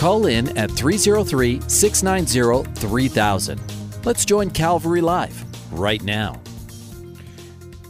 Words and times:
Call 0.00 0.24
in 0.24 0.56
at 0.56 0.70
303 0.70 1.60
690 1.68 2.72
3000. 2.80 3.60
Let's 4.02 4.24
join 4.24 4.48
Calvary 4.48 5.02
Live 5.02 5.44
right 5.78 6.02
now. 6.02 6.40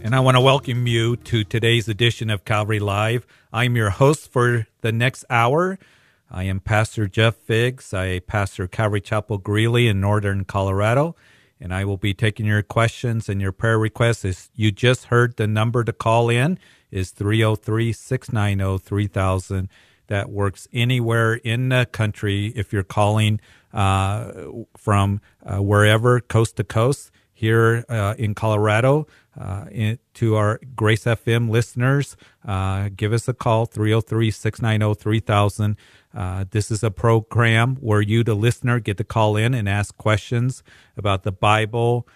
And 0.03 0.17
I 0.17 0.19
want 0.19 0.37
to 0.37 0.41
welcome 0.41 0.89
you 0.89 1.15
to 1.15 1.45
today's 1.45 1.87
edition 1.87 2.29
of 2.29 2.45
Calvary 2.45 2.81
Live. 2.81 3.29
I'm 3.53 3.77
your 3.77 3.91
host 3.91 4.33
for 4.33 4.67
the 4.81 4.91
next 4.91 5.25
hour. 5.31 5.79
I 6.29 6.43
am 6.43 6.59
Pastor 6.59 7.07
Jeff 7.07 7.37
Figs. 7.37 7.95
I 7.95 8.19
pastor 8.19 8.67
Calvary 8.67 9.03
Chapel 9.03 9.39
Greeley 9.39 9.87
in 9.87 10.01
northern 10.01 10.45
Colorado. 10.45 11.15
And 11.61 11.73
I 11.73 11.85
will 11.85 11.97
be 11.97 12.13
taking 12.13 12.45
your 12.45 12.63
questions 12.63 13.29
and 13.29 13.41
your 13.41 13.53
prayer 13.53 13.79
requests. 13.79 14.25
As 14.25 14.51
you 14.57 14.73
just 14.73 15.05
heard, 15.05 15.37
the 15.37 15.47
number 15.47 15.85
to 15.85 15.93
call 15.93 16.29
in 16.29 16.59
is 16.91 17.11
303 17.11 17.93
690 17.93 18.85
3000. 18.85 19.69
That 20.11 20.29
works 20.29 20.67
anywhere 20.73 21.35
in 21.35 21.69
the 21.69 21.87
country 21.87 22.47
if 22.57 22.73
you're 22.73 22.83
calling 22.83 23.41
uh, 23.73 24.33
from 24.77 25.21
uh, 25.47 25.59
wherever, 25.63 26.21
coast 26.21 26.57
to 26.57 26.65
coast. 26.65 27.13
Here 27.33 27.85
uh, 27.89 28.17
in 28.19 28.35
Colorado, 28.35 29.07
uh, 29.41 29.67
in, 29.71 30.01
to 30.15 30.35
our 30.35 30.61
Grace 30.75 31.05
FM 31.05 31.49
listeners, 31.49 32.17
uh, 32.45 32.91
give 32.95 33.13
us 33.13 33.29
a 33.29 33.33
call 33.33 33.67
303 33.67 34.33
690 34.33 35.01
3000. 35.01 35.77
Uh, 36.13 36.45
this 36.51 36.73
is 36.73 36.83
a 36.83 36.91
program 36.91 37.77
where 37.77 38.01
you, 38.02 38.24
the 38.24 38.35
listener, 38.35 38.80
get 38.80 38.97
to 38.97 39.05
call 39.05 39.37
in 39.37 39.55
and 39.55 39.69
ask 39.69 39.97
questions 39.97 40.65
about 40.97 41.23
the 41.23 41.33
Bible, 41.33 42.07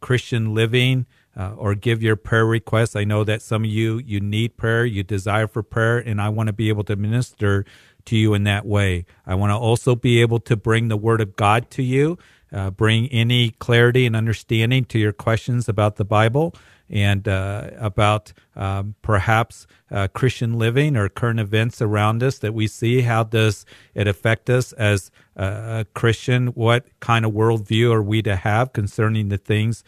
Christian 0.00 0.54
living, 0.54 1.04
uh, 1.36 1.54
or 1.56 1.74
give 1.74 2.02
your 2.02 2.16
prayer 2.16 2.46
requests. 2.46 2.96
I 2.96 3.04
know 3.04 3.24
that 3.24 3.42
some 3.42 3.64
of 3.64 3.70
you 3.70 3.98
you 3.98 4.20
need 4.20 4.56
prayer, 4.56 4.84
you 4.84 5.02
desire 5.02 5.46
for 5.46 5.62
prayer, 5.62 5.98
and 5.98 6.20
I 6.20 6.28
want 6.28 6.48
to 6.48 6.52
be 6.52 6.68
able 6.68 6.84
to 6.84 6.96
minister 6.96 7.64
to 8.06 8.16
you 8.16 8.34
in 8.34 8.44
that 8.44 8.66
way. 8.66 9.06
I 9.26 9.34
want 9.34 9.50
to 9.50 9.56
also 9.56 9.94
be 9.94 10.20
able 10.20 10.40
to 10.40 10.56
bring 10.56 10.88
the 10.88 10.96
Word 10.96 11.20
of 11.20 11.36
God 11.36 11.70
to 11.72 11.82
you 11.82 12.18
uh, 12.54 12.70
bring 12.70 13.08
any 13.08 13.50
clarity 13.50 14.06
and 14.06 14.14
understanding 14.14 14.84
to 14.84 14.98
your 14.98 15.12
questions 15.12 15.68
about 15.68 15.96
the 15.96 16.04
Bible 16.04 16.54
and 16.88 17.26
uh, 17.26 17.70
about 17.78 18.32
um, 18.54 18.94
perhaps 19.02 19.66
uh, 19.90 20.06
Christian 20.08 20.56
living 20.56 20.96
or 20.96 21.08
current 21.08 21.40
events 21.40 21.82
around 21.82 22.22
us 22.22 22.38
that 22.38 22.54
we 22.54 22.68
see. 22.68 23.00
How 23.00 23.24
does 23.24 23.66
it 23.94 24.06
affect 24.06 24.48
us 24.48 24.72
as 24.74 25.10
a 25.34 25.84
Christian? 25.94 26.48
What 26.48 26.86
kind 27.00 27.24
of 27.24 27.32
worldview 27.32 27.92
are 27.92 28.02
we 28.02 28.22
to 28.22 28.36
have 28.36 28.72
concerning 28.72 29.30
the 29.30 29.38
things 29.38 29.82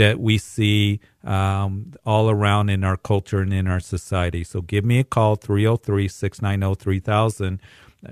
that 0.00 0.18
we 0.18 0.38
see 0.38 1.00
um, 1.24 1.92
all 2.04 2.30
around 2.30 2.70
in 2.70 2.82
our 2.84 2.96
culture 2.96 3.40
and 3.40 3.52
in 3.52 3.66
our 3.66 3.80
society? 3.80 4.42
So 4.44 4.62
give 4.62 4.84
me 4.84 4.98
a 4.98 5.04
call, 5.04 5.36
303 5.36 6.08
690 6.08 6.74
3000 6.82 7.60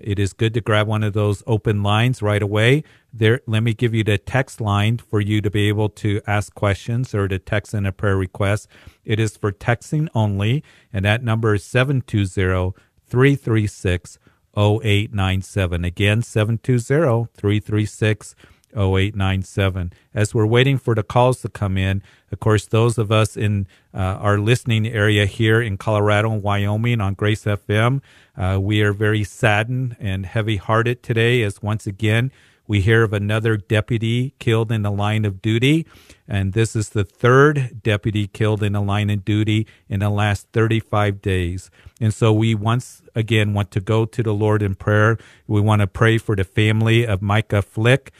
it 0.03 0.19
is 0.19 0.33
good 0.33 0.55
to 0.55 0.61
grab 0.61 0.87
one 0.87 1.03
of 1.03 1.15
those 1.15 1.43
open 1.47 1.83
lines 1.83 2.21
right 2.21 2.43
away. 2.43 2.85
There, 3.13 3.41
let 3.47 3.63
me 3.63 3.73
give 3.73 3.95
you 3.95 4.05
the 4.05 4.19
text 4.19 4.61
line 4.61 4.99
for 4.99 5.21
you 5.21 5.41
to 5.41 5.51
be 5.51 5.69
able 5.69 5.89
to 5.91 6.21
ask 6.27 6.55
questions 6.55 7.15
or 7.15 7.27
to 7.29 7.39
text 7.39 7.73
in 7.73 7.87
a 7.87 7.93
prayer 7.93 8.17
request. 8.17 8.69
It 9.05 9.19
is 9.19 9.37
for 9.37 9.51
texting 9.51 10.09
only, 10.15 10.63
and 10.93 11.05
that 11.05 11.23
number 11.23 11.55
is 11.55 11.65
720 11.65 12.75
336 13.07 14.19
0897. 14.57 15.85
Again, 15.85 16.23
720 16.23 17.29
336 17.35 18.35
0897. 18.35 18.45
As 18.75 20.35
we're 20.35 20.47
waiting 20.47 20.79
for 20.79 20.95
the 20.95 21.03
calls 21.03 21.41
to 21.43 21.49
come 21.49 21.77
in, 21.77 22.03
of 22.31 22.41
course, 22.41 22.67
those 22.67 22.99
of 22.99 23.11
us 23.11 23.37
in 23.37 23.67
uh, 23.95 23.99
our 23.99 24.39
listening 24.39 24.87
area 24.87 25.27
here 25.27 25.61
in 25.61 25.77
Colorado 25.77 26.33
and 26.33 26.43
Wyoming 26.43 27.01
on 27.01 27.15
Grace 27.15 27.45
FM, 27.45 28.01
uh, 28.37 28.59
we 28.61 28.83
are 28.83 28.93
very 28.93 29.25
saddened 29.25 29.97
and 29.99 30.27
heavy 30.27 30.57
hearted 30.57 31.03
today 31.03 31.43
as 31.43 31.63
once 31.63 31.87
again 31.87 32.31
we 32.69 32.83
hear 32.83 33.03
of 33.03 33.15
another 33.15 33.57
deputy 33.57 34.35
killed 34.39 34.71
in 34.71 34.83
the 34.83 34.91
line 34.91 35.25
of 35.25 35.41
duty. 35.41 35.87
And 36.29 36.53
this 36.53 36.77
is 36.77 36.91
the 36.91 37.03
third 37.03 37.83
deputy 37.83 38.27
killed 38.27 38.63
in 38.63 38.75
the 38.75 38.83
line 38.83 39.09
of 39.09 39.25
duty 39.25 39.67
in 39.89 40.01
the 40.01 40.11
last 40.11 40.49
35 40.53 41.23
days. 41.23 41.71
And 41.99 42.13
so 42.13 42.31
we 42.31 42.55
once 42.55 43.03
again 43.15 43.55
want 43.55 43.71
to 43.71 43.81
go 43.81 44.05
to 44.05 44.23
the 44.23 44.35
Lord 44.35 44.63
in 44.63 44.75
prayer. 44.75 45.17
We 45.47 45.63
want 45.63 45.81
to 45.81 45.87
pray 45.87 46.19
for 46.19 46.37
the 46.37 46.45
family 46.45 47.07
of 47.07 47.23
Micah 47.23 47.63
Flick 47.63 48.13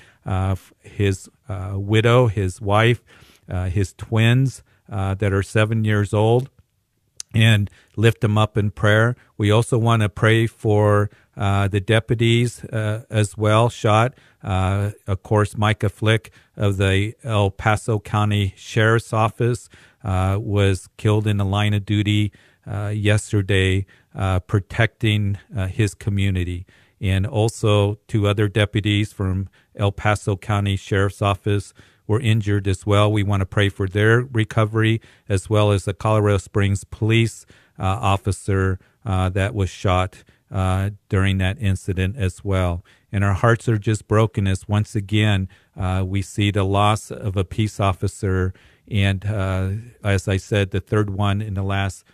his 0.83 1.29
uh, 1.49 1.73
widow, 1.77 2.27
his 2.27 2.61
wife, 2.61 3.03
uh, 3.49 3.67
his 3.67 3.95
twins 3.95 4.63
uh, 4.91 5.15
that 5.15 5.33
are 5.33 5.43
seven 5.43 5.85
years 5.85 6.13
old, 6.13 6.51
and 7.35 7.71
lift 7.97 8.21
them 8.21 8.37
up 8.37 8.57
in 8.57 8.71
prayer. 8.71 9.17
We 9.37 9.51
also 9.51 9.79
want 9.79 10.03
to 10.03 10.09
pray 10.09 10.47
for 10.47 11.11
uh, 11.37 11.69
the 11.69 11.81
deputies 11.81 12.65
uh, 12.65 13.05
as 13.11 13.37
well 13.37 13.69
shot. 13.69 14.15
of 14.43 15.23
course, 15.23 15.57
Micah 15.57 15.89
Flick 15.89 16.31
of 16.57 16.77
the 16.77 17.15
El 17.23 17.51
Paso 17.51 17.99
County 17.99 18.55
Sheriff's 18.57 19.13
Office 19.13 19.69
was 20.03 20.89
killed 20.97 21.27
in 21.27 21.37
the 21.37 21.45
line 21.45 21.75
of 21.75 21.85
duty 21.87 22.33
yesterday, 22.67 23.87
protecting 24.47 25.39
his 25.71 25.95
community 25.95 26.67
and 27.01 27.27
also 27.27 27.99
two 28.09 28.27
other 28.27 28.49
deputies 28.49 29.13
from 29.13 29.49
El 29.79 29.93
Paso 29.93 30.37
County 30.37 30.77
Sheriff's 30.77 31.23
Office 31.23 31.73
were 32.07 32.21
injured 32.21 32.67
as 32.67 32.87
well. 32.87 33.13
We 33.13 33.23
want 33.23 33.41
to 33.41 33.47
pray 33.47 33.69
for 33.69 33.87
their 33.87 34.23
recovery, 34.23 35.01
as 35.29 35.49
well 35.49 35.71
as 35.71 35.85
the 35.85 35.95
Colorado 35.95 36.39
Springs 36.39 36.85
police 36.85 37.47
uh, 37.79 37.85
officer 37.85 38.79
uh, 39.05 39.29
that 39.31 39.55
was 39.55 39.71
shot 39.71 40.25
uh, 40.51 40.91
during 41.09 41.39
that 41.39 41.61
incident 41.61 42.17
as 42.17 42.43
well. 42.43 42.83
And 43.13 43.23
our 43.23 43.35
hearts 43.35 43.69
are 43.69 43.79
just 43.79 44.09
broken 44.09 44.47
as 44.47 44.69
once 44.69 44.95
again 44.95 45.49
uh, 45.77 46.05
we 46.07 46.23
see 46.23 46.51
the 46.51 46.65
loss 46.65 47.11
of 47.11 47.37
a 47.37 47.45
peace 47.45 47.79
officer, 47.79 48.53
and 48.91 49.25
uh, 49.25 49.71
as 50.03 50.29
I 50.29 50.39
said, 50.39 50.71
the 50.71 50.81
third 50.81 51.11
one 51.11 51.41
in 51.41 51.55
the 51.55 51.63
last 51.63 52.05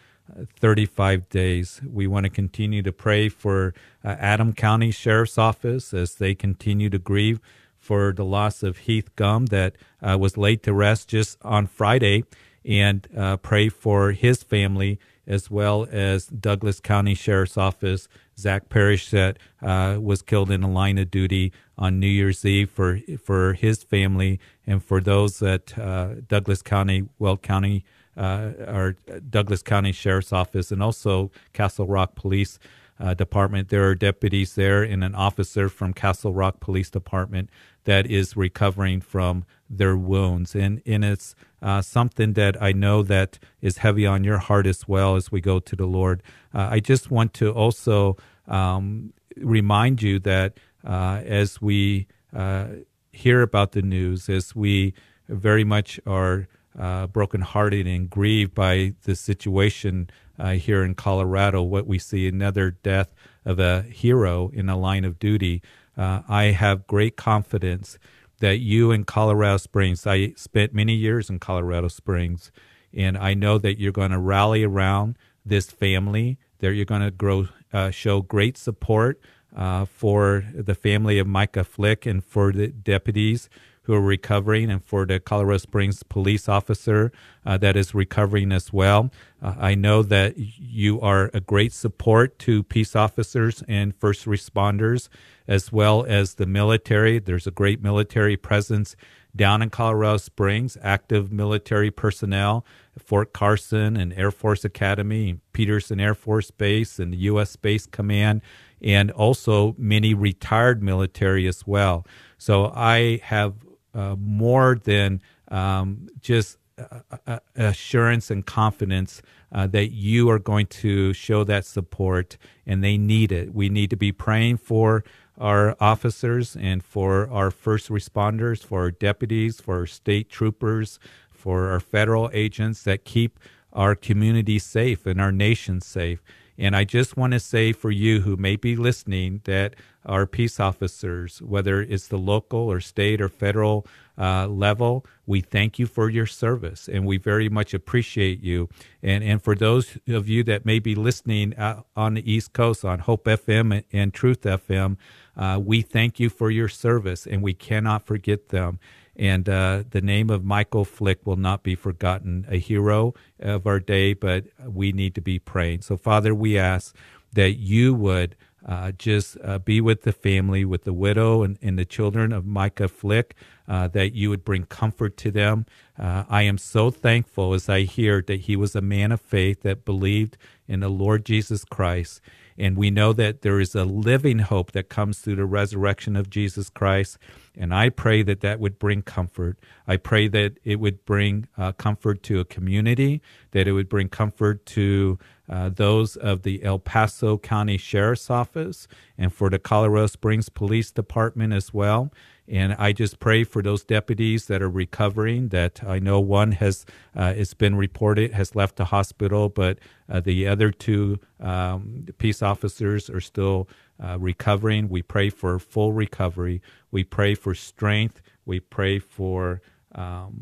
35 0.58 1.28
days. 1.28 1.80
We 1.86 2.06
want 2.06 2.24
to 2.24 2.30
continue 2.30 2.82
to 2.82 2.92
pray 2.92 3.28
for 3.28 3.74
uh, 4.04 4.16
Adams 4.18 4.54
County 4.56 4.90
Sheriff's 4.90 5.38
Office 5.38 5.92
as 5.92 6.14
they 6.14 6.34
continue 6.34 6.90
to 6.90 6.98
grieve 6.98 7.40
for 7.78 8.12
the 8.12 8.24
loss 8.24 8.62
of 8.62 8.78
Heath 8.78 9.14
Gumm 9.16 9.48
that 9.50 9.76
uh, 10.02 10.16
was 10.18 10.36
laid 10.36 10.62
to 10.62 10.72
rest 10.72 11.08
just 11.08 11.36
on 11.42 11.66
Friday 11.66 12.24
and 12.64 13.06
uh, 13.16 13.36
pray 13.36 13.68
for 13.68 14.12
his 14.12 14.42
family 14.42 14.98
as 15.26 15.50
well 15.50 15.86
as 15.90 16.26
Douglas 16.26 16.80
County 16.80 17.14
Sheriff's 17.14 17.56
Office, 17.56 18.08
Zach 18.38 18.68
Parrish 18.68 19.10
that 19.10 19.38
uh, 19.62 19.98
was 20.00 20.22
killed 20.22 20.50
in 20.50 20.62
a 20.62 20.70
line 20.70 20.98
of 20.98 21.10
duty 21.10 21.52
on 21.78 21.98
New 21.98 22.06
Year's 22.06 22.44
Eve 22.44 22.70
for 22.70 23.00
for 23.22 23.54
his 23.54 23.82
family 23.82 24.38
and 24.66 24.82
for 24.82 25.00
those 25.00 25.42
at 25.42 25.78
uh, 25.78 26.16
Douglas 26.26 26.62
County, 26.62 27.08
Weld 27.18 27.42
County 27.42 27.84
uh, 28.16 28.52
our 28.66 28.92
Douglas 29.30 29.62
County 29.62 29.92
Sheriff's 29.92 30.32
Office 30.32 30.70
and 30.70 30.82
also 30.82 31.30
Castle 31.52 31.86
Rock 31.86 32.14
Police 32.14 32.58
uh, 33.00 33.14
Department. 33.14 33.68
There 33.68 33.88
are 33.88 33.94
deputies 33.94 34.54
there 34.54 34.82
and 34.82 35.02
an 35.02 35.14
officer 35.14 35.68
from 35.68 35.92
Castle 35.92 36.32
Rock 36.32 36.60
Police 36.60 36.90
Department 36.90 37.50
that 37.84 38.06
is 38.06 38.36
recovering 38.36 39.00
from 39.00 39.44
their 39.68 39.96
wounds. 39.96 40.54
And, 40.54 40.80
and 40.86 41.04
it's 41.04 41.34
uh, 41.60 41.82
something 41.82 42.34
that 42.34 42.60
I 42.62 42.72
know 42.72 43.02
that 43.02 43.38
is 43.60 43.78
heavy 43.78 44.06
on 44.06 44.24
your 44.24 44.38
heart 44.38 44.66
as 44.66 44.86
well 44.86 45.16
as 45.16 45.32
we 45.32 45.40
go 45.40 45.58
to 45.58 45.76
the 45.76 45.86
Lord. 45.86 46.22
Uh, 46.54 46.68
I 46.70 46.80
just 46.80 47.10
want 47.10 47.34
to 47.34 47.50
also 47.50 48.16
um, 48.46 49.12
remind 49.36 50.02
you 50.02 50.18
that 50.20 50.58
uh, 50.84 51.20
as 51.24 51.60
we 51.60 52.06
uh, 52.34 52.66
hear 53.12 53.42
about 53.42 53.72
the 53.72 53.82
news, 53.82 54.28
as 54.28 54.54
we 54.54 54.94
very 55.28 55.64
much 55.64 55.98
are 56.06 56.46
uh, 56.78 57.06
brokenhearted 57.06 57.86
and 57.86 58.10
grieved 58.10 58.54
by 58.54 58.94
the 59.04 59.14
situation 59.14 60.10
uh, 60.38 60.52
here 60.52 60.82
in 60.82 60.94
Colorado. 60.94 61.62
What 61.62 61.86
we 61.86 61.98
see 61.98 62.26
another 62.26 62.70
death 62.70 63.14
of 63.44 63.58
a 63.58 63.82
hero 63.82 64.50
in 64.52 64.68
a 64.68 64.76
line 64.76 65.04
of 65.04 65.18
duty. 65.18 65.62
Uh, 65.96 66.22
I 66.28 66.44
have 66.44 66.86
great 66.86 67.16
confidence 67.16 67.98
that 68.40 68.58
you 68.58 68.90
in 68.90 69.04
Colorado 69.04 69.58
Springs. 69.58 70.06
I 70.06 70.32
spent 70.36 70.74
many 70.74 70.94
years 70.94 71.30
in 71.30 71.38
Colorado 71.38 71.88
Springs, 71.88 72.50
and 72.92 73.16
I 73.16 73.34
know 73.34 73.58
that 73.58 73.78
you're 73.78 73.92
going 73.92 74.10
to 74.10 74.18
rally 74.18 74.64
around 74.64 75.16
this 75.44 75.70
family. 75.70 76.38
That 76.58 76.74
you're 76.74 76.84
going 76.84 77.02
to 77.02 77.10
grow, 77.10 77.48
uh, 77.72 77.90
show 77.90 78.22
great 78.22 78.56
support 78.56 79.20
uh, 79.54 79.84
for 79.84 80.44
the 80.54 80.74
family 80.74 81.18
of 81.18 81.26
Micah 81.26 81.64
Flick 81.64 82.06
and 82.06 82.24
for 82.24 82.52
the 82.52 82.68
deputies 82.68 83.48
who 83.84 83.94
are 83.94 84.00
recovering 84.00 84.70
and 84.70 84.84
for 84.84 85.06
the 85.06 85.20
Colorado 85.20 85.58
Springs 85.58 86.02
police 86.02 86.48
officer 86.48 87.12
uh, 87.46 87.56
that 87.58 87.76
is 87.76 87.94
recovering 87.94 88.50
as 88.50 88.72
well. 88.72 89.10
Uh, 89.42 89.54
I 89.58 89.74
know 89.74 90.02
that 90.02 90.34
you 90.36 91.00
are 91.00 91.30
a 91.32 91.40
great 91.40 91.72
support 91.72 92.38
to 92.40 92.62
peace 92.62 92.96
officers 92.96 93.62
and 93.68 93.94
first 93.94 94.24
responders, 94.26 95.08
as 95.46 95.70
well 95.70 96.04
as 96.06 96.34
the 96.34 96.46
military. 96.46 97.18
There's 97.18 97.46
a 97.46 97.50
great 97.50 97.82
military 97.82 98.36
presence 98.36 98.96
down 99.36 99.62
in 99.62 99.70
Colorado 99.70 100.16
Springs, 100.16 100.78
active 100.82 101.32
military 101.32 101.90
personnel, 101.90 102.64
Fort 102.98 103.32
Carson 103.32 103.96
and 103.96 104.12
Air 104.12 104.30
Force 104.30 104.64
Academy, 104.64 105.30
and 105.30 105.40
Peterson 105.52 106.00
Air 106.00 106.14
Force 106.14 106.50
Base, 106.50 106.98
and 106.98 107.12
the 107.12 107.16
U.S. 107.18 107.50
Space 107.50 107.86
Command, 107.86 108.42
and 108.80 109.10
also 109.10 109.74
many 109.76 110.14
retired 110.14 110.82
military 110.82 111.46
as 111.46 111.66
well. 111.66 112.06
So 112.38 112.72
I 112.74 113.20
have 113.24 113.54
uh, 113.94 114.16
more 114.18 114.74
than 114.74 115.20
um, 115.48 116.08
just 116.20 116.58
uh, 116.76 117.00
uh, 117.26 117.38
assurance 117.54 118.30
and 118.30 118.44
confidence 118.44 119.22
uh, 119.52 119.66
that 119.68 119.92
you 119.92 120.28
are 120.28 120.40
going 120.40 120.66
to 120.66 121.12
show 121.12 121.44
that 121.44 121.64
support 121.64 122.36
and 122.66 122.82
they 122.82 122.98
need 122.98 123.30
it. 123.30 123.54
We 123.54 123.68
need 123.68 123.90
to 123.90 123.96
be 123.96 124.10
praying 124.10 124.56
for 124.56 125.04
our 125.38 125.76
officers 125.80 126.56
and 126.56 126.82
for 126.82 127.30
our 127.30 127.52
first 127.52 127.88
responders, 127.90 128.64
for 128.64 128.80
our 128.80 128.90
deputies, 128.90 129.60
for 129.60 129.78
our 129.78 129.86
state 129.86 130.28
troopers, 130.28 130.98
for 131.30 131.70
our 131.70 131.78
federal 131.78 132.28
agents 132.32 132.82
that 132.82 133.04
keep 133.04 133.38
our 133.72 133.94
community 133.94 134.58
safe 134.58 135.06
and 135.06 135.20
our 135.20 135.32
nation 135.32 135.80
safe. 135.80 136.22
And 136.58 136.76
I 136.76 136.84
just 136.84 137.16
want 137.16 137.32
to 137.32 137.40
say 137.40 137.72
for 137.72 137.90
you 137.90 138.20
who 138.20 138.36
may 138.36 138.56
be 138.56 138.76
listening 138.76 139.40
that 139.44 139.74
our 140.06 140.26
peace 140.26 140.60
officers, 140.60 141.40
whether 141.42 141.80
it's 141.80 142.08
the 142.08 142.18
local 142.18 142.60
or 142.60 142.80
state 142.80 143.20
or 143.20 143.28
federal 143.28 143.86
uh, 144.16 144.46
level, 144.46 145.04
we 145.26 145.40
thank 145.40 145.78
you 145.78 145.86
for 145.86 146.08
your 146.08 146.26
service 146.26 146.88
and 146.88 147.06
we 147.06 147.16
very 147.16 147.48
much 147.48 147.74
appreciate 147.74 148.42
you. 148.42 148.68
And, 149.02 149.24
and 149.24 149.42
for 149.42 149.54
those 149.54 149.98
of 150.06 150.28
you 150.28 150.44
that 150.44 150.64
may 150.64 150.78
be 150.78 150.94
listening 150.94 151.54
uh, 151.54 151.82
on 151.96 152.14
the 152.14 152.32
East 152.32 152.52
Coast 152.52 152.84
on 152.84 153.00
Hope 153.00 153.24
FM 153.24 153.82
and, 153.92 154.14
Truth 154.14 154.42
FM, 154.42 154.96
uh, 155.36 155.58
we 155.62 155.82
thank 155.82 156.20
you 156.20 156.30
for 156.30 156.50
your 156.50 156.68
service 156.68 157.26
and 157.26 157.42
we 157.42 157.54
cannot 157.54 158.06
forget 158.06 158.50
them. 158.50 158.78
And 159.16 159.48
uh, 159.48 159.84
the 159.90 160.00
name 160.00 160.30
of 160.30 160.44
Michael 160.44 160.84
Flick 160.84 161.24
will 161.26 161.36
not 161.36 161.62
be 161.62 161.74
forgotten, 161.74 162.46
a 162.48 162.58
hero 162.58 163.14
of 163.38 163.66
our 163.66 163.80
day, 163.80 164.12
but 164.14 164.44
we 164.66 164.92
need 164.92 165.14
to 165.14 165.20
be 165.20 165.38
praying. 165.38 165.82
So, 165.82 165.96
Father, 165.96 166.34
we 166.34 166.58
ask 166.58 166.94
that 167.32 167.52
you 167.52 167.94
would 167.94 168.36
uh, 168.66 168.92
just 168.92 169.36
uh, 169.44 169.58
be 169.58 169.80
with 169.80 170.02
the 170.02 170.12
family, 170.12 170.64
with 170.64 170.84
the 170.84 170.92
widow 170.92 171.42
and, 171.42 171.58
and 171.60 171.78
the 171.78 171.84
children 171.84 172.32
of 172.32 172.46
Micah 172.46 172.88
Flick, 172.88 173.34
uh, 173.68 173.88
that 173.88 174.14
you 174.14 174.30
would 174.30 174.44
bring 174.44 174.64
comfort 174.64 175.16
to 175.18 175.30
them. 175.30 175.66
Uh, 175.98 176.24
I 176.28 176.42
am 176.42 176.58
so 176.58 176.90
thankful 176.90 177.54
as 177.54 177.68
I 177.68 177.82
hear 177.82 178.22
that 178.22 178.40
he 178.40 178.56
was 178.56 178.74
a 178.74 178.80
man 178.80 179.12
of 179.12 179.20
faith 179.20 179.62
that 179.62 179.84
believed 179.84 180.36
in 180.66 180.80
the 180.80 180.88
Lord 180.88 181.24
Jesus 181.24 181.64
Christ 181.64 182.20
and 182.58 182.76
we 182.76 182.90
know 182.90 183.12
that 183.12 183.42
there 183.42 183.60
is 183.60 183.74
a 183.74 183.84
living 183.84 184.40
hope 184.40 184.72
that 184.72 184.88
comes 184.88 185.18
through 185.18 185.36
the 185.36 185.44
resurrection 185.44 186.16
of 186.16 186.30
Jesus 186.30 186.68
Christ. 186.68 187.18
And 187.56 187.74
I 187.74 187.88
pray 187.88 188.22
that 188.22 188.40
that 188.40 188.60
would 188.60 188.78
bring 188.78 189.02
comfort. 189.02 189.58
I 189.86 189.96
pray 189.96 190.28
that 190.28 190.58
it 190.64 190.76
would 190.80 191.04
bring 191.04 191.46
uh, 191.56 191.72
comfort 191.72 192.22
to 192.24 192.40
a 192.40 192.44
community, 192.44 193.22
that 193.52 193.68
it 193.68 193.72
would 193.72 193.88
bring 193.88 194.08
comfort 194.08 194.66
to 194.66 195.18
uh, 195.48 195.68
those 195.68 196.16
of 196.16 196.42
the 196.42 196.62
El 196.64 196.78
Paso 196.78 197.38
County 197.38 197.76
Sheriff's 197.76 198.30
Office 198.30 198.88
and 199.18 199.32
for 199.32 199.50
the 199.50 199.58
Colorado 199.58 200.06
Springs 200.06 200.48
Police 200.48 200.90
Department 200.90 201.52
as 201.52 201.74
well. 201.74 202.12
And 202.46 202.74
I 202.78 202.92
just 202.92 203.20
pray 203.20 203.44
for 203.44 203.62
those 203.62 203.84
deputies 203.84 204.46
that 204.46 204.60
are 204.60 204.68
recovering. 204.68 205.48
That 205.48 205.82
I 205.82 205.98
know 205.98 206.20
one 206.20 206.52
has 206.52 206.84
uh, 207.16 207.32
it's 207.36 207.54
been 207.54 207.74
reported 207.74 208.32
has 208.32 208.54
left 208.54 208.76
the 208.76 208.86
hospital, 208.86 209.48
but 209.48 209.78
uh, 210.08 210.20
the 210.20 210.46
other 210.46 210.70
two 210.70 211.20
um, 211.40 212.06
peace 212.18 212.42
officers 212.42 213.08
are 213.08 213.20
still 213.20 213.68
uh, 214.02 214.18
recovering. 214.18 214.88
We 214.88 215.00
pray 215.02 215.30
for 215.30 215.58
full 215.58 215.92
recovery. 215.92 216.60
We 216.90 217.02
pray 217.02 217.34
for 217.34 217.54
strength. 217.54 218.20
We 218.44 218.60
pray 218.60 218.98
for 218.98 219.62
um, 219.94 220.34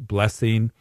blessing 0.00 0.72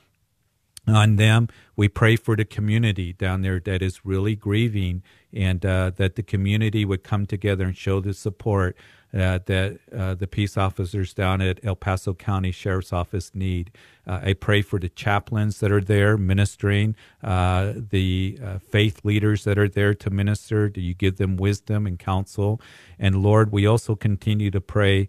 on 0.87 1.17
them. 1.17 1.49
We 1.75 1.87
pray 1.87 2.15
for 2.15 2.35
the 2.35 2.45
community 2.45 3.13
down 3.13 3.41
there 3.41 3.59
that 3.59 3.81
is 3.81 4.05
really 4.05 4.35
grieving, 4.35 5.03
and 5.33 5.65
uh, 5.65 5.91
that 5.97 6.15
the 6.15 6.23
community 6.23 6.85
would 6.85 7.03
come 7.03 7.25
together 7.25 7.65
and 7.65 7.77
show 7.77 7.99
the 7.99 8.13
support 8.13 8.77
uh, 9.13 9.39
that 9.45 9.79
uh, 9.95 10.13
the 10.13 10.27
peace 10.27 10.57
officers 10.57 11.13
down 11.13 11.41
at 11.41 11.59
El 11.63 11.75
Paso 11.75 12.13
County 12.13 12.51
Sheriff's 12.51 12.93
Office 12.93 13.31
need. 13.33 13.71
Uh, 14.05 14.19
I 14.23 14.33
pray 14.33 14.61
for 14.61 14.79
the 14.79 14.89
chaplains 14.89 15.59
that 15.59 15.71
are 15.71 15.81
there 15.81 16.17
ministering, 16.17 16.95
uh, 17.23 17.73
the 17.75 18.39
uh, 18.43 18.59
faith 18.59 19.03
leaders 19.03 19.43
that 19.43 19.57
are 19.57 19.69
there 19.69 19.93
to 19.95 20.09
minister. 20.09 20.69
Do 20.69 20.81
you 20.81 20.93
give 20.93 21.17
them 21.17 21.37
wisdom 21.37 21.85
and 21.85 21.97
counsel? 21.97 22.61
And 22.97 23.23
Lord, 23.23 23.51
we 23.51 23.65
also 23.65 23.95
continue 23.95 24.51
to 24.51 24.61
pray 24.61 25.07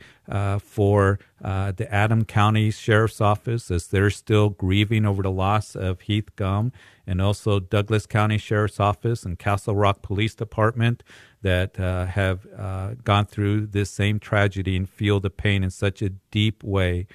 for 0.61 1.19
the 1.41 1.89
Adams 1.91 2.25
County 2.29 2.71
Sheriff's 2.71 3.21
Office 3.21 3.71
as 3.71 3.89
they're 3.89 4.11
still 4.11 4.51
grieving 4.51 5.05
over 5.05 5.23
the 5.23 5.31
loss 5.31 5.75
of 5.75 6.03
Heath 6.03 6.35
Gumm, 6.37 6.73
and 7.07 7.21
also 7.21 7.59
Douglas 7.59 8.07
County 8.07 8.39
Sheriff's 8.39 8.79
Office 8.79 9.25
and 9.25 9.39
Castle 9.39 9.75
Rock 9.75 10.03
Police 10.03 10.35
Department 10.35 11.03
that 11.43 11.81
uh, 11.81 12.07
have 12.07 12.47
uh, 12.57 12.95
gone 13.03 13.27
through 13.27 13.67
this 13.67 13.91
same 13.91 14.19
tragedy 14.19 14.77
and 14.77 14.89
feel 14.89 15.21
the 15.21 15.31
pain 15.31 15.65
in 15.65 15.71
such 15.71 16.03
a 16.03 16.11
deep 16.31 16.63
way. 16.63 17.07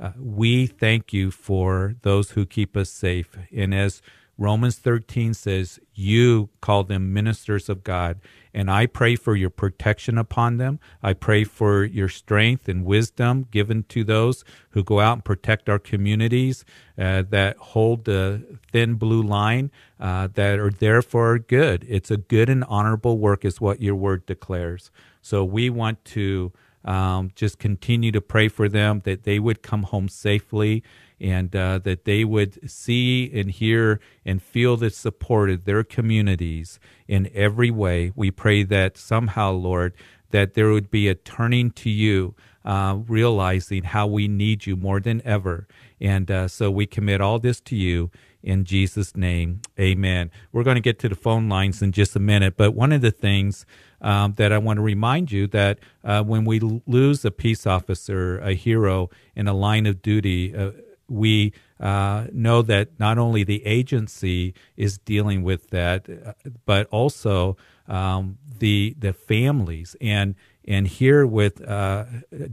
Uh, 0.00 0.12
we 0.18 0.66
thank 0.66 1.12
you 1.12 1.30
for 1.30 1.94
those 2.02 2.32
who 2.32 2.46
keep 2.46 2.76
us 2.76 2.90
safe. 2.90 3.36
And 3.54 3.74
as 3.74 4.02
Romans 4.36 4.76
13 4.78 5.34
says, 5.34 5.78
You 5.94 6.48
call 6.60 6.84
them 6.84 7.12
ministers 7.12 7.68
of 7.68 7.84
God. 7.84 8.18
And 8.54 8.70
I 8.70 8.86
pray 8.86 9.16
for 9.16 9.34
your 9.34 9.50
protection 9.50 10.16
upon 10.16 10.58
them. 10.58 10.78
I 11.02 11.12
pray 11.12 11.42
for 11.42 11.84
your 11.84 12.08
strength 12.08 12.68
and 12.68 12.84
wisdom 12.84 13.48
given 13.50 13.82
to 13.88 14.04
those 14.04 14.44
who 14.70 14.84
go 14.84 15.00
out 15.00 15.14
and 15.14 15.24
protect 15.24 15.68
our 15.68 15.80
communities 15.80 16.64
uh, 16.96 17.24
that 17.30 17.56
hold 17.56 18.04
the 18.04 18.58
thin 18.70 18.94
blue 18.94 19.22
line, 19.22 19.72
uh, 19.98 20.28
that 20.34 20.60
are 20.60 20.70
there 20.70 21.02
for 21.02 21.26
our 21.26 21.38
good. 21.38 21.84
It's 21.88 22.12
a 22.12 22.16
good 22.16 22.48
and 22.48 22.64
honorable 22.68 23.18
work, 23.18 23.44
is 23.44 23.60
what 23.60 23.82
your 23.82 23.96
word 23.96 24.24
declares. 24.24 24.92
So 25.20 25.44
we 25.44 25.68
want 25.68 26.04
to 26.06 26.52
um, 26.84 27.32
just 27.34 27.58
continue 27.58 28.12
to 28.12 28.20
pray 28.20 28.48
for 28.48 28.68
them 28.68 29.00
that 29.04 29.24
they 29.24 29.38
would 29.38 29.62
come 29.62 29.84
home 29.84 30.08
safely 30.08 30.84
and 31.24 31.56
uh, 31.56 31.78
that 31.78 32.04
they 32.04 32.22
would 32.22 32.70
see 32.70 33.30
and 33.32 33.50
hear 33.50 33.98
and 34.26 34.42
feel 34.42 34.76
the 34.76 34.90
support 34.90 35.48
of 35.48 35.64
their 35.64 35.82
communities 35.82 36.78
in 37.08 37.30
every 37.34 37.70
way. 37.70 38.12
We 38.14 38.30
pray 38.30 38.62
that 38.64 38.98
somehow, 38.98 39.52
Lord, 39.52 39.94
that 40.32 40.52
there 40.52 40.70
would 40.70 40.90
be 40.90 41.08
a 41.08 41.14
turning 41.14 41.70
to 41.70 41.88
you, 41.88 42.34
uh, 42.62 42.98
realizing 43.08 43.84
how 43.84 44.06
we 44.06 44.28
need 44.28 44.66
you 44.66 44.76
more 44.76 45.00
than 45.00 45.22
ever. 45.24 45.66
And 45.98 46.30
uh, 46.30 46.48
so 46.48 46.70
we 46.70 46.84
commit 46.84 47.22
all 47.22 47.38
this 47.38 47.58
to 47.62 47.76
you 47.76 48.10
in 48.42 48.64
Jesus' 48.66 49.16
name. 49.16 49.62
Amen. 49.80 50.30
We're 50.52 50.62
going 50.62 50.74
to 50.74 50.82
get 50.82 50.98
to 50.98 51.08
the 51.08 51.14
phone 51.14 51.48
lines 51.48 51.80
in 51.80 51.92
just 51.92 52.14
a 52.14 52.20
minute, 52.20 52.58
but 52.58 52.74
one 52.74 52.92
of 52.92 53.00
the 53.00 53.10
things 53.10 53.64
um, 54.02 54.34
that 54.34 54.52
I 54.52 54.58
want 54.58 54.76
to 54.76 54.82
remind 54.82 55.32
you 55.32 55.46
that 55.46 55.78
uh, 56.04 56.22
when 56.22 56.44
we 56.44 56.60
lose 56.60 57.24
a 57.24 57.30
peace 57.30 57.66
officer, 57.66 58.38
a 58.40 58.52
hero 58.52 59.08
in 59.34 59.48
a 59.48 59.54
line 59.54 59.86
of 59.86 60.02
duty, 60.02 60.54
uh, 60.54 60.72
we 61.08 61.52
uh, 61.80 62.26
know 62.32 62.62
that 62.62 62.98
not 62.98 63.18
only 63.18 63.44
the 63.44 63.64
agency 63.66 64.54
is 64.76 64.98
dealing 64.98 65.42
with 65.42 65.70
that, 65.70 66.08
uh, 66.08 66.32
but 66.64 66.86
also 66.88 67.56
um, 67.88 68.38
the 68.58 68.94
the 68.98 69.12
families 69.12 69.96
and 70.00 70.34
and 70.66 70.88
here 70.88 71.26
with 71.26 71.66
uh, 71.66 72.04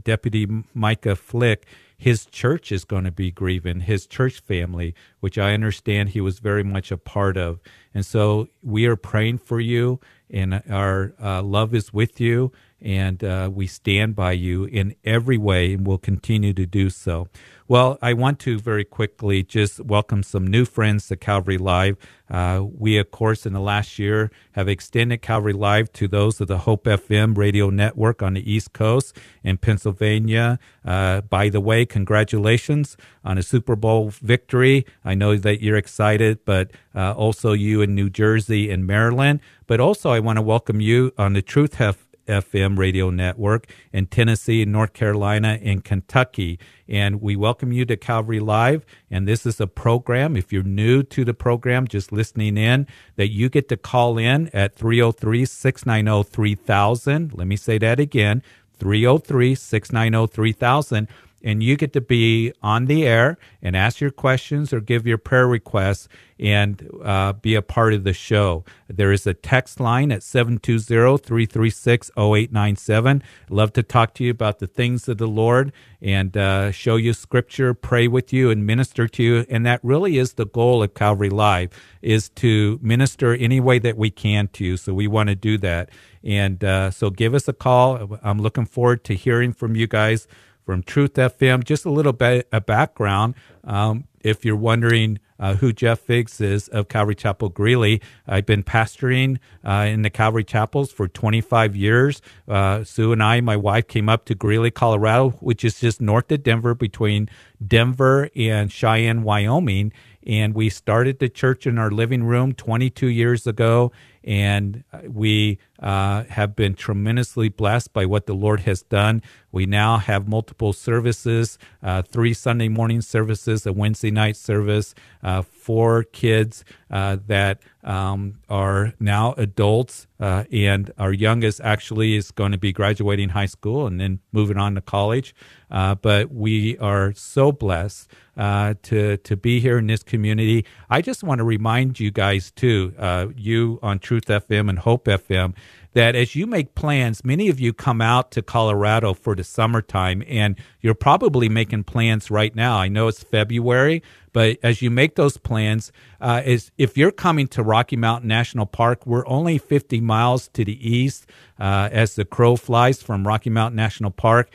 Deputy 0.02 0.46
Micah 0.74 1.16
Flick, 1.16 1.66
his 1.96 2.26
church 2.26 2.70
is 2.70 2.84
going 2.84 3.04
to 3.04 3.12
be 3.12 3.30
grieving, 3.30 3.80
his 3.80 4.06
church 4.06 4.40
family, 4.40 4.94
which 5.20 5.38
I 5.38 5.54
understand 5.54 6.10
he 6.10 6.20
was 6.20 6.38
very 6.40 6.64
much 6.64 6.90
a 6.90 6.98
part 6.98 7.36
of. 7.36 7.60
And 7.94 8.04
so 8.04 8.48
we 8.62 8.86
are 8.86 8.96
praying 8.96 9.38
for 9.38 9.60
you, 9.60 10.00
and 10.28 10.62
our 10.68 11.14
uh, 11.22 11.42
love 11.42 11.74
is 11.74 11.92
with 11.92 12.20
you, 12.20 12.52
and 12.84 13.22
uh, 13.22 13.50
we 13.52 13.66
stand 13.66 14.14
by 14.14 14.32
you 14.32 14.64
in 14.64 14.94
every 15.04 15.38
way, 15.38 15.74
and 15.74 15.86
will 15.86 15.98
continue 15.98 16.52
to 16.54 16.66
do 16.66 16.90
so. 16.90 17.28
Well, 17.72 17.96
I 18.02 18.12
want 18.12 18.38
to 18.40 18.58
very 18.58 18.84
quickly 18.84 19.42
just 19.42 19.80
welcome 19.80 20.22
some 20.22 20.46
new 20.46 20.66
friends 20.66 21.08
to 21.08 21.16
Calvary 21.16 21.56
Live. 21.56 21.96
Uh, 22.28 22.62
we, 22.62 22.98
of 22.98 23.10
course, 23.10 23.46
in 23.46 23.54
the 23.54 23.60
last 23.60 23.98
year 23.98 24.30
have 24.52 24.68
extended 24.68 25.22
Calvary 25.22 25.54
Live 25.54 25.90
to 25.94 26.06
those 26.06 26.38
of 26.40 26.48
the 26.48 26.58
Hope 26.58 26.84
FM 26.84 27.34
radio 27.34 27.70
network 27.70 28.22
on 28.22 28.34
the 28.34 28.52
East 28.52 28.74
Coast 28.74 29.16
in 29.42 29.56
Pennsylvania. 29.56 30.58
Uh, 30.84 31.22
by 31.22 31.48
the 31.48 31.62
way, 31.62 31.86
congratulations 31.86 32.96
on 33.24 33.38
a 33.38 33.42
Super 33.42 33.74
Bowl 33.74 34.10
victory. 34.10 34.84
I 35.02 35.14
know 35.14 35.36
that 35.36 35.62
you're 35.62 35.76
excited, 35.76 36.44
but 36.44 36.72
uh, 36.94 37.12
also 37.12 37.52
you 37.52 37.80
in 37.80 37.94
New 37.94 38.10
Jersey 38.10 38.70
and 38.70 38.86
Maryland. 38.86 39.40
But 39.66 39.80
also, 39.80 40.10
I 40.10 40.20
want 40.20 40.36
to 40.36 40.42
welcome 40.42 40.82
you 40.82 41.12
on 41.16 41.32
the 41.32 41.40
Truth 41.40 41.76
Hef 41.76 42.06
FM 42.26 42.78
radio 42.78 43.10
network 43.10 43.66
in 43.92 44.06
Tennessee, 44.06 44.64
North 44.64 44.92
Carolina, 44.92 45.58
and 45.62 45.84
Kentucky. 45.84 46.58
And 46.88 47.20
we 47.20 47.36
welcome 47.36 47.72
you 47.72 47.84
to 47.86 47.96
Calvary 47.96 48.40
Live. 48.40 48.84
And 49.10 49.26
this 49.26 49.46
is 49.46 49.60
a 49.60 49.66
program, 49.66 50.36
if 50.36 50.52
you're 50.52 50.62
new 50.62 51.02
to 51.04 51.24
the 51.24 51.34
program, 51.34 51.86
just 51.86 52.12
listening 52.12 52.56
in, 52.56 52.86
that 53.16 53.28
you 53.28 53.48
get 53.48 53.68
to 53.68 53.76
call 53.76 54.18
in 54.18 54.48
at 54.48 54.74
303 54.74 55.44
690 55.44 56.28
3000. 56.30 57.34
Let 57.34 57.46
me 57.46 57.56
say 57.56 57.78
that 57.78 58.00
again 58.00 58.42
303 58.78 59.54
690 59.54 60.32
3000 60.32 61.08
and 61.42 61.62
you 61.62 61.76
get 61.76 61.92
to 61.92 62.00
be 62.00 62.52
on 62.62 62.86
the 62.86 63.06
air 63.06 63.36
and 63.60 63.76
ask 63.76 64.00
your 64.00 64.10
questions 64.10 64.72
or 64.72 64.80
give 64.80 65.06
your 65.06 65.18
prayer 65.18 65.46
requests 65.46 66.08
and 66.38 66.88
uh, 67.04 67.34
be 67.34 67.54
a 67.54 67.60
part 67.62 67.92
of 67.94 68.02
the 68.04 68.12
show. 68.12 68.64
There 68.88 69.12
is 69.12 69.26
a 69.26 69.34
text 69.34 69.78
line 69.78 70.10
at 70.10 70.22
720-336-0897. 70.22 73.22
Love 73.48 73.72
to 73.74 73.82
talk 73.82 74.14
to 74.14 74.24
you 74.24 74.32
about 74.32 74.58
the 74.58 74.66
things 74.66 75.08
of 75.08 75.18
the 75.18 75.28
Lord 75.28 75.72
and 76.00 76.36
uh, 76.36 76.72
show 76.72 76.96
you 76.96 77.12
scripture, 77.12 77.74
pray 77.74 78.08
with 78.08 78.32
you 78.32 78.50
and 78.50 78.66
minister 78.66 79.06
to 79.06 79.22
you. 79.22 79.46
And 79.48 79.64
that 79.66 79.78
really 79.84 80.18
is 80.18 80.32
the 80.34 80.46
goal 80.46 80.82
of 80.82 80.94
Calvary 80.94 81.30
Live 81.30 81.70
is 82.02 82.28
to 82.30 82.80
minister 82.82 83.34
any 83.34 83.60
way 83.60 83.78
that 83.78 83.96
we 83.96 84.10
can 84.10 84.48
to 84.48 84.64
you. 84.64 84.76
So 84.76 84.92
we 84.92 85.06
want 85.06 85.28
to 85.28 85.36
do 85.36 85.56
that. 85.58 85.90
And 86.24 86.64
uh, 86.64 86.90
so 86.90 87.10
give 87.10 87.34
us 87.34 87.46
a 87.46 87.52
call. 87.52 88.18
I'm 88.22 88.40
looking 88.40 88.66
forward 88.66 89.04
to 89.04 89.14
hearing 89.14 89.52
from 89.52 89.76
you 89.76 89.86
guys 89.86 90.26
from 90.64 90.82
Truth 90.82 91.14
FM. 91.14 91.64
Just 91.64 91.84
a 91.84 91.90
little 91.90 92.12
bit 92.12 92.48
of 92.52 92.66
background. 92.66 93.34
Um, 93.64 94.04
if 94.20 94.44
you're 94.44 94.56
wondering 94.56 95.18
uh, 95.38 95.56
who 95.56 95.72
Jeff 95.72 96.00
Figs 96.00 96.40
is 96.40 96.68
of 96.68 96.88
Calvary 96.88 97.14
Chapel 97.14 97.48
Greeley, 97.48 98.00
I've 98.26 98.46
been 98.46 98.62
pastoring 98.62 99.38
uh, 99.64 99.86
in 99.88 100.02
the 100.02 100.10
Calvary 100.10 100.44
Chapels 100.44 100.92
for 100.92 101.08
25 101.08 101.74
years. 101.74 102.22
Uh, 102.46 102.84
Sue 102.84 103.12
and 103.12 103.22
I, 103.22 103.40
my 103.40 103.56
wife, 103.56 103.88
came 103.88 104.08
up 104.08 104.24
to 104.26 104.34
Greeley, 104.34 104.70
Colorado, 104.70 105.30
which 105.40 105.64
is 105.64 105.80
just 105.80 106.00
north 106.00 106.30
of 106.30 106.42
Denver, 106.42 106.74
between 106.74 107.28
Denver 107.66 108.30
and 108.36 108.70
Cheyenne, 108.70 109.22
Wyoming. 109.22 109.92
And 110.24 110.54
we 110.54 110.70
started 110.70 111.18
the 111.18 111.28
church 111.28 111.66
in 111.66 111.78
our 111.78 111.90
living 111.90 112.22
room 112.22 112.52
22 112.52 113.08
years 113.08 113.46
ago 113.46 113.90
and 114.24 114.84
we 115.06 115.58
uh, 115.82 116.24
have 116.24 116.54
been 116.54 116.74
tremendously 116.74 117.48
blessed 117.48 117.92
by 117.92 118.06
what 118.06 118.26
the 118.26 118.34
Lord 118.34 118.60
has 118.60 118.82
done. 118.82 119.20
We 119.50 119.66
now 119.66 119.98
have 119.98 120.28
multiple 120.28 120.72
services, 120.72 121.58
uh, 121.82 122.02
three 122.02 122.32
Sunday 122.32 122.68
morning 122.68 123.02
services, 123.02 123.66
a 123.66 123.72
Wednesday 123.72 124.10
night 124.10 124.36
service, 124.36 124.94
uh, 125.22 125.42
four 125.42 126.04
kids 126.04 126.64
uh, 126.90 127.16
that 127.26 127.60
um, 127.84 128.38
are 128.48 128.94
now 129.00 129.34
adults, 129.36 130.06
uh, 130.20 130.44
and 130.52 130.92
our 130.98 131.12
youngest 131.12 131.60
actually 131.62 132.14
is 132.14 132.30
going 132.30 132.52
to 132.52 132.58
be 132.58 132.72
graduating 132.72 133.30
high 133.30 133.46
school 133.46 133.86
and 133.86 134.00
then 134.00 134.20
moving 134.30 134.56
on 134.56 134.76
to 134.76 134.80
college. 134.80 135.34
But 135.68 136.32
we 136.32 136.78
are 136.78 137.12
so 137.14 137.50
blessed 137.50 138.08
to 138.36 139.16
to 139.16 139.36
be 139.36 139.60
here 139.60 139.78
in 139.78 139.86
this 139.88 140.02
community. 140.02 140.64
I 140.88 141.02
just 141.02 141.24
want 141.24 141.38
to 141.38 141.44
remind 141.44 141.98
you 141.98 142.10
guys 142.10 142.52
too, 142.52 142.94
you 143.36 143.80
on 143.82 143.98
Truth 143.98 144.26
FM 144.26 144.68
and 144.68 144.78
Hope 144.78 145.06
FM, 145.06 145.54
that 145.94 146.14
as 146.14 146.34
you 146.34 146.46
make 146.46 146.74
plans, 146.74 147.24
many 147.24 147.48
of 147.48 147.60
you 147.60 147.72
come 147.72 148.00
out 148.00 148.30
to 148.32 148.42
Colorado 148.42 149.14
for 149.14 149.34
the 149.34 149.44
summertime, 149.44 150.22
and 150.26 150.56
you're 150.80 150.94
probably 150.94 151.48
making 151.48 151.84
plans 151.84 152.30
right 152.30 152.54
now. 152.54 152.76
I 152.78 152.88
know 152.88 153.08
it's 153.08 153.22
February, 153.22 154.02
but 154.32 154.58
as 154.62 154.80
you 154.80 154.90
make 154.90 155.16
those 155.16 155.36
plans, 155.36 155.92
uh, 156.20 156.42
is 156.44 156.70
if 156.78 156.96
you're 156.96 157.10
coming 157.10 157.46
to 157.48 157.62
Rocky 157.62 157.96
Mountain 157.96 158.28
National 158.28 158.66
Park, 158.66 159.06
we're 159.06 159.26
only 159.26 159.58
50 159.58 160.00
miles 160.00 160.48
to 160.48 160.64
the 160.64 160.88
east 160.88 161.26
uh, 161.58 161.88
as 161.92 162.14
the 162.14 162.24
crow 162.24 162.56
flies 162.56 163.02
from 163.02 163.26
Rocky 163.26 163.50
Mountain 163.50 163.76
National 163.76 164.10
Park 164.10 164.50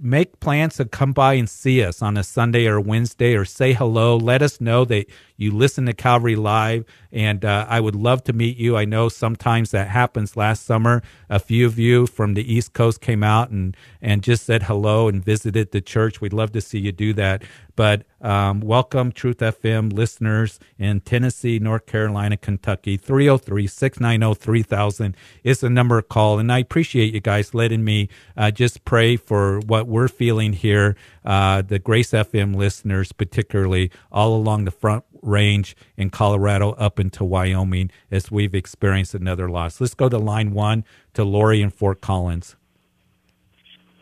make 0.00 0.38
plans 0.40 0.76
to 0.76 0.84
come 0.84 1.12
by 1.12 1.34
and 1.34 1.48
see 1.48 1.82
us 1.82 2.02
on 2.02 2.16
a 2.16 2.24
Sunday 2.24 2.66
or 2.66 2.80
Wednesday 2.80 3.34
or 3.34 3.44
say 3.44 3.72
hello. 3.72 4.16
Let 4.16 4.42
us 4.42 4.60
know 4.60 4.84
that 4.86 5.06
you 5.42 5.50
listen 5.50 5.86
to 5.86 5.92
Calvary 5.92 6.36
Live, 6.36 6.84
and 7.10 7.44
uh, 7.44 7.66
I 7.68 7.80
would 7.80 7.96
love 7.96 8.24
to 8.24 8.32
meet 8.32 8.56
you. 8.56 8.76
I 8.76 8.84
know 8.84 9.08
sometimes 9.08 9.72
that 9.72 9.88
happens. 9.88 10.36
Last 10.36 10.64
summer, 10.64 11.02
a 11.28 11.38
few 11.38 11.66
of 11.66 11.78
you 11.78 12.06
from 12.06 12.34
the 12.34 12.52
East 12.52 12.72
Coast 12.72 13.00
came 13.00 13.22
out 13.22 13.50
and, 13.50 13.76
and 14.00 14.22
just 14.22 14.46
said 14.46 14.62
hello 14.62 15.08
and 15.08 15.22
visited 15.22 15.72
the 15.72 15.80
church. 15.80 16.20
We'd 16.20 16.32
love 16.32 16.52
to 16.52 16.60
see 16.60 16.78
you 16.78 16.92
do 16.92 17.12
that. 17.14 17.42
But 17.74 18.04
um, 18.20 18.60
welcome, 18.60 19.12
Truth 19.12 19.38
FM 19.38 19.92
listeners 19.92 20.60
in 20.78 21.00
Tennessee, 21.00 21.58
North 21.58 21.86
Carolina, 21.86 22.36
Kentucky. 22.36 22.96
303 22.96 23.66
690 23.66 24.40
3000 24.40 25.16
is 25.42 25.60
the 25.60 25.70
number 25.70 26.00
to 26.00 26.06
call. 26.06 26.38
And 26.38 26.52
I 26.52 26.58
appreciate 26.58 27.14
you 27.14 27.20
guys 27.20 27.54
letting 27.54 27.84
me 27.84 28.08
uh, 28.36 28.50
just 28.50 28.84
pray 28.84 29.16
for 29.16 29.60
what 29.60 29.86
we're 29.86 30.08
feeling 30.08 30.52
here, 30.52 30.96
uh, 31.24 31.62
the 31.62 31.78
Grace 31.78 32.12
FM 32.12 32.54
listeners, 32.54 33.12
particularly 33.12 33.90
all 34.10 34.34
along 34.36 34.64
the 34.64 34.70
front 34.70 35.04
range 35.22 35.76
in 35.96 36.10
Colorado 36.10 36.72
up 36.72 37.00
into 37.00 37.24
Wyoming 37.24 37.90
as 38.10 38.30
we've 38.30 38.54
experienced 38.54 39.14
another 39.14 39.48
loss. 39.48 39.80
Let's 39.80 39.94
go 39.94 40.08
to 40.08 40.18
line 40.18 40.52
one 40.52 40.84
to 41.14 41.24
Lori 41.24 41.62
in 41.62 41.70
Fort 41.70 42.00
Collins. 42.00 42.56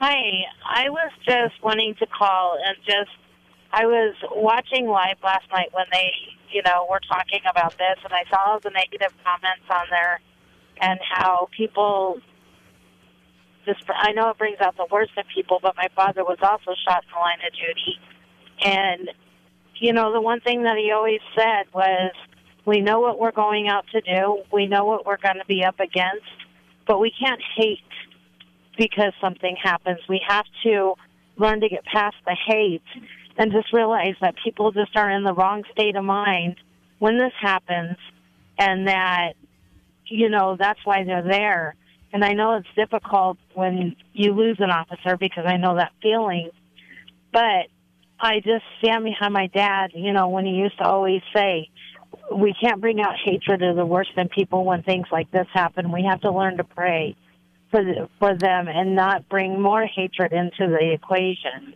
Hi, 0.00 0.45
I 0.65 0.89
was 0.89 1.12
just 1.27 1.62
wanting 1.62 1.95
to 1.97 2.07
call 2.07 2.57
and 2.65 2.77
just 2.87 3.11
I 3.73 3.87
was 3.87 4.15
watching 4.35 4.89
live 4.89 5.19
last 5.23 5.45
night 5.53 5.69
when 5.73 5.87
they, 5.93 6.12
you 6.50 6.62
know, 6.65 6.87
were 6.91 7.00
talking 7.09 7.41
about 7.49 7.79
this, 7.79 7.99
and 8.03 8.12
I 8.12 8.25
saw 8.29 8.53
all 8.53 8.61
the 8.61 8.71
negative 8.71 9.17
comments 9.23 9.65
on 9.71 9.87
there, 9.91 10.21
and 10.81 10.99
how 11.09 11.49
people 11.57 12.21
just. 13.65 13.85
I 13.89 14.12
know 14.12 14.31
it 14.31 14.39
brings 14.39 14.59
out 14.61 14.77
the 14.77 14.89
worst 14.91 15.12
in 15.17 15.23
people, 15.33 15.61
but 15.62 15.77
my 15.77 15.89
father 15.95 16.25
was 16.25 16.39
also 16.43 16.75
shot 16.85 17.05
in 17.05 17.11
the 17.15 17.21
line 17.21 17.39
of 17.47 17.53
duty, 17.53 18.00
and 18.62 19.11
you 19.81 19.93
know, 19.93 20.13
the 20.13 20.21
one 20.21 20.41
thing 20.41 20.63
that 20.63 20.77
he 20.77 20.93
always 20.93 21.21
said 21.35 21.65
was, 21.75 22.13
"We 22.65 22.81
know 22.81 23.01
what 23.01 23.19
we're 23.19 23.33
going 23.33 23.69
out 23.69 23.87
to 23.93 24.01
do. 24.01 24.43
We 24.53 24.67
know 24.67 24.85
what 24.85 25.07
we're 25.07 25.17
going 25.17 25.39
to 25.39 25.47
be 25.47 25.65
up 25.65 25.81
against, 25.81 26.27
but 26.87 27.01
we 27.01 27.11
can't 27.11 27.41
hate 27.57 27.81
because 28.79 29.13
something 29.21 29.57
happens. 29.57 29.99
We 30.09 30.21
have 30.29 30.47
to." 30.63 30.95
learn 31.41 31.61
to 31.61 31.69
get 31.69 31.85
past 31.85 32.17
the 32.27 32.37
hate 32.47 32.83
and 33.37 33.51
just 33.51 33.73
realize 33.73 34.15
that 34.21 34.35
people 34.45 34.71
just 34.71 34.95
are 34.97 35.11
in 35.11 35.25
the 35.25 35.33
wrong 35.33 35.65
state 35.73 35.97
of 35.97 36.05
mind 36.05 36.57
when 36.99 37.19
this 37.19 37.33
happens 37.41 37.97
and 38.59 38.87
that 38.87 39.33
you 40.07 40.29
know 40.29 40.57
that's 40.59 40.81
why 40.85 41.03
they're 41.05 41.23
there 41.23 41.75
and 42.13 42.25
i 42.25 42.33
know 42.33 42.57
it's 42.57 42.69
difficult 42.77 43.39
when 43.55 43.97
you 44.13 44.33
lose 44.33 44.59
an 44.61 44.71
officer 44.71 45.17
because 45.17 45.45
i 45.47 45.57
know 45.57 45.77
that 45.77 45.93
feeling 46.03 46.51
but 47.33 47.69
i 48.21 48.37
just 48.41 48.65
stand 48.79 49.05
behind 49.05 49.33
my 49.33 49.47
dad 49.49 49.91
you 49.95 50.12
know 50.12 50.29
when 50.29 50.45
he 50.45 50.53
used 50.53 50.77
to 50.79 50.85
always 50.85 51.23
say 51.35 51.69
we 52.35 52.55
can't 52.61 52.81
bring 52.81 53.00
out 53.00 53.15
hatred 53.25 53.62
or 53.62 53.75
the 53.75 53.87
worst 53.87 54.11
in 54.17 54.29
people 54.29 54.65
when 54.65 54.83
things 54.83 55.07
like 55.12 55.31
this 55.31 55.47
happen 55.53 55.93
we 55.93 56.05
have 56.09 56.21
to 56.21 56.31
learn 56.31 56.57
to 56.57 56.65
pray 56.65 57.17
for 57.71 57.83
the, 57.85 58.09
for 58.19 58.37
them 58.37 58.69
and 58.69 58.95
not 58.95 59.29
bring 59.29 59.61
more 59.61 59.87
hatred 59.87 60.33
into 60.33 60.67
the 60.67 60.93
equation 60.93 61.75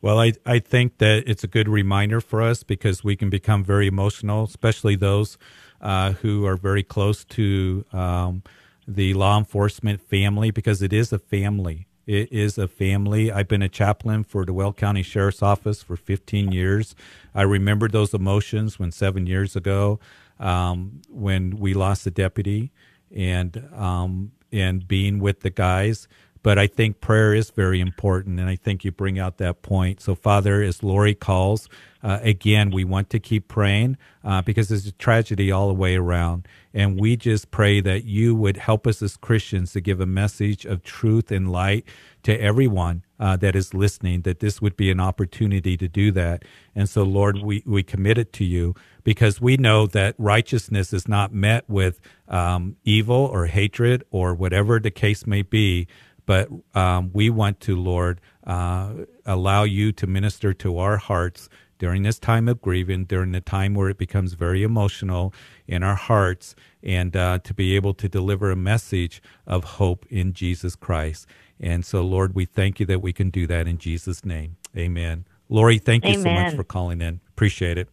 well, 0.00 0.20
I, 0.20 0.34
I 0.46 0.60
think 0.60 0.98
that 0.98 1.24
it's 1.26 1.42
a 1.42 1.48
good 1.48 1.68
reminder 1.68 2.20
for 2.20 2.40
us 2.40 2.62
because 2.62 3.02
we 3.02 3.16
can 3.16 3.30
become 3.30 3.64
very 3.64 3.88
emotional, 3.88 4.44
especially 4.44 4.94
those 4.94 5.38
uh, 5.80 6.12
who 6.12 6.46
are 6.46 6.56
very 6.56 6.84
close 6.84 7.24
to 7.24 7.84
um, 7.92 8.44
the 8.86 9.14
law 9.14 9.38
enforcement 9.38 10.00
family, 10.00 10.52
because 10.52 10.82
it 10.82 10.92
is 10.92 11.12
a 11.12 11.18
family. 11.18 11.87
It 12.08 12.32
is 12.32 12.56
a 12.56 12.66
family. 12.66 13.30
I've 13.30 13.48
been 13.48 13.60
a 13.60 13.68
chaplain 13.68 14.24
for 14.24 14.46
the 14.46 14.54
Weld 14.54 14.78
County 14.78 15.02
Sheriff's 15.02 15.42
Office 15.42 15.82
for 15.82 15.94
15 15.94 16.52
years. 16.52 16.94
I 17.34 17.42
remember 17.42 17.86
those 17.86 18.14
emotions 18.14 18.78
when 18.78 18.92
seven 18.92 19.26
years 19.26 19.54
ago, 19.54 20.00
um, 20.40 21.02
when 21.10 21.58
we 21.58 21.74
lost 21.74 22.06
a 22.06 22.10
deputy, 22.10 22.72
and 23.14 23.68
um, 23.76 24.32
and 24.50 24.88
being 24.88 25.18
with 25.18 25.40
the 25.40 25.50
guys 25.50 26.08
but 26.48 26.58
I 26.58 26.66
think 26.66 27.02
prayer 27.02 27.34
is 27.34 27.50
very 27.50 27.78
important, 27.78 28.40
and 28.40 28.48
I 28.48 28.56
think 28.56 28.82
you 28.82 28.90
bring 28.90 29.18
out 29.18 29.36
that 29.36 29.60
point. 29.60 30.00
So, 30.00 30.14
Father, 30.14 30.62
as 30.62 30.82
Lori 30.82 31.14
calls, 31.14 31.68
uh, 32.02 32.20
again, 32.22 32.70
we 32.70 32.84
want 32.84 33.10
to 33.10 33.20
keep 33.20 33.48
praying 33.48 33.98
uh, 34.24 34.40
because 34.40 34.70
there's 34.70 34.86
a 34.86 34.92
tragedy 34.92 35.52
all 35.52 35.68
the 35.68 35.74
way 35.74 35.96
around. 35.96 36.48
And 36.72 36.98
we 36.98 37.16
just 37.16 37.50
pray 37.50 37.82
that 37.82 38.04
you 38.04 38.34
would 38.34 38.56
help 38.56 38.86
us 38.86 39.02
as 39.02 39.18
Christians 39.18 39.72
to 39.72 39.82
give 39.82 40.00
a 40.00 40.06
message 40.06 40.64
of 40.64 40.82
truth 40.82 41.30
and 41.30 41.52
light 41.52 41.84
to 42.22 42.40
everyone 42.40 43.04
uh, 43.20 43.36
that 43.36 43.54
is 43.54 43.74
listening, 43.74 44.22
that 44.22 44.40
this 44.40 44.62
would 44.62 44.76
be 44.76 44.90
an 44.90 45.00
opportunity 45.00 45.76
to 45.76 45.88
do 45.88 46.12
that. 46.12 46.44
And 46.74 46.88
so, 46.88 47.02
Lord, 47.02 47.42
we, 47.42 47.62
we 47.66 47.82
commit 47.82 48.16
it 48.16 48.32
to 48.34 48.44
you 48.44 48.74
because 49.04 49.40
we 49.40 49.56
know 49.56 49.86
that 49.88 50.14
righteousness 50.18 50.92
is 50.92 51.08
not 51.08 51.32
met 51.32 51.68
with 51.68 52.00
um, 52.28 52.76
evil 52.84 53.16
or 53.16 53.46
hatred 53.46 54.04
or 54.10 54.34
whatever 54.34 54.78
the 54.78 54.90
case 54.90 55.26
may 55.26 55.42
be 55.42 55.88
but 56.28 56.50
um, 56.74 57.10
we 57.14 57.30
want 57.30 57.58
to, 57.60 57.74
Lord, 57.74 58.20
uh, 58.46 58.92
allow 59.24 59.62
you 59.62 59.92
to 59.92 60.06
minister 60.06 60.52
to 60.52 60.76
our 60.76 60.98
hearts 60.98 61.48
during 61.78 62.02
this 62.02 62.18
time 62.18 62.48
of 62.48 62.60
grieving, 62.60 63.06
during 63.06 63.32
the 63.32 63.40
time 63.40 63.72
where 63.72 63.88
it 63.88 63.96
becomes 63.96 64.34
very 64.34 64.62
emotional 64.62 65.32
in 65.66 65.82
our 65.82 65.94
hearts, 65.94 66.54
and 66.82 67.16
uh, 67.16 67.38
to 67.44 67.54
be 67.54 67.74
able 67.76 67.94
to 67.94 68.10
deliver 68.10 68.50
a 68.50 68.56
message 68.56 69.22
of 69.46 69.64
hope 69.64 70.04
in 70.10 70.34
Jesus 70.34 70.76
Christ. 70.76 71.26
And 71.58 71.82
so, 71.82 72.02
Lord, 72.02 72.34
we 72.34 72.44
thank 72.44 72.78
you 72.78 72.84
that 72.84 73.00
we 73.00 73.14
can 73.14 73.30
do 73.30 73.46
that 73.46 73.66
in 73.66 73.78
Jesus' 73.78 74.22
name. 74.22 74.58
Amen. 74.76 75.24
Lori, 75.48 75.78
thank 75.78 76.04
you 76.04 76.10
Amen. 76.10 76.22
so 76.22 76.30
much 76.30 76.54
for 76.54 76.62
calling 76.62 77.00
in. 77.00 77.20
Appreciate 77.30 77.78
it. 77.78 77.88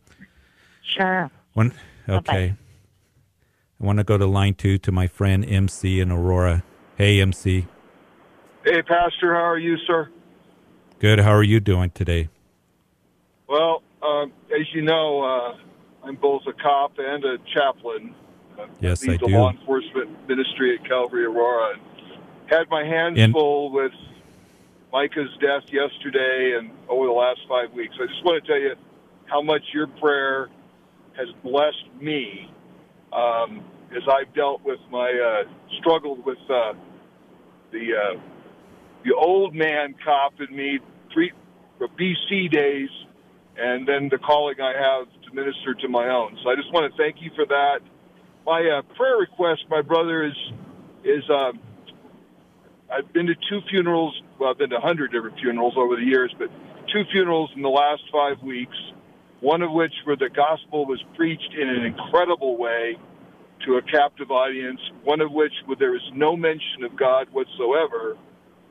Sure. 0.84 1.32
One, 1.54 1.72
okay. 2.10 2.50
Bye-bye. 2.50 2.56
I 3.80 3.86
want 3.86 4.00
to 4.00 4.04
go 4.04 4.18
to 4.18 4.25
line 4.25 4.56
two 4.56 4.77
to 4.80 4.92
my 4.92 5.08
friend 5.08 5.46
MC 5.46 6.01
in 6.01 6.12
Aurora. 6.12 6.63
Hey, 6.98 7.22
MC. 7.22 7.68
Hey, 8.66 8.82
Pastor, 8.82 9.36
how 9.36 9.44
are 9.44 9.60
you, 9.60 9.78
sir? 9.86 10.10
Good. 10.98 11.20
How 11.20 11.32
are 11.34 11.44
you 11.44 11.60
doing 11.60 11.92
today? 11.92 12.30
Well, 13.48 13.84
um, 14.02 14.34
as 14.52 14.66
you 14.74 14.82
know, 14.82 15.22
uh, 15.22 15.58
I'm 16.08 16.16
both 16.16 16.42
a 16.48 16.54
cop 16.54 16.94
and 16.98 17.24
a 17.24 17.38
chaplain. 17.54 18.16
Uh, 18.58 18.66
Yes, 18.80 19.04
lead 19.04 19.16
I 19.16 19.18
the 19.18 19.28
do. 19.28 19.38
law 19.38 19.52
enforcement 19.52 20.28
ministry 20.28 20.76
at 20.80 20.88
Calvary 20.88 21.26
Aurora. 21.26 21.74
And 21.74 21.82
had 22.48 22.68
my 22.72 22.84
hands 22.84 23.20
And- 23.20 23.34
full 23.34 23.70
with 23.72 23.92
Micah's 24.92 25.30
death 25.40 25.72
yesterday 25.72 26.56
and 26.58 26.72
over 26.90 27.06
the 27.06 27.12
last 27.12 27.42
five 27.48 27.72
weeks. 27.74 27.96
I 28.02 28.08
just 28.08 28.24
want 28.24 28.44
to 28.44 28.48
tell 28.52 28.60
you 28.60 28.74
how 29.26 29.44
much 29.44 29.62
your 29.74 29.86
prayer 29.88 30.50
has 31.18 31.28
blessed 31.44 31.86
me 32.02 32.50
um, 33.14 33.64
as 33.96 34.02
I've 34.12 34.34
dealt 34.34 34.64
with 34.64 34.80
my 34.90 35.12
uh, 35.12 35.50
struggled 35.80 36.26
with 36.26 36.40
uh, 36.50 36.74
the 37.72 37.96
uh, 37.96 38.20
the 39.06 39.14
old 39.16 39.54
man 39.54 39.96
cop 40.04 40.34
in 40.42 40.56
me 40.56 40.80
three 41.14 41.32
for 41.78 41.88
BC 41.88 42.52
days, 42.52 42.90
and 43.58 43.88
then 43.88 44.10
the 44.10 44.18
calling 44.18 44.56
I 44.60 44.74
have 44.74 45.08
to 45.24 45.34
minister 45.34 45.74
to 45.82 45.88
my 45.88 46.10
own. 46.10 46.38
So 46.44 46.50
I 46.50 46.56
just 46.56 46.74
want 46.74 46.92
to 46.92 46.98
thank 46.98 47.18
you 47.22 47.32
for 47.36 47.46
that. 47.46 47.80
My 48.46 48.62
uh, 48.62 48.82
prayer 48.96 49.18
request, 49.18 49.62
my 49.70 49.82
brother, 49.82 50.26
is 50.26 50.38
is 51.04 51.24
um, 51.30 51.60
I've 52.92 53.12
been 53.14 53.28
to 53.28 53.36
two 53.50 53.62
funerals. 53.70 54.20
Well, 54.40 54.50
I've 54.50 54.58
been 54.58 54.72
to 54.72 54.78
a 54.78 54.82
hundred 54.82 55.12
different 55.12 55.40
funerals 55.40 55.76
over 55.78 55.96
the 55.96 56.04
years, 56.04 56.34
but 56.38 56.50
two 56.92 57.04
funerals 57.12 57.52
in 57.56 57.62
the 57.62 57.70
last 57.70 58.02
five 58.12 58.42
weeks. 58.44 58.76
One 59.42 59.62
of 59.62 59.72
which 59.72 59.94
where 60.06 60.16
the 60.16 60.30
gospel 60.30 60.86
was 60.86 61.04
preached 61.16 61.54
in 61.60 61.70
an 61.70 61.86
incredible 61.86 62.58
way 62.58 62.98
to 63.66 63.76
a 63.76 63.82
captive 63.82 64.32
audience. 64.32 64.80
One 65.04 65.22
of 65.22 65.32
which 65.32 65.54
where 65.66 65.78
there 65.78 65.92
was 65.92 66.10
no 66.14 66.36
mention 66.36 66.84
of 66.84 66.98
God 66.98 67.28
whatsoever. 67.32 68.18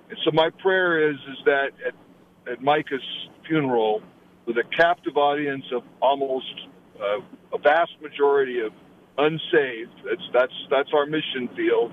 And 0.09 0.19
so 0.25 0.31
my 0.33 0.51
prayer 0.63 1.11
is 1.11 1.17
is 1.17 1.39
that 1.47 1.71
at, 1.87 2.53
at 2.53 2.63
Micah's 2.63 3.03
funeral, 3.47 4.03
with 4.47 4.57
a 4.57 4.65
captive 4.77 5.17
audience 5.17 5.65
of 5.73 5.83
almost 6.01 6.55
uh, 7.01 7.21
a 7.53 7.59
vast 7.59 7.93
majority 8.03 8.61
of 8.61 8.73
unsaved, 9.19 9.93
that's 10.05 10.23
that's 10.33 10.53
that's 10.71 10.91
our 10.95 11.07
mission 11.07 11.49
field. 11.57 11.93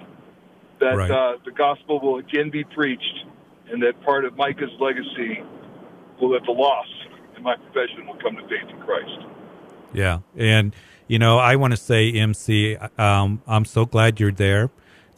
That 0.79 0.97
Right. 0.97 1.11
uh, 1.11 1.37
the 1.45 1.51
gospel 1.51 1.99
will 1.99 2.17
again 2.17 2.49
be 2.49 2.63
preached, 2.63 3.25
and 3.69 3.81
that 3.83 4.01
part 4.03 4.25
of 4.25 4.35
Micah's 4.35 4.71
legacy 4.79 5.43
will 6.19 6.29
that 6.31 6.43
the 6.45 6.51
lost 6.51 6.89
in 7.37 7.43
my 7.43 7.55
profession 7.55 8.07
will 8.07 8.17
come 8.17 8.35
to 8.35 8.41
faith 8.43 8.69
in 8.69 8.79
Christ. 8.81 9.27
Yeah. 9.93 10.19
And, 10.37 10.75
you 11.07 11.19
know, 11.19 11.37
I 11.37 11.55
want 11.55 11.71
to 11.71 11.77
say, 11.77 12.11
MC, 12.13 12.77
um, 12.97 13.41
I'm 13.47 13.65
so 13.65 13.85
glad 13.85 14.19
you're 14.19 14.31
there, 14.31 14.69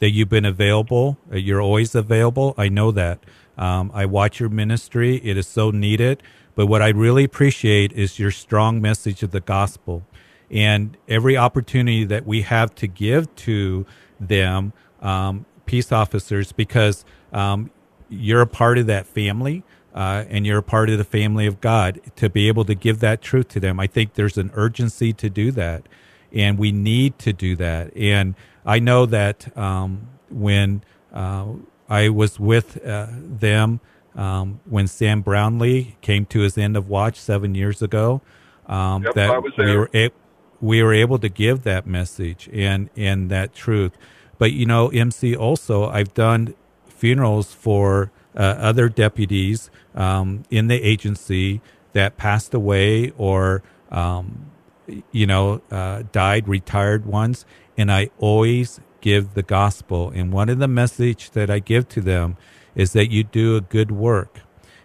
that 0.04 0.10
you've 0.10 0.28
been 0.28 0.44
available. 0.44 1.16
Uh, 1.32 1.36
You're 1.36 1.62
always 1.62 1.94
available. 1.94 2.52
I 2.58 2.68
know 2.68 2.90
that. 2.90 3.20
Um, 3.56 3.90
I 3.94 4.04
watch 4.04 4.38
your 4.38 4.50
ministry, 4.50 5.16
it 5.24 5.38
is 5.38 5.46
so 5.46 5.70
needed. 5.70 6.22
But 6.54 6.66
what 6.66 6.82
I 6.82 6.90
really 6.90 7.24
appreciate 7.24 7.90
is 7.92 8.18
your 8.18 8.30
strong 8.30 8.82
message 8.82 9.22
of 9.22 9.30
the 9.30 9.40
gospel. 9.40 10.06
And 10.50 10.98
every 11.08 11.38
opportunity 11.38 12.04
that 12.04 12.26
we 12.26 12.42
have 12.42 12.74
to 12.74 12.86
give 12.86 13.34
to 13.36 13.86
them, 14.20 14.74
um, 15.00 15.46
peace 15.64 15.90
officers, 15.90 16.52
because 16.52 17.06
um, 17.32 17.70
you're 18.10 18.42
a 18.42 18.46
part 18.46 18.76
of 18.76 18.86
that 18.88 19.06
family 19.06 19.62
uh, 19.94 20.24
and 20.28 20.44
you're 20.46 20.58
a 20.58 20.62
part 20.62 20.90
of 20.90 20.98
the 20.98 21.04
family 21.04 21.46
of 21.46 21.62
God 21.62 21.98
to 22.16 22.28
be 22.28 22.46
able 22.48 22.66
to 22.66 22.74
give 22.74 23.00
that 23.00 23.22
truth 23.22 23.48
to 23.48 23.58
them. 23.58 23.80
I 23.80 23.86
think 23.86 24.14
there's 24.14 24.36
an 24.36 24.50
urgency 24.52 25.14
to 25.14 25.30
do 25.30 25.50
that, 25.52 25.88
and 26.30 26.58
we 26.58 26.72
need 26.72 27.18
to 27.20 27.32
do 27.32 27.56
that. 27.56 27.96
And 27.96 28.34
I 28.64 28.78
know 28.78 29.06
that 29.06 29.56
um, 29.56 30.08
when 30.30 30.82
uh, 31.12 31.46
I 31.88 32.08
was 32.08 32.40
with 32.40 32.84
uh, 32.84 33.08
them, 33.10 33.80
um, 34.16 34.60
when 34.64 34.86
Sam 34.86 35.20
Brownlee 35.22 35.96
came 36.00 36.24
to 36.26 36.40
his 36.40 36.56
end 36.56 36.76
of 36.76 36.88
watch 36.88 37.16
seven 37.20 37.54
years 37.54 37.82
ago, 37.82 38.20
um, 38.66 39.02
Yep, 39.04 39.14
that 39.14 39.30
we 39.58 39.76
were 39.76 39.90
a- 39.94 40.10
we 40.60 40.82
were 40.82 40.94
able 40.94 41.18
to 41.18 41.28
give 41.28 41.64
that 41.64 41.86
message 41.86 42.48
and 42.52 42.88
and 42.96 43.30
that 43.30 43.54
truth. 43.54 43.92
But 44.38 44.52
you 44.52 44.66
know, 44.66 44.88
MC 44.88 45.36
also, 45.36 45.88
I've 45.88 46.14
done 46.14 46.54
funerals 46.88 47.52
for 47.52 48.10
uh, 48.36 48.40
other 48.40 48.88
deputies 48.88 49.70
um, 49.94 50.44
in 50.50 50.68
the 50.68 50.80
agency 50.82 51.60
that 51.92 52.16
passed 52.16 52.54
away 52.54 53.10
or 53.18 53.62
um, 53.90 54.50
you 55.12 55.26
know 55.26 55.60
uh, 55.70 56.04
died, 56.12 56.48
retired 56.48 57.04
ones, 57.04 57.44
and 57.76 57.90
I 57.90 58.10
always 58.18 58.80
give 59.00 59.34
the 59.34 59.42
gospel. 59.42 60.10
And 60.14 60.32
one 60.32 60.48
of 60.48 60.58
the 60.58 60.68
message 60.68 61.30
that 61.30 61.50
I 61.50 61.58
give 61.58 61.88
to 61.90 62.00
them 62.00 62.36
is 62.74 62.92
that 62.92 63.10
you 63.10 63.24
do 63.24 63.56
a 63.56 63.60
good 63.60 63.90
work, 63.90 64.40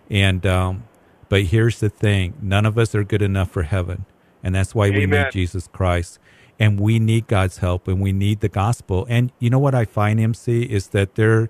and 0.09 0.45
um, 0.45 0.83
but 1.27 1.43
here's 1.43 1.79
the 1.79 1.89
thing: 1.89 2.33
none 2.41 2.65
of 2.65 2.77
us 2.77 2.93
are 2.95 3.03
good 3.03 3.21
enough 3.21 3.51
for 3.51 3.63
heaven, 3.63 4.05
and 4.43 4.55
that's 4.55 4.75
why 4.75 4.89
we 4.89 5.05
need 5.05 5.31
Jesus 5.31 5.67
Christ. 5.67 6.19
And 6.61 6.77
we 6.77 6.99
need 6.99 7.27
God's 7.27 7.59
help, 7.59 7.87
and 7.87 8.01
we 8.01 8.11
need 8.11 8.41
the 8.41 8.49
gospel. 8.49 9.05
And 9.09 9.31
you 9.39 9.49
know 9.49 9.59
what 9.59 9.73
I 9.73 9.85
find, 9.85 10.19
MC, 10.19 10.63
is 10.63 10.87
that 10.89 11.15
they're 11.15 11.47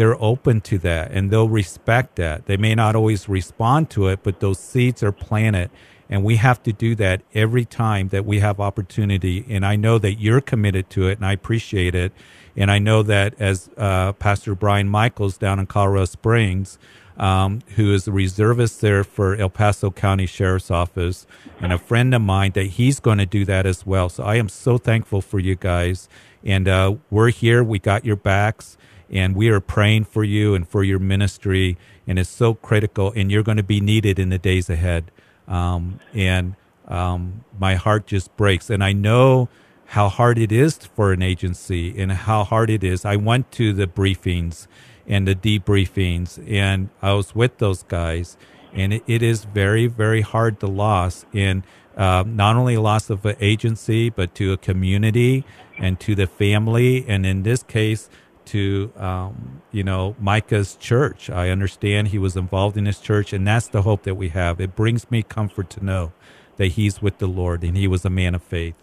they're 0.00 0.20
open 0.22 0.62
to 0.62 0.78
that 0.78 1.12
and 1.12 1.30
they'll 1.30 1.50
respect 1.50 2.16
that. 2.16 2.46
They 2.46 2.56
may 2.56 2.74
not 2.74 2.96
always 2.96 3.28
respond 3.28 3.90
to 3.90 4.08
it, 4.08 4.20
but 4.22 4.40
those 4.40 4.58
seeds 4.58 5.02
are 5.02 5.12
planted. 5.12 5.70
And 6.10 6.24
we 6.24 6.36
have 6.36 6.62
to 6.64 6.72
do 6.72 6.96
that 6.96 7.22
every 7.34 7.64
time 7.64 8.08
that 8.08 8.26
we 8.26 8.40
have 8.40 8.58
opportunity. 8.58 9.46
And 9.48 9.64
I 9.64 9.76
know 9.76 9.96
that 9.98 10.14
you're 10.14 10.40
committed 10.40 10.90
to 10.90 11.06
it 11.06 11.18
and 11.18 11.24
I 11.24 11.32
appreciate 11.32 11.94
it. 11.94 12.12
And 12.56 12.68
I 12.70 12.80
know 12.80 13.04
that 13.04 13.34
as 13.38 13.70
uh, 13.76 14.12
Pastor 14.14 14.56
Brian 14.56 14.88
Michaels 14.88 15.38
down 15.38 15.60
in 15.60 15.66
Colorado 15.66 16.06
Springs, 16.06 16.78
um, 17.16 17.60
who 17.76 17.94
is 17.94 18.08
a 18.08 18.12
reservist 18.12 18.80
there 18.80 19.04
for 19.04 19.36
El 19.36 19.50
Paso 19.50 19.90
County 19.90 20.26
Sheriff's 20.26 20.70
Office, 20.70 21.26
and 21.60 21.72
a 21.72 21.78
friend 21.78 22.14
of 22.14 22.22
mine, 22.22 22.52
that 22.52 22.64
he's 22.64 22.98
going 22.98 23.18
to 23.18 23.26
do 23.26 23.44
that 23.44 23.66
as 23.66 23.86
well. 23.86 24.08
So 24.08 24.24
I 24.24 24.36
am 24.36 24.48
so 24.48 24.78
thankful 24.78 25.20
for 25.20 25.38
you 25.38 25.54
guys. 25.54 26.08
And 26.42 26.66
uh, 26.66 26.96
we're 27.10 27.30
here. 27.30 27.62
We 27.62 27.78
got 27.78 28.04
your 28.04 28.16
backs 28.16 28.76
and 29.10 29.34
we 29.34 29.48
are 29.48 29.60
praying 29.60 30.04
for 30.04 30.24
you 30.24 30.54
and 30.54 30.66
for 30.66 30.84
your 30.84 30.98
ministry 30.98 31.76
and 32.06 32.18
it's 32.18 32.30
so 32.30 32.54
critical 32.54 33.12
and 33.16 33.30
you're 33.30 33.42
going 33.42 33.56
to 33.56 33.62
be 33.62 33.80
needed 33.80 34.18
in 34.18 34.28
the 34.28 34.38
days 34.38 34.70
ahead 34.70 35.10
um, 35.50 36.00
and 36.14 36.56
um, 36.88 37.44
my 37.58 37.74
heart 37.74 38.06
just 38.06 38.34
breaks. 38.38 38.70
And 38.70 38.82
i 38.82 38.92
know 38.92 39.50
how 39.86 40.08
hard 40.08 40.38
it 40.38 40.52
is 40.52 40.78
for 40.78 41.12
an 41.12 41.20
agency 41.20 42.00
and 42.00 42.12
how 42.12 42.44
hard 42.44 42.70
it 42.70 42.84
is. 42.84 43.04
I 43.04 43.16
went 43.16 43.50
to 43.52 43.74
the 43.74 43.86
briefings 43.86 44.66
and 45.06 45.26
the 45.26 45.34
debriefings 45.34 46.38
and 46.48 46.88
i 47.02 47.12
was 47.12 47.34
with 47.34 47.58
those 47.58 47.82
guys 47.84 48.36
and 48.72 48.92
it, 48.92 49.02
it 49.08 49.22
is 49.22 49.44
very 49.44 49.86
very 49.88 50.20
hard 50.20 50.60
to 50.60 50.66
loss 50.66 51.24
and 51.34 51.64
um, 51.96 52.36
not 52.36 52.56
only 52.56 52.76
loss 52.76 53.10
of 53.10 53.26
an 53.26 53.36
agency 53.40 54.08
but 54.08 54.34
to 54.36 54.52
a 54.52 54.56
community 54.56 55.44
and 55.78 56.00
to 56.00 56.14
the 56.14 56.26
family. 56.26 57.04
And 57.08 57.26
in 57.26 57.42
this 57.42 57.62
case 57.62 58.08
to 58.46 58.92
um, 58.96 59.62
you 59.72 59.82
know 59.82 60.16
Micah's 60.18 60.76
church. 60.76 61.30
I 61.30 61.50
understand 61.50 62.08
he 62.08 62.18
was 62.18 62.36
involved 62.36 62.76
in 62.76 62.86
his 62.86 62.98
church, 62.98 63.32
and 63.32 63.46
that's 63.46 63.68
the 63.68 63.82
hope 63.82 64.02
that 64.04 64.14
we 64.14 64.30
have. 64.30 64.60
It 64.60 64.74
brings 64.74 65.10
me 65.10 65.22
comfort 65.22 65.70
to 65.70 65.84
know 65.84 66.12
that 66.56 66.72
he's 66.72 67.00
with 67.00 67.18
the 67.18 67.26
Lord 67.26 67.64
and 67.64 67.74
he 67.74 67.88
was 67.88 68.04
a 68.04 68.10
man 68.10 68.34
of 68.34 68.42
faith. 68.42 68.74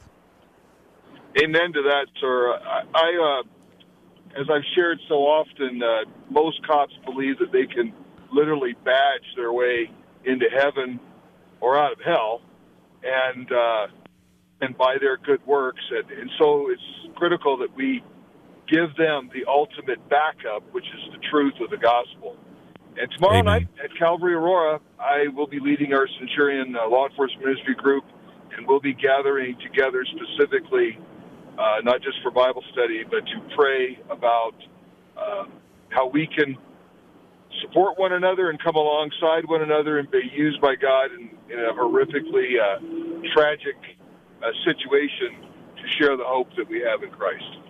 Amen 1.39 1.71
to 1.73 1.83
that, 1.83 2.07
sir. 2.19 2.53
I, 2.53 2.81
I 2.95 3.41
uh, 3.41 4.41
as 4.41 4.47
I've 4.49 4.63
shared 4.75 4.99
so 5.07 5.15
often, 5.15 5.81
uh, 5.83 6.09
most 6.29 6.65
cops 6.65 6.93
believe 7.05 7.37
that 7.39 7.51
they 7.51 7.67
can 7.67 7.93
literally 8.33 8.73
badge 8.83 9.25
their 9.35 9.53
way 9.53 9.91
into 10.25 10.45
heaven 10.49 10.99
or 11.59 11.77
out 11.77 11.91
of 11.91 11.99
hell, 12.03 12.41
and 13.03 13.51
uh, 13.51 13.87
and 14.61 14.77
by 14.77 14.95
their 14.99 15.17
good 15.17 15.45
works, 15.45 15.81
and, 15.91 16.19
and 16.19 16.31
so 16.39 16.69
it's 16.69 17.15
critical 17.15 17.57
that 17.57 17.75
we 17.75 18.03
give 18.67 18.95
them 18.97 19.29
the 19.33 19.45
ultimate 19.47 19.97
backup, 20.09 20.63
which 20.71 20.85
is 20.85 21.11
the 21.11 21.19
truth 21.29 21.53
of 21.61 21.69
the 21.69 21.77
gospel. 21.77 22.37
And 22.99 23.09
tomorrow 23.15 23.39
Amen. 23.39 23.45
night 23.45 23.67
at 23.83 23.95
Calvary 23.97 24.33
Aurora, 24.33 24.79
I 24.99 25.27
will 25.33 25.47
be 25.47 25.59
leading 25.59 25.93
our 25.93 26.07
Centurion 26.19 26.75
uh, 26.75 26.89
Law 26.89 27.07
Enforcement 27.07 27.45
Ministry 27.45 27.75
group, 27.75 28.03
and 28.55 28.67
we'll 28.67 28.79
be 28.79 28.93
gathering 28.93 29.55
together 29.61 30.03
specifically, 30.05 30.97
uh, 31.59 31.77
not 31.83 32.01
just 32.01 32.17
for 32.23 32.31
Bible 32.31 32.63
study, 32.73 33.03
but 33.03 33.21
to 33.25 33.55
pray 33.55 33.99
about 34.09 34.55
uh, 35.15 35.45
how 35.89 36.07
we 36.09 36.27
can 36.27 36.57
support 37.61 37.97
one 37.97 38.13
another 38.13 38.49
and 38.49 38.61
come 38.61 38.75
alongside 38.75 39.45
one 39.45 39.61
another 39.61 39.99
and 39.99 40.09
be 40.09 40.21
used 40.33 40.59
by 40.61 40.75
God 40.75 41.11
in, 41.11 41.29
in 41.51 41.59
a 41.59 41.73
horrifically 41.73 42.57
uh, 42.57 42.79
tragic 43.33 43.77
uh, 44.41 44.49
situation 44.65 45.45
to 45.77 45.83
share 45.97 46.17
the 46.17 46.25
hope 46.25 46.47
that 46.57 46.67
we 46.67 46.81
have 46.81 47.03
in 47.03 47.11
Christ. 47.11 47.66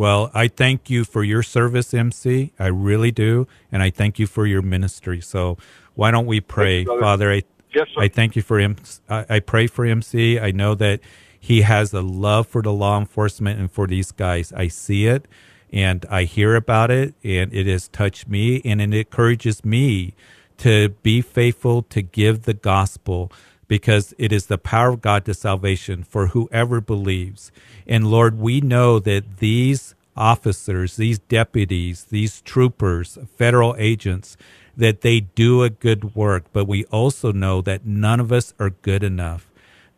Well, 0.00 0.30
I 0.32 0.48
thank 0.48 0.88
you 0.88 1.04
for 1.04 1.22
your 1.22 1.42
service, 1.42 1.92
MC. 1.92 2.54
I 2.58 2.68
really 2.68 3.10
do, 3.10 3.46
and 3.70 3.82
I 3.82 3.90
thank 3.90 4.18
you 4.18 4.26
for 4.26 4.46
your 4.46 4.62
ministry. 4.62 5.20
So, 5.20 5.58
why 5.92 6.10
don't 6.10 6.24
we 6.24 6.40
pray, 6.40 6.84
you, 6.84 7.00
Father? 7.00 7.30
I, 7.30 7.42
yes, 7.74 7.86
sir. 7.94 8.00
I 8.00 8.08
thank 8.08 8.34
you 8.34 8.40
for 8.40 8.58
him. 8.58 8.76
I, 9.10 9.26
I 9.28 9.40
pray 9.40 9.66
for 9.66 9.84
MC. 9.84 10.40
I 10.40 10.52
know 10.52 10.74
that 10.74 11.00
he 11.38 11.60
has 11.60 11.92
a 11.92 12.00
love 12.00 12.46
for 12.46 12.62
the 12.62 12.72
law 12.72 12.98
enforcement 12.98 13.60
and 13.60 13.70
for 13.70 13.86
these 13.86 14.10
guys. 14.10 14.54
I 14.54 14.68
see 14.68 15.04
it 15.04 15.28
and 15.70 16.06
I 16.08 16.24
hear 16.24 16.56
about 16.56 16.90
it 16.90 17.12
and 17.22 17.52
it 17.52 17.66
has 17.66 17.88
touched 17.88 18.26
me 18.26 18.62
and 18.64 18.80
it 18.80 18.94
encourages 18.94 19.66
me 19.66 20.14
to 20.56 20.88
be 21.02 21.20
faithful 21.20 21.82
to 21.82 22.00
give 22.00 22.44
the 22.44 22.54
gospel 22.54 23.30
because 23.70 24.12
it 24.18 24.32
is 24.32 24.46
the 24.46 24.58
power 24.58 24.88
of 24.88 25.00
God 25.00 25.24
to 25.24 25.32
salvation 25.32 26.02
for 26.02 26.26
whoever 26.26 26.80
believes. 26.80 27.52
And 27.86 28.10
Lord, 28.10 28.36
we 28.36 28.60
know 28.60 28.98
that 28.98 29.36
these 29.36 29.94
officers, 30.16 30.96
these 30.96 31.20
deputies, 31.20 32.02
these 32.10 32.40
troopers, 32.40 33.16
federal 33.36 33.76
agents, 33.78 34.36
that 34.76 35.02
they 35.02 35.20
do 35.20 35.62
a 35.62 35.70
good 35.70 36.16
work, 36.16 36.46
but 36.52 36.66
we 36.66 36.84
also 36.86 37.30
know 37.30 37.60
that 37.62 37.86
none 37.86 38.18
of 38.18 38.32
us 38.32 38.54
are 38.58 38.70
good 38.70 39.04
enough. 39.04 39.46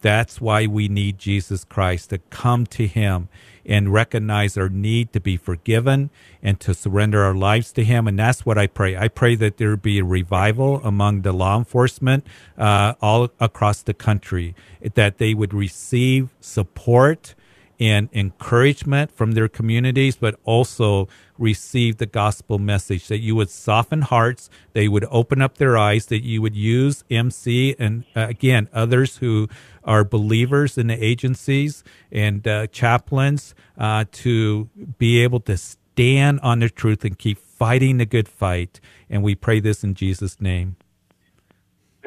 That's 0.03 0.39
why 0.39 0.67
we 0.67 0.87
need 0.89 1.17
Jesus 1.17 1.65
Christ 1.65 2.11
to 2.11 2.19
come 2.19 2.67
to 2.67 2.87
Him 2.87 3.31
and 3.65 3.93
recognize 3.93 4.57
our 4.57 4.69
need 4.69 5.13
to 5.13 5.21
be 5.21 5.37
forgiven 5.37 6.11
and 6.43 6.59
to 6.61 6.75
surrender 6.75 7.23
our 7.23 7.35
lives 7.35 7.73
to 7.73 7.85
Him. 7.85 8.09
And 8.09 8.19
that's 8.19 8.45
what 8.45 8.59
I 8.59 8.67
pray. 8.67 8.97
I 8.97 9.09
pray 9.09 9.35
that 9.37 9.57
there 9.57 9.77
be 9.77 9.99
a 9.99 10.05
revival 10.05 10.81
among 10.85 11.23
the 11.23 11.33
law 11.33 11.59
enforcement 11.59 12.27
uh, 12.59 12.95
all 13.01 13.31
across 13.41 13.83
the 13.83 13.95
country, 13.95 14.55
that 14.95 15.19
they 15.19 15.35
would 15.35 15.55
receive 15.55 16.31
support 16.41 17.35
and 17.83 18.09
encouragement 18.13 19.11
from 19.11 19.33
their 19.33 19.49
communities, 19.49 20.15
but 20.15 20.39
also 20.45 21.09
receive 21.37 21.97
the 21.97 22.07
gospel 22.07 22.61
message 22.61 23.09
that 23.09 23.19
you 23.19 23.35
would 23.35 23.51
soften 23.51 24.03
hearts, 24.03 24.49
they 24.73 24.87
would 24.87 25.05
open 25.11 25.43
up 25.43 25.59
their 25.59 25.77
eyes, 25.77 26.07
that 26.07 26.23
you 26.23 26.41
would 26.41 26.55
use 26.55 27.03
MC 27.11 27.75
and 27.81 28.05
uh, 28.15 28.29
again, 28.29 28.69
others 28.73 29.17
who 29.17 29.49
are 29.83 30.05
believers 30.05 30.79
in 30.79 30.87
the 30.87 31.05
agencies 31.05 31.83
and 32.13 32.47
uh, 32.47 32.69
chaplains 32.69 33.53
uh, 33.77 34.05
to 34.13 34.71
be 34.99 35.21
able 35.21 35.41
to 35.41 35.57
stand 35.57 36.39
on 36.39 36.61
the 36.61 36.71
truth 36.71 37.05
and 37.05 37.19
keep 37.19 37.37
fighting 37.37 37.99
the 37.99 38.07
good 38.07 38.29
fight. 38.29 38.79
And 39.11 39.25
we 39.25 39.35
pray 39.35 39.59
this 39.59 39.83
in 39.83 39.95
Jesus' 39.95 40.41
name. 40.41 40.77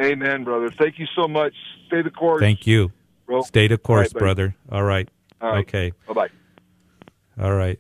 Amen, 0.02 0.46
brother. 0.46 0.70
Thank 0.70 1.00
you 1.00 1.08
so 1.18 1.28
much. 1.28 1.54
Stay 1.88 2.02
the 2.02 2.12
course. 2.12 2.40
Thank 2.40 2.66
you. 2.66 2.94
Bro. 3.26 3.42
Stay 3.42 3.68
the 3.68 3.78
course, 3.78 4.14
All 4.14 4.20
right, 4.20 4.20
brother. 4.20 4.56
All 4.72 4.84
right. 4.84 5.10
All 5.46 5.52
right. 5.52 5.68
Okay. 5.68 5.92
Bye 6.08 6.14
bye. 6.14 6.30
All 7.40 7.54
right. 7.54 7.80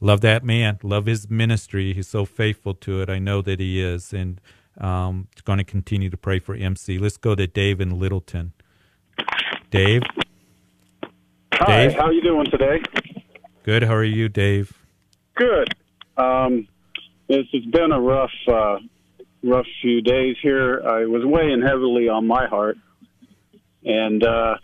Love 0.00 0.20
that 0.20 0.44
man. 0.44 0.78
Love 0.84 1.06
his 1.06 1.28
ministry. 1.28 1.92
He's 1.92 2.06
so 2.06 2.24
faithful 2.24 2.74
to 2.74 3.02
it. 3.02 3.10
I 3.10 3.18
know 3.18 3.42
that 3.42 3.58
he 3.58 3.82
is. 3.82 4.12
And 4.12 4.40
um, 4.78 5.26
going 5.44 5.58
to 5.58 5.64
continue 5.64 6.10
to 6.10 6.16
pray 6.16 6.38
for 6.38 6.54
MC. 6.54 6.98
Let's 6.98 7.16
go 7.16 7.34
to 7.34 7.46
Dave 7.48 7.80
in 7.80 7.98
Littleton. 7.98 8.52
Dave? 9.70 10.02
Hi, 11.54 11.88
Dave? 11.88 11.94
how 11.94 12.04
are 12.04 12.12
you 12.12 12.22
doing 12.22 12.46
today? 12.52 12.80
Good. 13.64 13.82
How 13.82 13.94
are 13.94 14.04
you, 14.04 14.28
Dave? 14.28 14.72
Good. 15.34 15.74
Um, 16.16 16.68
it's, 17.28 17.48
it's 17.52 17.66
been 17.66 17.90
a 17.90 18.00
rough, 18.00 18.30
uh, 18.46 18.76
rough 19.42 19.66
few 19.82 20.02
days 20.02 20.36
here. 20.40 20.82
I 20.86 21.04
was 21.06 21.22
weighing 21.24 21.62
heavily 21.62 22.08
on 22.08 22.28
my 22.28 22.46
heart, 22.46 22.76
and 23.84 24.22
uh, 24.22 24.56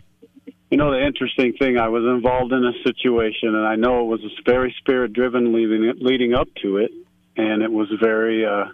you 0.73 0.77
know 0.77 0.89
the 0.89 1.05
interesting 1.05 1.53
thing, 1.53 1.77
I 1.77 1.87
was 1.87 2.03
involved 2.03 2.51
in 2.51 2.65
a 2.65 2.73
situation, 2.83 3.53
and 3.53 3.63
I 3.63 3.75
know 3.75 4.01
it 4.01 4.07
was 4.07 4.21
very 4.43 4.73
spirit-driven 4.79 5.53
leading 5.53 5.93
leading 6.01 6.33
up 6.33 6.47
to 6.63 6.77
it, 6.77 6.89
and 7.37 7.61
it 7.61 7.71
was 7.71 7.89
very. 8.01 8.43
Uh, 8.43 8.65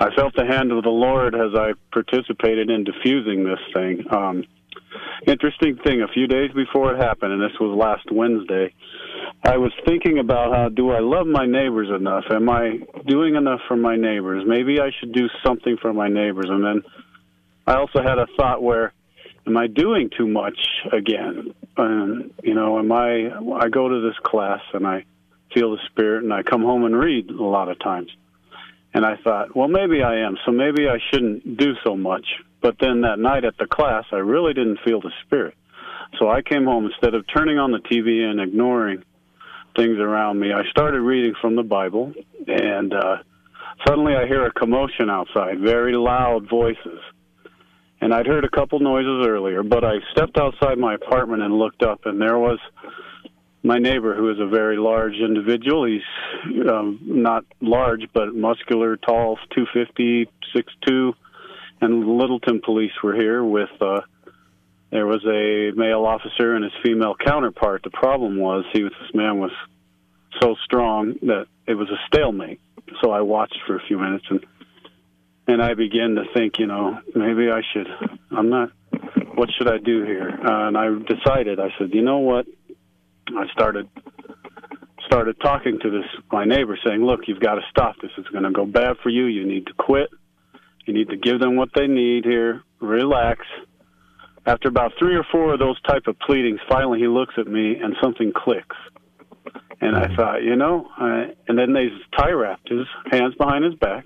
I 0.00 0.14
felt 0.14 0.36
the 0.36 0.44
hand 0.44 0.70
of 0.70 0.82
the 0.82 0.90
Lord 0.90 1.34
as 1.34 1.54
I 1.56 1.72
participated 1.90 2.68
in 2.68 2.84
diffusing 2.84 3.42
this 3.42 3.58
thing. 3.72 4.04
Um, 4.12 4.44
interesting 5.26 5.78
thing, 5.82 6.02
a 6.02 6.08
few 6.08 6.26
days 6.26 6.50
before 6.52 6.94
it 6.94 7.02
happened, 7.02 7.32
and 7.32 7.40
this 7.40 7.58
was 7.58 7.74
last 7.74 8.12
Wednesday, 8.12 8.74
I 9.42 9.56
was 9.56 9.72
thinking 9.86 10.18
about 10.18 10.54
how 10.54 10.68
do 10.68 10.90
I 10.90 11.00
love 11.00 11.26
my 11.26 11.46
neighbors 11.46 11.88
enough? 11.88 12.24
Am 12.30 12.50
I 12.50 12.80
doing 13.06 13.34
enough 13.34 13.60
for 13.66 13.76
my 13.78 13.96
neighbors? 13.96 14.44
Maybe 14.46 14.78
I 14.78 14.90
should 15.00 15.14
do 15.14 15.30
something 15.42 15.78
for 15.80 15.94
my 15.94 16.08
neighbors. 16.08 16.50
And 16.50 16.62
then 16.62 16.82
I 17.66 17.76
also 17.76 18.02
had 18.02 18.18
a 18.18 18.26
thought 18.36 18.62
where, 18.62 18.92
am 19.46 19.56
I 19.56 19.66
doing 19.66 20.10
too 20.16 20.26
much 20.26 20.58
again? 20.92 21.54
And 21.76 22.32
you 22.42 22.54
know, 22.54 22.78
am 22.78 22.92
I? 22.92 23.30
I 23.56 23.68
go 23.68 23.88
to 23.88 24.00
this 24.00 24.18
class 24.22 24.60
and 24.72 24.86
I 24.86 25.04
feel 25.52 25.72
the 25.72 25.82
spirit, 25.86 26.24
and 26.24 26.32
I 26.32 26.42
come 26.42 26.62
home 26.62 26.84
and 26.84 26.96
read 26.96 27.30
a 27.30 27.42
lot 27.42 27.68
of 27.68 27.78
times. 27.78 28.10
And 28.92 29.04
I 29.04 29.16
thought, 29.16 29.56
well, 29.56 29.68
maybe 29.68 30.02
I 30.02 30.18
am, 30.20 30.36
so 30.44 30.52
maybe 30.52 30.88
I 30.88 30.98
shouldn't 31.10 31.56
do 31.56 31.74
so 31.84 31.96
much. 31.96 32.26
But 32.60 32.76
then 32.80 33.02
that 33.02 33.18
night 33.18 33.44
at 33.44 33.56
the 33.58 33.66
class, 33.66 34.04
I 34.12 34.16
really 34.16 34.54
didn't 34.54 34.78
feel 34.84 35.00
the 35.00 35.10
spirit. 35.26 35.54
So 36.18 36.30
I 36.30 36.42
came 36.42 36.64
home 36.64 36.86
instead 36.86 37.14
of 37.14 37.24
turning 37.26 37.58
on 37.58 37.72
the 37.72 37.78
TV 37.78 38.22
and 38.22 38.40
ignoring 38.40 39.02
things 39.76 39.98
around 39.98 40.38
me. 40.38 40.52
I 40.52 40.62
started 40.70 41.00
reading 41.00 41.34
from 41.40 41.56
the 41.56 41.64
Bible, 41.64 42.14
and 42.46 42.94
uh, 42.94 43.16
suddenly 43.86 44.14
I 44.14 44.26
hear 44.26 44.46
a 44.46 44.52
commotion 44.52 45.10
outside, 45.10 45.58
very 45.58 45.96
loud 45.96 46.48
voices. 46.48 47.00
And 48.04 48.12
I'd 48.12 48.26
heard 48.26 48.44
a 48.44 48.50
couple 48.50 48.80
noises 48.80 49.26
earlier, 49.26 49.62
but 49.62 49.82
I 49.82 49.94
stepped 50.12 50.36
outside 50.36 50.76
my 50.76 50.92
apartment 50.92 51.42
and 51.42 51.56
looked 51.56 51.82
up, 51.82 52.04
and 52.04 52.20
there 52.20 52.38
was 52.38 52.58
my 53.62 53.78
neighbor, 53.78 54.14
who 54.14 54.30
is 54.30 54.38
a 54.38 54.46
very 54.46 54.76
large 54.76 55.14
individual. 55.14 55.86
He's 55.86 56.02
um, 56.68 57.00
not 57.02 57.46
large, 57.62 58.02
but 58.12 58.34
muscular, 58.34 58.98
tall, 58.98 59.38
250, 59.54 60.28
6'2", 60.54 61.14
and 61.80 62.06
Littleton 62.06 62.60
police 62.62 62.92
were 63.02 63.14
here 63.14 63.42
with. 63.42 63.70
Uh, 63.80 64.02
there 64.90 65.06
was 65.06 65.24
a 65.24 65.72
male 65.74 66.04
officer 66.04 66.56
and 66.56 66.62
his 66.62 66.74
female 66.84 67.14
counterpart. 67.14 67.84
The 67.84 67.90
problem 67.90 68.36
was 68.36 68.66
he 68.74 68.82
was 68.82 68.92
this 69.00 69.14
man 69.14 69.38
was 69.38 69.50
so 70.42 70.56
strong 70.62 71.14
that 71.22 71.46
it 71.66 71.74
was 71.74 71.88
a 71.88 71.96
stalemate. 72.06 72.60
So 73.02 73.12
I 73.12 73.22
watched 73.22 73.60
for 73.66 73.76
a 73.76 73.82
few 73.88 73.98
minutes 73.98 74.26
and 74.28 74.44
and 75.46 75.62
I 75.62 75.74
began 75.74 76.14
to 76.14 76.24
think, 76.34 76.58
you 76.58 76.66
know, 76.66 76.98
maybe 77.14 77.50
I 77.50 77.60
should. 77.72 77.88
I'm 78.30 78.48
not. 78.48 78.70
What 79.34 79.50
should 79.56 79.68
I 79.68 79.78
do 79.78 80.04
here? 80.04 80.30
Uh, 80.30 80.68
and 80.68 80.78
I 80.78 80.88
decided. 80.88 81.60
I 81.60 81.68
said, 81.78 81.90
you 81.92 82.02
know 82.02 82.18
what? 82.18 82.46
I 83.28 83.46
started 83.52 83.88
started 85.06 85.36
talking 85.40 85.78
to 85.80 85.90
this 85.90 86.04
my 86.32 86.44
neighbor, 86.44 86.78
saying, 86.84 87.04
"Look, 87.04 87.20
you've 87.26 87.40
got 87.40 87.56
to 87.56 87.62
stop 87.70 87.96
this. 88.00 88.10
It's 88.16 88.28
going 88.28 88.44
to 88.44 88.50
go 88.50 88.64
bad 88.64 88.96
for 89.02 89.10
you. 89.10 89.26
You 89.26 89.46
need 89.46 89.66
to 89.66 89.72
quit. 89.74 90.08
You 90.86 90.94
need 90.94 91.08
to 91.08 91.16
give 91.16 91.40
them 91.40 91.56
what 91.56 91.70
they 91.74 91.86
need 91.86 92.24
here. 92.24 92.62
Relax." 92.80 93.40
After 94.46 94.68
about 94.68 94.92
three 94.98 95.16
or 95.16 95.24
four 95.32 95.54
of 95.54 95.58
those 95.58 95.80
type 95.82 96.06
of 96.06 96.18
pleadings, 96.18 96.60
finally 96.68 96.98
he 96.98 97.06
looks 97.06 97.32
at 97.38 97.46
me 97.46 97.76
and 97.76 97.96
something 98.02 98.30
clicks. 98.34 98.76
And 99.80 99.96
I 99.96 100.14
thought, 100.14 100.42
you 100.42 100.56
know, 100.56 100.86
I, 100.96 101.32
and 101.48 101.58
then 101.58 101.72
they 101.72 101.88
tie 102.16 102.30
wrapped 102.30 102.68
his 102.68 102.86
hands 103.10 103.34
behind 103.36 103.64
his 103.64 103.74
back, 103.74 104.04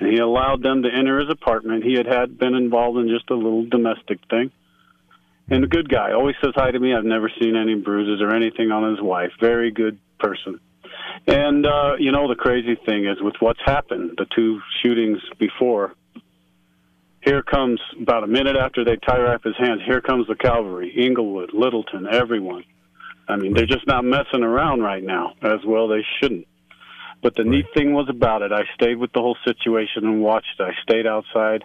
and 0.00 0.10
he 0.10 0.18
allowed 0.18 0.62
them 0.62 0.82
to 0.82 0.88
enter 0.88 1.20
his 1.20 1.30
apartment. 1.30 1.84
He 1.84 1.94
had 1.94 2.06
had 2.06 2.38
been 2.38 2.54
involved 2.54 2.98
in 2.98 3.08
just 3.08 3.30
a 3.30 3.34
little 3.34 3.66
domestic 3.66 4.18
thing, 4.28 4.50
and 5.48 5.62
a 5.62 5.68
good 5.68 5.88
guy. 5.88 6.12
Always 6.12 6.36
says 6.42 6.54
hi 6.56 6.70
to 6.70 6.78
me. 6.78 6.94
I've 6.94 7.04
never 7.04 7.30
seen 7.40 7.54
any 7.56 7.74
bruises 7.74 8.20
or 8.22 8.34
anything 8.34 8.70
on 8.72 8.90
his 8.90 9.00
wife. 9.00 9.32
Very 9.40 9.70
good 9.70 9.98
person. 10.18 10.58
And 11.26 11.66
uh, 11.66 11.96
you 11.98 12.12
know, 12.12 12.28
the 12.28 12.34
crazy 12.34 12.76
thing 12.86 13.06
is 13.06 13.20
with 13.20 13.34
what's 13.40 13.60
happened, 13.64 14.12
the 14.16 14.26
two 14.34 14.60
shootings 14.82 15.18
before. 15.38 15.94
Here 17.22 17.42
comes 17.42 17.78
about 18.00 18.24
a 18.24 18.26
minute 18.26 18.56
after 18.56 18.82
they 18.82 18.96
tie 18.96 19.18
wrap 19.18 19.44
his 19.44 19.56
hands. 19.58 19.82
Here 19.84 20.00
comes 20.00 20.26
the 20.26 20.34
cavalry, 20.34 20.90
Englewood, 20.96 21.50
Littleton, 21.52 22.06
everyone. 22.10 22.64
I 23.28 23.36
mean, 23.36 23.52
they're 23.52 23.66
just 23.66 23.86
not 23.86 24.04
messing 24.04 24.42
around 24.42 24.80
right 24.80 25.04
now, 25.04 25.34
as 25.42 25.60
well 25.66 25.86
they 25.86 26.02
shouldn't. 26.18 26.46
But 27.22 27.34
the 27.34 27.44
neat 27.44 27.66
thing 27.74 27.92
was 27.92 28.08
about 28.08 28.42
it, 28.42 28.52
I 28.52 28.62
stayed 28.74 28.96
with 28.96 29.12
the 29.12 29.20
whole 29.20 29.36
situation 29.44 30.04
and 30.04 30.22
watched. 30.22 30.60
I 30.60 30.72
stayed 30.82 31.06
outside. 31.06 31.64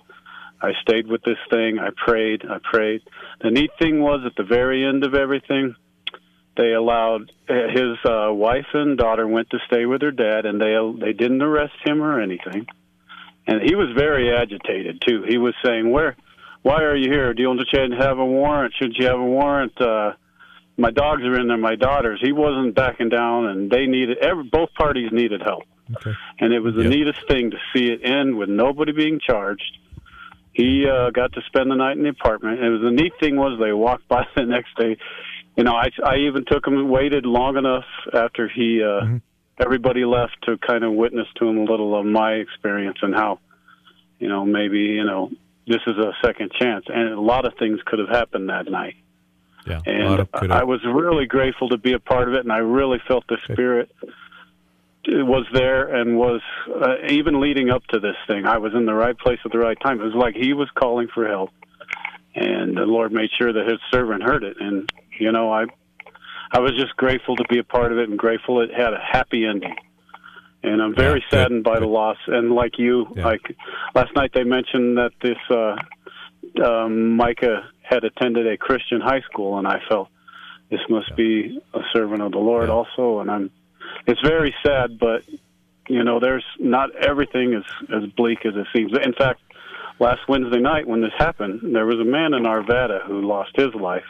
I 0.62 0.72
stayed 0.82 1.08
with 1.08 1.24
this 1.24 1.38
thing. 1.50 1.80
I 1.80 1.90
prayed. 1.96 2.44
I 2.50 2.58
prayed. 2.64 3.02
The 3.42 3.52
neat 3.52 3.72
thing 3.80 4.02
was 4.02 4.22
at 4.26 4.36
the 4.36 4.44
very 4.44 4.86
end 4.86 5.06
of 5.06 5.14
everything, 5.14 5.76
they 6.58 6.72
allowed 6.72 7.32
uh, 7.50 7.54
his 7.70 7.98
uh, 8.06 8.32
wife 8.32 8.68
and 8.74 8.98
daughter 8.98 9.28
went 9.28 9.50
to 9.50 9.60
stay 9.68 9.86
with 9.86 10.02
her 10.02 10.12
dad, 10.12 10.46
and 10.46 10.60
they 10.60 10.76
they 11.00 11.14
didn't 11.14 11.42
arrest 11.42 11.76
him 11.84 12.02
or 12.02 12.22
anything. 12.22 12.66
And 13.48 13.62
he 13.62 13.76
was 13.76 13.90
very 13.96 14.34
agitated 14.34 15.02
too. 15.06 15.24
He 15.28 15.38
was 15.38 15.54
saying, 15.64 15.92
"Where? 15.92 16.16
Why 16.62 16.84
are 16.84 16.96
you 16.96 17.12
here? 17.12 17.34
Do 17.34 17.42
you 17.42 17.50
want 17.50 17.62
to 17.70 17.90
have 18.00 18.18
a 18.18 18.26
warrant? 18.26 18.74
Should 18.80 18.96
you 18.98 19.06
have 19.08 19.20
a 19.20 19.24
warrant?" 19.24 19.80
Uh, 19.80 20.14
my 20.78 20.92
dogs 20.92 21.24
are 21.24 21.40
in 21.40 21.48
there, 21.48 21.58
my 21.58 21.76
daughters. 21.76 22.20
He 22.24 22.32
wasn't 22.32 22.76
backing 22.76 23.10
down, 23.10 23.46
and 23.48 23.70
they 23.72 23.86
needed 23.86 24.18
every 24.20 24.44
both 24.44 24.74
parties 24.74 25.10
needed 25.12 25.42
help. 25.42 25.64
Okay. 25.98 26.14
And 26.40 26.54
it 26.54 26.60
was 26.60 26.76
the 26.76 26.84
Yep. 26.84 26.92
neatest 26.92 27.28
thing 27.28 27.52
to 27.52 27.58
see 27.74 27.92
it 27.92 28.02
end 28.04 28.38
with 28.38 28.50
nobody 28.50 28.92
being 28.92 29.20
charged. 29.20 29.78
He 30.52 30.86
uh, 30.88 31.12
got 31.12 31.34
to 31.34 31.42
spend 31.48 31.70
the 31.70 31.76
night 31.76 31.98
in 31.98 32.04
the 32.04 32.10
apartment. 32.10 32.60
It 32.62 32.70
was 32.70 32.82
the 32.82 32.92
neat 32.92 33.14
thing 33.20 33.36
was 33.36 33.60
they 33.60 33.74
walked 33.74 34.08
by 34.16 34.26
the 34.36 34.44
next 34.46 34.76
day. 34.78 34.98
You 35.56 35.64
know, 35.64 35.74
I 35.76 35.90
I 36.04 36.18
even 36.28 36.44
took 36.46 36.66
him 36.68 36.78
and 36.78 36.90
waited 36.90 37.26
long 37.26 37.56
enough 37.58 37.86
after 38.14 38.48
he 38.48 38.82
uh, 38.84 39.06
Mhm. 39.06 39.22
everybody 39.60 40.04
left 40.06 40.36
to 40.44 40.58
kind 40.58 40.84
of 40.84 40.94
witness 40.94 41.28
to 41.36 41.48
him 41.48 41.58
a 41.60 41.64
little 41.64 41.98
of 41.98 42.06
my 42.06 42.34
experience 42.34 42.98
and 43.02 43.14
how, 43.16 43.40
you 44.20 44.28
know, 44.28 44.44
maybe 44.46 44.80
you 44.80 45.06
know 45.06 45.32
this 45.68 45.82
is 45.88 45.98
a 45.98 46.14
second 46.24 46.52
chance. 46.60 46.86
And 46.88 47.10
a 47.14 47.20
lot 47.22 47.46
of 47.46 47.54
things 47.58 47.80
could 47.86 48.00
have 48.00 48.10
happened 48.10 48.50
that 48.50 48.70
night. 48.70 48.96
Yeah. 49.66 49.82
And 49.86 50.28
I 50.52 50.64
was 50.64 50.80
really 50.86 51.26
grateful 51.26 51.70
to 51.70 51.78
be 51.78 51.94
a 51.94 52.00
part 52.00 52.28
of 52.28 52.36
it, 52.36 52.42
and 52.42 52.52
I 52.52 52.60
really 52.60 53.00
felt 53.08 53.26
the 53.28 53.38
spirit 53.52 53.90
was 55.08 55.46
there 55.54 55.94
and 55.96 56.18
was 56.18 56.42
uh, 56.70 56.96
even 57.10 57.40
leading 57.40 57.70
up 57.70 57.86
to 57.88 58.00
this 58.00 58.16
thing. 58.28 58.46
I 58.46 58.58
was 58.58 58.74
in 58.74 58.86
the 58.86 58.94
right 58.94 59.18
place 59.18 59.40
at 59.46 59.52
the 59.52 59.60
right 59.60 59.78
time. 59.80 60.02
It 60.02 60.04
was 60.04 60.16
like 60.16 60.36
he 60.36 60.54
was 60.54 60.70
calling 60.76 61.08
for 61.14 61.28
help, 61.28 61.52
and 62.36 62.76
the 62.76 62.86
Lord 62.86 63.12
made 63.12 63.30
sure 63.38 63.54
that 63.54 63.68
His 63.68 63.80
servant 63.92 64.24
heard 64.24 64.44
it. 64.44 64.58
And 64.60 64.92
you 65.20 65.32
know, 65.32 65.52
I 65.52 65.66
I 66.52 66.60
was 66.60 66.72
just 66.80 66.96
grateful 66.96 67.36
to 67.36 67.44
be 67.50 67.60
a 67.60 67.64
part 67.64 67.92
of 67.92 67.98
it, 67.98 68.10
and 68.10 68.18
grateful 68.18 68.62
it 68.62 68.72
had 68.74 68.94
a 68.94 69.00
happy 69.00 69.46
ending. 69.46 69.76
And 70.64 70.82
I'm 70.82 70.96
very 70.96 71.24
Yeah, 71.32 71.42
saddened 71.42 71.64
by 71.64 71.80
the 71.80 71.86
loss. 71.86 72.18
And 72.26 72.52
like 72.52 72.80
you, 72.80 73.08
Yeah. 73.16 73.26
like 73.26 73.56
last 73.94 74.16
night, 74.16 74.32
they 74.34 74.44
mentioned 74.44 74.98
that 74.98 75.12
this 75.22 75.38
uh, 75.52 75.76
um, 76.64 77.16
Micah 77.16 77.70
had 77.88 78.04
attended 78.04 78.48
a 78.48 78.58
Christian 78.58 79.02
high 79.02 79.22
school, 79.22 79.58
and 79.58 79.68
I 79.68 79.80
felt 79.88 80.10
this 80.70 80.82
must 80.90 81.16
be 81.16 81.60
a 81.74 81.82
servant 81.94 82.22
of 82.22 82.32
the 82.32 82.40
Lord 82.40 82.68
Yeah. 82.70 82.74
also. 82.76 83.20
And 83.20 83.30
I'm, 83.30 83.52
it's 84.08 84.22
very 84.22 84.54
sad, 84.66 84.98
but 85.00 85.24
you 85.88 86.04
know, 86.04 86.20
there's 86.20 86.46
not 86.60 86.96
everything 86.96 87.54
is 87.54 87.64
as 87.94 88.10
bleak 88.18 88.46
as 88.46 88.56
it 88.56 88.66
seems. 88.76 88.92
In 89.04 89.14
fact, 89.14 89.40
last 90.00 90.22
Wednesday 90.28 90.60
night 90.60 90.88
when 90.88 91.02
this 91.02 91.14
happened, 91.18 91.76
there 91.76 91.86
was 91.86 92.00
a 92.00 92.04
man 92.04 92.34
in 92.34 92.44
Arvada 92.44 93.04
who 93.06 93.22
lost 93.22 93.52
his 93.56 93.74
life 93.76 94.04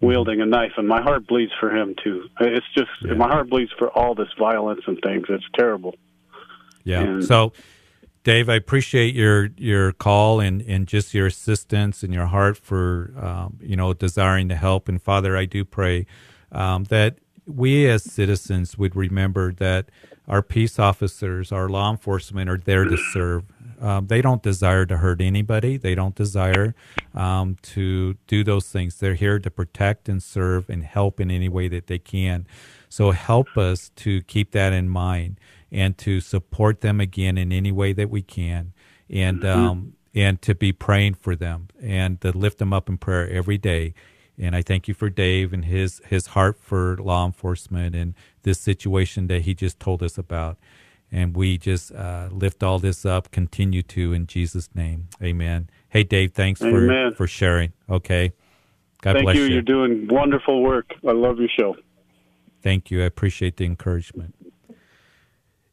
wielding 0.00 0.40
a 0.40 0.46
knife, 0.46 0.72
and 0.76 0.88
my 0.88 1.00
heart 1.00 1.26
bleeds 1.28 1.52
for 1.60 1.70
him 1.74 1.94
too. 2.02 2.28
It's 2.40 2.66
just 2.74 2.90
Yeah. 3.02 3.14
my 3.14 3.28
heart 3.28 3.48
bleeds 3.48 3.70
for 3.78 3.88
all 3.96 4.16
this 4.16 4.32
violence 4.36 4.80
and 4.88 4.98
things. 5.00 5.26
It's 5.28 5.44
terrible. 5.56 5.94
Yeah. 6.84 7.02
And- 7.02 7.24
so, 7.24 7.52
Dave, 8.24 8.48
I 8.48 8.54
appreciate 8.54 9.14
your 9.14 9.50
your 9.56 9.92
call 9.92 10.40
and 10.40 10.62
and 10.62 10.86
just 10.86 11.12
your 11.14 11.26
assistance 11.26 12.02
and 12.04 12.14
your 12.14 12.26
heart 12.26 12.56
for 12.56 13.12
um, 13.20 13.58
you 13.60 13.76
know 13.76 13.92
desiring 13.94 14.48
to 14.50 14.56
help. 14.56 14.88
And 14.88 15.02
Father, 15.02 15.36
I 15.36 15.44
do 15.44 15.64
pray 15.64 16.06
um, 16.52 16.84
that 16.84 17.18
we 17.46 17.88
as 17.88 18.04
citizens 18.04 18.78
would 18.78 18.94
remember 18.94 19.52
that 19.54 19.86
our 20.28 20.42
peace 20.42 20.78
officers, 20.78 21.50
our 21.50 21.68
law 21.68 21.90
enforcement, 21.90 22.48
are 22.48 22.58
there 22.58 22.84
to 22.84 22.96
serve. 22.96 23.44
Um, 23.80 24.06
they 24.06 24.22
don't 24.22 24.42
desire 24.44 24.86
to 24.86 24.98
hurt 24.98 25.20
anybody. 25.20 25.76
They 25.76 25.96
don't 25.96 26.14
desire 26.14 26.76
um, 27.14 27.56
to 27.62 28.14
do 28.28 28.44
those 28.44 28.68
things. 28.68 28.96
They're 28.98 29.14
here 29.14 29.40
to 29.40 29.50
protect 29.50 30.08
and 30.08 30.22
serve 30.22 30.70
and 30.70 30.84
help 30.84 31.18
in 31.18 31.32
any 31.32 31.48
way 31.48 31.66
that 31.66 31.88
they 31.88 31.98
can. 31.98 32.46
So 32.88 33.10
help 33.10 33.58
us 33.58 33.90
to 33.96 34.22
keep 34.22 34.52
that 34.52 34.72
in 34.72 34.88
mind 34.88 35.40
and 35.72 35.96
to 35.96 36.20
support 36.20 36.82
them 36.82 37.00
again 37.00 37.38
in 37.38 37.50
any 37.50 37.72
way 37.72 37.94
that 37.94 38.10
we 38.10 38.20
can, 38.20 38.74
and 39.08 39.44
um, 39.44 39.94
and 40.14 40.40
to 40.42 40.54
be 40.54 40.70
praying 40.70 41.14
for 41.14 41.34
them 41.34 41.68
and 41.80 42.20
to 42.20 42.30
lift 42.30 42.58
them 42.58 42.72
up 42.72 42.88
in 42.88 42.98
prayer 42.98 43.28
every 43.28 43.58
day. 43.58 43.94
And 44.38 44.54
I 44.54 44.62
thank 44.62 44.86
you 44.86 44.94
for 44.94 45.08
Dave 45.08 45.52
and 45.52 45.64
his 45.64 46.02
his 46.06 46.28
heart 46.28 46.58
for 46.60 46.96
law 46.98 47.24
enforcement 47.24 47.96
and 47.96 48.14
this 48.42 48.60
situation 48.60 49.26
that 49.28 49.42
he 49.42 49.54
just 49.54 49.80
told 49.80 50.02
us 50.02 50.18
about. 50.18 50.58
And 51.10 51.36
we 51.36 51.58
just 51.58 51.92
uh, 51.92 52.28
lift 52.30 52.62
all 52.62 52.78
this 52.78 53.04
up, 53.04 53.30
continue 53.30 53.82
to 53.82 54.12
in 54.12 54.26
Jesus' 54.26 54.70
name, 54.74 55.08
Amen. 55.22 55.68
Hey, 55.88 56.04
Dave, 56.04 56.32
thanks 56.32 56.62
Amen. 56.62 57.10
for 57.10 57.16
for 57.16 57.26
sharing. 57.26 57.72
Okay, 57.88 58.32
God 59.02 59.14
Thank 59.14 59.24
bless 59.24 59.36
you. 59.36 59.44
you. 59.44 59.52
You're 59.54 59.62
doing 59.62 60.08
wonderful 60.10 60.62
work. 60.62 60.92
I 61.06 61.12
love 61.12 61.38
your 61.38 61.50
show. 61.58 61.76
Thank 62.62 62.90
you. 62.90 63.02
I 63.02 63.06
appreciate 63.06 63.56
the 63.56 63.64
encouragement. 63.64 64.34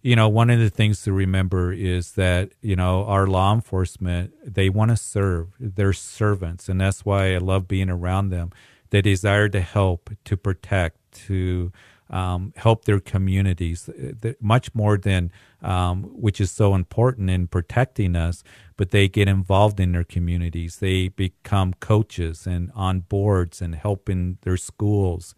You 0.10 0.16
know, 0.16 0.28
one 0.28 0.50
of 0.50 0.58
the 0.58 0.72
things 0.72 1.04
to 1.04 1.14
remember 1.14 1.72
is 1.72 2.14
that, 2.14 2.54
you 2.64 2.76
know, 2.76 3.06
our 3.06 3.28
law 3.28 3.54
enforcement, 3.54 4.34
they 4.44 4.68
want 4.68 4.90
to 4.90 4.98
serve. 4.98 5.50
They're 5.60 5.94
servants. 5.94 6.68
And 6.68 6.82
that's 6.82 7.06
why 7.06 7.36
I 7.36 7.38
love 7.38 7.68
being 7.68 7.92
around 7.92 8.30
them. 8.30 8.50
They 8.90 9.04
desire 9.04 9.50
to 9.50 9.62
help, 9.62 10.10
to 10.26 10.36
protect, 10.36 10.98
to 11.28 11.72
um, 12.10 12.54
help 12.56 12.86
their 12.86 13.00
communities, 13.00 13.88
uh, 13.88 14.34
much 14.42 14.74
more 14.74 14.98
than, 14.98 15.32
um, 15.62 16.06
which 16.06 16.42
is 16.42 16.50
so 16.50 16.74
important 16.74 17.30
in 17.30 17.46
protecting 17.46 18.16
us, 18.16 18.44
but 18.78 18.90
they 18.90 19.08
get 19.08 19.28
involved 19.28 19.80
in 19.80 19.92
their 19.92 20.04
communities. 20.04 20.78
They 20.78 21.10
become 21.10 21.76
coaches 21.76 22.48
and 22.48 22.72
on 22.74 23.02
boards 23.02 23.62
and 23.62 23.76
help 23.76 24.10
in 24.10 24.40
their 24.42 24.58
schools 24.58 25.36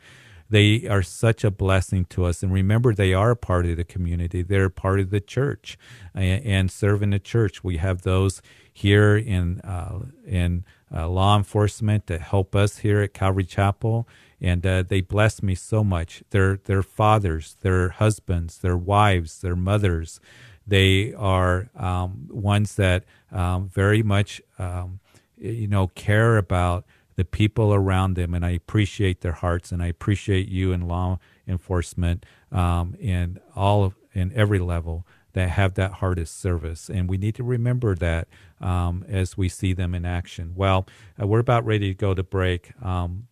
they 0.51 0.85
are 0.87 1.01
such 1.01 1.43
a 1.43 1.49
blessing 1.49 2.05
to 2.05 2.25
us. 2.25 2.43
And 2.43 2.51
remember, 2.51 2.93
they 2.93 3.13
are 3.13 3.31
a 3.31 3.35
part 3.37 3.65
of 3.65 3.77
the 3.77 3.85
community. 3.85 4.41
They're 4.43 4.69
part 4.69 4.99
of 4.99 5.09
the 5.09 5.21
church 5.21 5.77
and, 6.13 6.45
and 6.45 6.71
serve 6.71 7.01
in 7.01 7.11
the 7.11 7.19
church. 7.19 7.63
We 7.63 7.77
have 7.77 8.01
those 8.01 8.41
here 8.73 9.15
in 9.17 9.61
uh, 9.61 9.99
in 10.25 10.65
uh, 10.93 11.07
law 11.07 11.37
enforcement 11.37 12.05
to 12.07 12.17
help 12.17 12.55
us 12.55 12.79
here 12.79 13.01
at 13.01 13.13
Calvary 13.13 13.45
Chapel, 13.45 14.07
and 14.41 14.65
uh, 14.65 14.83
they 14.83 14.99
bless 14.99 15.41
me 15.41 15.55
so 15.55 15.83
much. 15.83 16.21
They're 16.31 16.57
their 16.57 16.83
fathers, 16.83 17.55
their 17.61 17.89
husbands, 17.89 18.57
their 18.57 18.77
wives, 18.77 19.39
their 19.39 19.55
mothers. 19.55 20.19
They 20.67 21.13
are 21.13 21.69
um, 21.75 22.27
ones 22.29 22.75
that 22.75 23.05
um, 23.31 23.69
very 23.69 24.03
much 24.03 24.41
um, 24.59 24.99
you 25.37 25.67
know 25.67 25.87
care 25.87 26.37
about 26.37 26.85
the 27.21 27.25
people 27.25 27.71
around 27.71 28.15
them, 28.15 28.34
and 28.34 28.43
I 28.43 28.49
appreciate 28.49 29.21
their 29.21 29.34
hearts, 29.34 29.71
and 29.71 29.84
I 29.84 29.86
appreciate 29.86 30.47
you 30.47 30.71
in 30.71 30.88
law 30.88 31.19
enforcement 31.47 32.25
um, 32.51 32.95
and 32.99 33.39
all 33.55 33.84
of 33.84 33.93
in 34.12 34.34
every 34.34 34.57
level 34.57 35.05
that 35.34 35.49
have 35.49 35.75
that 35.75 35.91
heart 35.93 36.17
of 36.17 36.27
service, 36.27 36.89
and 36.89 37.07
we 37.07 37.19
need 37.19 37.36
to 37.36 37.43
remember 37.43 37.93
that 37.93 38.27
um, 38.60 39.05
as 39.07 39.38
we 39.38 39.47
see 39.47 39.71
them 39.71 39.93
in 39.93 40.03
action. 40.03 40.53
Well, 40.55 40.88
uh, 41.21 41.27
we're 41.27 41.38
about 41.38 41.63
ready 41.63 41.89
to 41.89 41.93
go 41.93 42.15
to 42.15 42.23
break. 42.23 42.71
Um, 42.84 43.27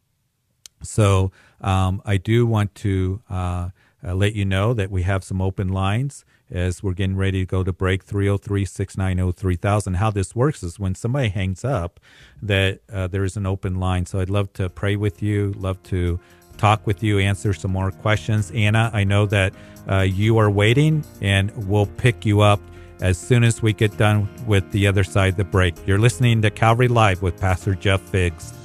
so 0.83 1.31
um, 1.59 1.99
I 2.05 2.17
do 2.17 2.45
want 2.45 2.75
to 2.75 3.23
uh, 3.27 3.69
uh, 4.05 4.13
let 4.13 4.35
you 4.35 4.45
know 4.45 4.75
that 4.75 4.91
we 4.91 5.01
have 5.01 5.23
some 5.23 5.41
open 5.41 5.67
lines 5.67 6.23
as 6.51 6.81
we're 6.81 6.93
getting 6.93 7.15
ready 7.15 7.41
to 7.41 7.45
go 7.45 7.63
to 7.63 7.71
break 7.71 8.03
303 8.03 8.65
690 8.65 9.31
3000. 9.37 9.93
How 9.95 10.11
this 10.11 10.35
works 10.35 10.63
is 10.63 10.79
when 10.79 10.95
somebody 10.95 11.29
hangs 11.29 11.63
up, 11.63 11.99
that 12.41 12.79
uh, 12.91 13.07
there 13.07 13.23
is 13.23 13.37
an 13.37 13.45
open 13.45 13.79
line. 13.79 14.05
So 14.05 14.19
I'd 14.19 14.29
love 14.29 14.51
to 14.53 14.69
pray 14.69 14.95
with 14.95 15.21
you, 15.21 15.53
love 15.57 15.81
to 15.83 16.19
talk 16.57 16.85
with 16.85 17.03
you, 17.03 17.19
answer 17.19 17.53
some 17.53 17.71
more 17.71 17.91
questions. 17.91 18.51
Anna, 18.51 18.89
I 18.93 19.03
know 19.03 19.25
that 19.27 19.53
uh, 19.89 20.01
you 20.01 20.37
are 20.37 20.49
waiting, 20.49 21.03
and 21.21 21.51
we'll 21.67 21.85
pick 21.85 22.25
you 22.25 22.41
up 22.41 22.59
as 23.01 23.17
soon 23.17 23.43
as 23.43 23.61
we 23.61 23.71
get 23.73 23.97
done 23.97 24.27
with 24.45 24.69
the 24.71 24.87
other 24.87 25.03
side 25.03 25.29
of 25.29 25.37
the 25.37 25.43
break. 25.45 25.75
You're 25.87 25.99
listening 25.99 26.41
to 26.41 26.49
Calvary 26.49 26.89
Live 26.89 27.21
with 27.21 27.39
Pastor 27.39 27.75
Jeff 27.75 28.01
Figs. 28.01 28.58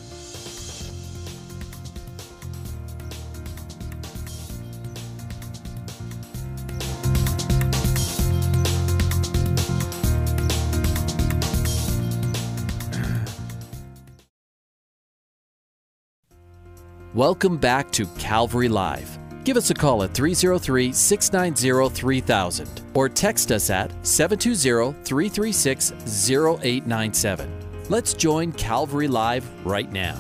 Welcome 17.14 17.58
back 17.58 17.92
to 17.92 18.06
Calvary 18.18 18.68
Live. 18.68 19.20
Give 19.44 19.56
us 19.56 19.70
a 19.70 19.74
call 19.74 20.02
at 20.02 20.12
303 20.14 20.92
690 20.92 21.94
3000 21.94 22.82
or 22.92 23.08
text 23.08 23.52
us 23.52 23.70
at 23.70 23.92
720 24.04 25.00
336 25.04 25.92
0897. 25.92 27.84
Let's 27.88 28.14
join 28.14 28.50
Calvary 28.50 29.06
Live 29.06 29.48
right 29.64 29.92
now. 29.92 30.18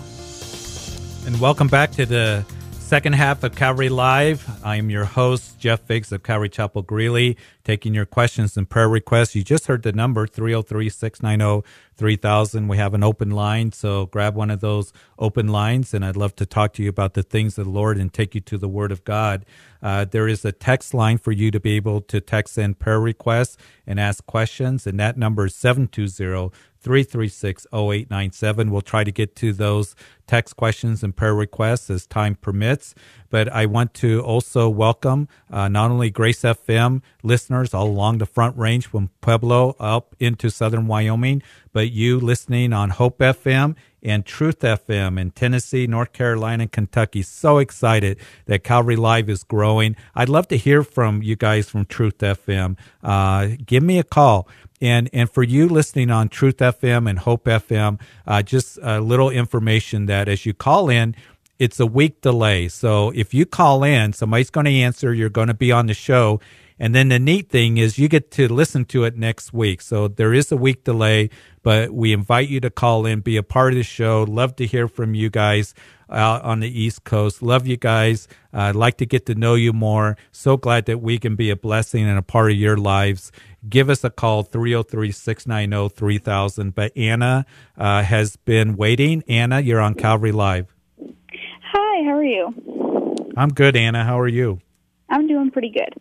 And 1.26 1.40
welcome 1.40 1.66
back 1.66 1.90
to 1.92 2.06
the 2.06 2.46
second 2.70 3.14
half 3.14 3.42
of 3.42 3.56
Calvary 3.56 3.88
Live. 3.88 4.48
I'm 4.64 4.88
your 4.88 5.04
host, 5.04 5.53
Jeff 5.64 5.80
Figs 5.80 6.12
of 6.12 6.22
Calvary 6.22 6.50
Chapel 6.50 6.82
Greeley, 6.82 7.38
taking 7.64 7.94
your 7.94 8.04
questions 8.04 8.54
and 8.58 8.68
prayer 8.68 8.86
requests. 8.86 9.34
You 9.34 9.42
just 9.42 9.66
heard 9.66 9.82
the 9.82 9.92
number 9.92 10.26
303 10.26 10.90
690 10.90 11.66
3000. 11.96 12.68
We 12.68 12.76
have 12.76 12.92
an 12.92 13.02
open 13.02 13.30
line, 13.30 13.72
so 13.72 14.04
grab 14.04 14.34
one 14.34 14.50
of 14.50 14.60
those 14.60 14.92
open 15.18 15.48
lines, 15.48 15.94
and 15.94 16.04
I'd 16.04 16.18
love 16.18 16.36
to 16.36 16.44
talk 16.44 16.74
to 16.74 16.82
you 16.82 16.90
about 16.90 17.14
the 17.14 17.22
things 17.22 17.56
of 17.56 17.64
the 17.64 17.70
Lord 17.70 17.96
and 17.96 18.12
take 18.12 18.34
you 18.34 18.42
to 18.42 18.58
the 18.58 18.68
Word 18.68 18.92
of 18.92 19.04
God. 19.04 19.46
Uh, 19.82 20.04
there 20.04 20.28
is 20.28 20.44
a 20.44 20.52
text 20.52 20.92
line 20.92 21.16
for 21.16 21.32
you 21.32 21.50
to 21.50 21.58
be 21.58 21.76
able 21.76 22.02
to 22.02 22.20
text 22.20 22.58
in 22.58 22.74
prayer 22.74 23.00
requests 23.00 23.56
and 23.86 23.98
ask 23.98 24.26
questions, 24.26 24.86
and 24.86 25.00
that 25.00 25.16
number 25.16 25.46
is 25.46 25.54
720 25.54 26.54
336 26.84 27.66
0897. 27.72 28.70
We'll 28.70 28.82
try 28.82 29.02
to 29.02 29.10
get 29.10 29.34
to 29.36 29.54
those 29.54 29.96
text 30.26 30.56
questions 30.56 31.02
and 31.02 31.14
prayer 31.14 31.34
requests 31.34 31.90
as 31.90 32.06
time 32.06 32.34
permits. 32.34 32.94
But 33.30 33.48
I 33.48 33.66
want 33.66 33.94
to 33.94 34.20
also 34.20 34.68
welcome 34.68 35.28
uh, 35.50 35.68
not 35.68 35.90
only 35.90 36.10
Grace 36.10 36.42
FM 36.42 37.02
listeners 37.22 37.74
all 37.74 37.86
along 37.86 38.18
the 38.18 38.26
Front 38.26 38.56
Range 38.56 38.86
from 38.86 39.10
Pueblo 39.20 39.76
up 39.80 40.14
into 40.20 40.50
southern 40.50 40.86
Wyoming, 40.86 41.42
but 41.72 41.90
you 41.90 42.20
listening 42.20 42.72
on 42.72 42.90
Hope 42.90 43.18
FM 43.18 43.74
and 44.04 44.24
Truth 44.24 44.60
FM 44.60 45.18
in 45.18 45.30
Tennessee, 45.30 45.86
North 45.86 46.12
Carolina, 46.12 46.64
and 46.64 46.72
Kentucky. 46.72 47.22
So 47.22 47.58
excited 47.58 48.18
that 48.46 48.62
Calvary 48.62 48.96
Live 48.96 49.28
is 49.28 49.42
growing. 49.42 49.96
I'd 50.14 50.28
love 50.28 50.46
to 50.48 50.56
hear 50.56 50.84
from 50.84 51.22
you 51.22 51.36
guys 51.36 51.68
from 51.70 51.86
Truth 51.86 52.18
FM. 52.18 52.76
Uh, 53.02 53.56
give 53.64 53.82
me 53.82 53.98
a 53.98 54.04
call. 54.04 54.46
And, 54.80 55.08
and 55.14 55.30
for 55.30 55.42
you 55.42 55.66
listening 55.66 56.10
on 56.10 56.28
Truth 56.28 56.58
FM 56.58 57.08
and 57.08 57.18
Hope 57.20 57.44
FM, 57.44 57.98
uh, 58.26 58.42
just 58.42 58.78
a 58.82 59.00
little 59.00 59.30
information 59.30 60.06
that 60.06 60.13
as 60.28 60.46
you 60.46 60.54
call 60.54 60.88
in, 60.88 61.14
it's 61.58 61.78
a 61.80 61.86
week 61.86 62.20
delay. 62.20 62.68
So 62.68 63.10
if 63.14 63.32
you 63.32 63.46
call 63.46 63.84
in, 63.84 64.12
somebody's 64.12 64.50
going 64.50 64.66
to 64.66 64.72
answer, 64.72 65.14
you're 65.14 65.28
going 65.28 65.48
to 65.48 65.54
be 65.54 65.70
on 65.72 65.86
the 65.86 65.94
show. 65.94 66.40
And 66.78 66.94
then 66.94 67.08
the 67.08 67.20
neat 67.20 67.50
thing 67.50 67.76
is 67.78 67.98
you 67.98 68.08
get 68.08 68.32
to 68.32 68.52
listen 68.52 68.84
to 68.86 69.04
it 69.04 69.16
next 69.16 69.52
week. 69.52 69.80
So 69.80 70.08
there 70.08 70.34
is 70.34 70.50
a 70.50 70.56
week 70.56 70.82
delay, 70.82 71.30
but 71.62 71.92
we 71.92 72.12
invite 72.12 72.48
you 72.48 72.60
to 72.60 72.70
call 72.70 73.06
in, 73.06 73.20
be 73.20 73.36
a 73.36 73.44
part 73.44 73.72
of 73.72 73.78
the 73.78 73.84
show. 73.84 74.24
Love 74.24 74.56
to 74.56 74.66
hear 74.66 74.88
from 74.88 75.14
you 75.14 75.30
guys 75.30 75.72
out 76.10 76.42
on 76.42 76.60
the 76.60 76.68
East 76.68 77.04
Coast. 77.04 77.42
Love 77.42 77.66
you 77.66 77.76
guys. 77.76 78.26
Uh, 78.52 78.58
I'd 78.58 78.76
like 78.76 78.96
to 78.98 79.06
get 79.06 79.26
to 79.26 79.34
know 79.34 79.54
you 79.54 79.72
more. 79.72 80.16
So 80.32 80.56
glad 80.56 80.86
that 80.86 81.00
we 81.00 81.18
can 81.18 81.36
be 81.36 81.50
a 81.50 81.56
blessing 81.56 82.04
and 82.04 82.18
a 82.18 82.22
part 82.22 82.50
of 82.50 82.56
your 82.56 82.76
lives. 82.76 83.30
Give 83.68 83.88
us 83.88 84.04
a 84.04 84.10
call, 84.10 84.42
303 84.42 85.10
690 85.10 85.94
3000. 85.94 86.74
But 86.74 86.96
Anna 86.96 87.46
uh, 87.78 88.02
has 88.02 88.36
been 88.36 88.76
waiting. 88.76 89.22
Anna, 89.28 89.60
you're 89.60 89.80
on 89.80 89.94
Calvary 89.94 90.32
Live. 90.32 90.74
Hi, 90.98 92.04
how 92.04 92.16
are 92.16 92.24
you? 92.24 93.32
I'm 93.36 93.48
good, 93.50 93.76
Anna. 93.76 94.04
How 94.04 94.20
are 94.20 94.28
you? 94.28 94.60
I'm 95.08 95.26
doing 95.26 95.50
pretty 95.50 95.70
good. 95.70 95.94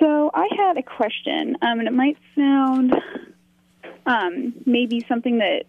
So 0.00 0.30
I 0.32 0.48
had 0.56 0.76
a 0.78 0.82
question, 0.82 1.56
um, 1.62 1.80
and 1.80 1.88
it 1.88 1.92
might 1.92 2.16
sound 2.36 2.94
um, 4.06 4.54
maybe 4.64 5.04
something 5.08 5.38
that, 5.38 5.64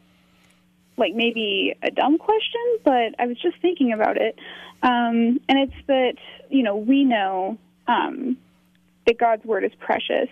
like 0.98 1.14
maybe 1.16 1.76
a 1.82 1.92
dumb 1.92 2.18
question, 2.18 2.62
but 2.84 3.16
I 3.18 3.26
was 3.26 3.38
just 3.42 3.58
thinking 3.62 3.94
about 3.94 4.18
it, 4.18 4.38
um, 4.84 5.40
and 5.50 5.60
it's 5.60 5.88
that 5.88 6.16
you 6.50 6.62
know 6.62 6.76
we 6.76 7.06
know 7.06 7.58
um, 7.88 8.38
that 9.08 9.18
God's 9.18 9.46
word 9.46 9.64
is 9.64 9.72
precious, 9.80 10.30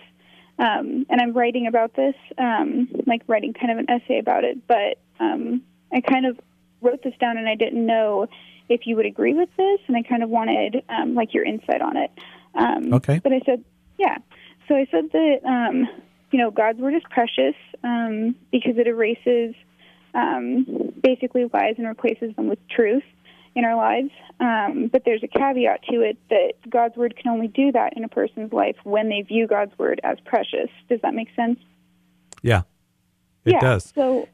um, 0.58 1.06
and 1.08 1.20
I'm 1.20 1.32
writing 1.32 1.66
about 1.66 1.94
this, 1.94 2.14
um, 2.36 2.88
like 3.06 3.22
writing 3.26 3.52
kind 3.52 3.70
of 3.72 3.78
an 3.78 3.90
essay 3.90 4.18
about 4.18 4.44
it, 4.44 4.66
but 4.66 4.98
um, 5.20 5.62
I 5.92 6.00
kind 6.00 6.26
of 6.26 6.38
wrote 6.82 7.02
this 7.02 7.14
down, 7.20 7.36
and 7.38 7.48
I 7.48 7.54
didn't 7.54 7.84
know 7.84 8.26
if 8.68 8.86
you 8.86 8.96
would 8.96 9.06
agree 9.06 9.34
with 9.34 9.48
this, 9.56 9.80
and 9.86 9.96
I 9.96 10.02
kind 10.02 10.22
of 10.22 10.30
wanted 10.30 10.82
um, 10.88 11.14
like 11.14 11.32
your 11.32 11.44
insight 11.44 11.80
on 11.80 11.96
it. 11.96 12.10
Um, 12.54 12.92
Okay. 12.92 13.20
But 13.22 13.32
I 13.32 13.40
said, 13.46 13.64
yeah. 13.98 14.18
So 14.66 14.74
I 14.74 14.86
said 14.90 15.10
that 15.12 15.40
um, 15.44 15.88
you 16.30 16.38
know 16.38 16.50
God's 16.50 16.78
word 16.78 16.94
is 16.94 17.02
precious 17.08 17.54
um, 17.82 18.34
because 18.52 18.76
it 18.76 18.86
erases 18.86 19.54
um, 20.14 20.92
basically 21.02 21.44
lies 21.52 21.74
and 21.78 21.86
replaces 21.86 22.34
them 22.36 22.48
with 22.48 22.58
truth 22.68 23.04
in 23.54 23.64
our 23.64 23.76
lives. 23.76 24.10
Um, 24.40 24.88
but 24.92 25.02
there's 25.04 25.22
a 25.22 25.28
caveat 25.28 25.82
to 25.90 26.00
it 26.00 26.16
that 26.30 26.52
God's 26.68 26.96
word 26.96 27.16
can 27.16 27.32
only 27.32 27.48
do 27.48 27.72
that 27.72 27.96
in 27.96 28.04
a 28.04 28.08
person's 28.08 28.52
life 28.52 28.76
when 28.84 29.08
they 29.08 29.22
view 29.22 29.46
God's 29.46 29.76
word 29.78 30.00
as 30.04 30.18
precious. 30.24 30.70
Does 30.88 31.00
that 31.02 31.14
make 31.14 31.28
sense? 31.34 31.58
Yeah, 32.42 32.62
it 33.44 33.52
yeah. 33.52 33.60
does. 33.60 33.92
So, 33.94 34.28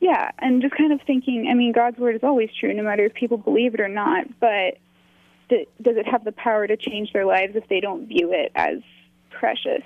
yeah, 0.00 0.30
and 0.38 0.62
just 0.62 0.74
kind 0.76 0.92
of 0.92 1.00
thinking, 1.06 1.48
I 1.50 1.54
mean, 1.54 1.72
God's 1.72 1.98
word 1.98 2.14
is 2.14 2.22
always 2.22 2.50
true, 2.58 2.72
no 2.72 2.82
matter 2.82 3.04
if 3.04 3.14
people 3.14 3.38
believe 3.38 3.74
it 3.74 3.80
or 3.80 3.88
not. 3.88 4.26
But 4.38 4.78
th- 5.48 5.68
does 5.82 5.96
it 5.96 6.06
have 6.06 6.24
the 6.24 6.32
power 6.32 6.66
to 6.66 6.76
change 6.76 7.12
their 7.12 7.26
lives 7.26 7.56
if 7.56 7.68
they 7.68 7.80
don't 7.80 8.06
view 8.06 8.32
it 8.32 8.52
as 8.54 8.78
precious? 9.30 9.82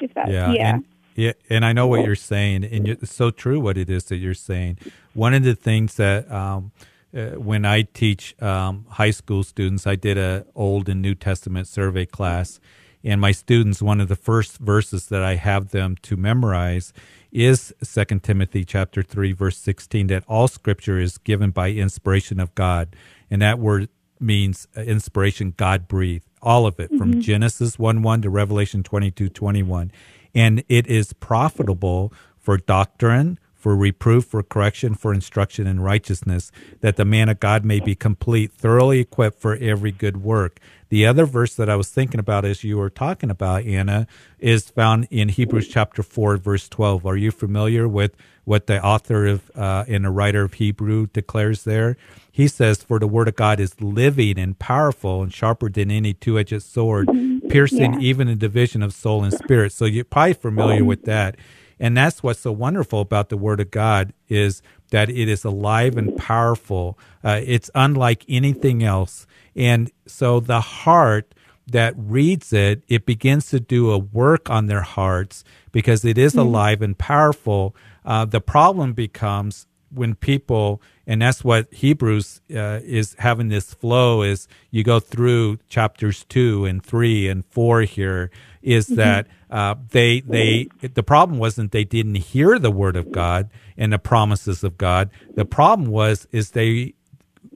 If 0.00 0.12
that, 0.14 0.28
Yeah. 0.28 0.52
yeah, 0.52 0.74
And, 0.74 0.84
yeah, 1.14 1.32
and 1.50 1.64
I 1.64 1.72
know 1.72 1.88
what 1.88 2.04
you're 2.04 2.14
saying, 2.14 2.64
and 2.64 2.86
it's 2.86 3.12
so 3.12 3.30
true 3.30 3.58
what 3.58 3.76
it 3.76 3.90
is 3.90 4.04
that 4.04 4.16
you're 4.16 4.34
saying. 4.34 4.78
One 5.14 5.34
of 5.34 5.42
the 5.42 5.56
things 5.56 5.94
that 5.94 6.30
um, 6.30 6.70
uh, 7.14 7.30
when 7.38 7.64
I 7.64 7.82
teach 7.82 8.40
um, 8.42 8.86
high 8.90 9.10
school 9.10 9.42
students, 9.42 9.86
I 9.86 9.96
did 9.96 10.18
a 10.18 10.46
Old 10.54 10.88
and 10.88 11.00
New 11.00 11.14
Testament 11.14 11.66
survey 11.66 12.06
class, 12.06 12.60
and 13.04 13.20
my 13.20 13.32
students, 13.32 13.80
one 13.80 14.00
of 14.00 14.08
the 14.08 14.16
first 14.16 14.58
verses 14.58 15.06
that 15.06 15.22
I 15.22 15.36
have 15.36 15.70
them 15.70 15.96
to 16.02 16.16
memorize 16.16 16.92
is 17.30 17.72
Second 17.82 18.22
Timothy 18.22 18.64
chapter 18.64 19.02
three, 19.02 19.32
verse 19.32 19.56
sixteen, 19.56 20.08
that 20.08 20.24
all 20.26 20.48
Scripture 20.48 20.98
is 20.98 21.18
given 21.18 21.50
by 21.50 21.70
inspiration 21.70 22.40
of 22.40 22.54
God, 22.54 22.94
and 23.30 23.40
that 23.42 23.58
word 23.58 23.88
means 24.20 24.66
uh, 24.76 24.82
inspiration, 24.82 25.54
God 25.56 25.88
breathed, 25.88 26.26
all 26.42 26.66
of 26.66 26.78
it 26.80 26.90
from 26.96 27.20
Genesis 27.20 27.78
1 27.78 28.02
1 28.02 28.22
to 28.22 28.30
Revelation 28.30 28.82
22 28.82 29.28
21. 29.28 29.92
And 30.34 30.62
it 30.68 30.86
is 30.86 31.12
profitable 31.12 32.12
for 32.38 32.56
doctrine, 32.56 33.38
for 33.58 33.76
reproof, 33.76 34.24
for 34.26 34.42
correction, 34.42 34.94
for 34.94 35.12
instruction 35.12 35.66
in 35.66 35.80
righteousness, 35.80 36.52
that 36.80 36.96
the 36.96 37.04
man 37.04 37.28
of 37.28 37.40
God 37.40 37.64
may 37.64 37.80
be 37.80 37.94
complete, 37.96 38.52
thoroughly 38.52 39.00
equipped 39.00 39.40
for 39.40 39.56
every 39.56 39.92
good 39.92 40.18
work. 40.22 40.60
The 40.90 41.04
other 41.06 41.26
verse 41.26 41.54
that 41.56 41.68
I 41.68 41.76
was 41.76 41.90
thinking 41.90 42.20
about 42.20 42.44
as 42.46 42.64
you 42.64 42.78
were 42.78 42.88
talking 42.90 43.30
about, 43.30 43.64
Anna, 43.64 44.06
is 44.38 44.70
found 44.70 45.08
in 45.10 45.28
Hebrews 45.28 45.68
chapter 45.68 46.02
4, 46.02 46.38
verse 46.38 46.68
12. 46.68 47.04
Are 47.04 47.16
you 47.16 47.30
familiar 47.30 47.86
with 47.88 48.16
what 48.44 48.66
the 48.68 48.82
author 48.82 49.26
of 49.26 49.50
uh, 49.54 49.84
and 49.88 50.04
the 50.06 50.10
writer 50.10 50.44
of 50.44 50.54
Hebrew 50.54 51.08
declares 51.08 51.64
there? 51.64 51.96
He 52.30 52.48
says, 52.48 52.82
For 52.82 52.98
the 52.98 53.08
word 53.08 53.28
of 53.28 53.36
God 53.36 53.60
is 53.60 53.80
living 53.80 54.38
and 54.38 54.58
powerful 54.58 55.22
and 55.22 55.34
sharper 55.34 55.68
than 55.68 55.90
any 55.90 56.14
two 56.14 56.38
edged 56.38 56.62
sword, 56.62 57.10
piercing 57.48 57.94
Yeah. 57.94 58.00
even 58.00 58.28
a 58.28 58.36
division 58.36 58.82
of 58.82 58.94
soul 58.94 59.24
and 59.24 59.34
spirit. 59.34 59.72
So 59.72 59.84
you're 59.84 60.04
probably 60.04 60.34
familiar 60.34 60.84
with 60.84 61.04
that. 61.04 61.36
And 61.80 61.96
that's 61.96 62.22
what's 62.22 62.40
so 62.40 62.52
wonderful 62.52 63.00
about 63.00 63.28
the 63.28 63.36
Word 63.36 63.60
of 63.60 63.70
God 63.70 64.12
is 64.28 64.62
that 64.90 65.10
it 65.10 65.28
is 65.28 65.44
alive 65.44 65.96
and 65.96 66.16
powerful. 66.16 66.98
Uh, 67.22 67.40
it's 67.44 67.70
unlike 67.74 68.24
anything 68.28 68.82
else. 68.82 69.26
And 69.54 69.90
so 70.06 70.40
the 70.40 70.60
heart 70.60 71.34
that 71.66 71.94
reads 71.96 72.52
it, 72.52 72.82
it 72.88 73.04
begins 73.04 73.48
to 73.50 73.60
do 73.60 73.90
a 73.90 73.98
work 73.98 74.48
on 74.48 74.66
their 74.66 74.80
hearts 74.82 75.44
because 75.70 76.04
it 76.04 76.16
is 76.16 76.34
alive 76.34 76.80
and 76.80 76.96
powerful. 76.98 77.76
Uh, 78.04 78.24
the 78.24 78.40
problem 78.40 78.94
becomes 78.94 79.66
when 79.90 80.14
people, 80.14 80.80
and 81.06 81.22
that's 81.22 81.44
what 81.44 81.72
Hebrews 81.72 82.40
uh, 82.54 82.80
is 82.82 83.16
having 83.18 83.48
this 83.48 83.74
flow 83.74 84.22
is 84.22 84.48
you 84.70 84.82
go 84.82 85.00
through 85.00 85.58
chapters 85.68 86.24
two 86.28 86.64
and 86.64 86.84
three 86.84 87.28
and 87.28 87.44
four 87.46 87.82
here 87.82 88.30
is 88.62 88.86
that 88.88 89.26
uh, 89.50 89.74
they 89.90 90.20
they 90.20 90.68
the 90.80 91.02
problem 91.02 91.38
wasn't 91.38 91.72
they 91.72 91.84
didn't 91.84 92.16
hear 92.16 92.58
the 92.58 92.70
word 92.70 92.96
of 92.96 93.12
God 93.12 93.50
and 93.76 93.92
the 93.92 93.98
promises 93.98 94.64
of 94.64 94.76
God. 94.76 95.10
The 95.34 95.44
problem 95.44 95.90
was 95.90 96.26
is 96.32 96.50
they 96.50 96.94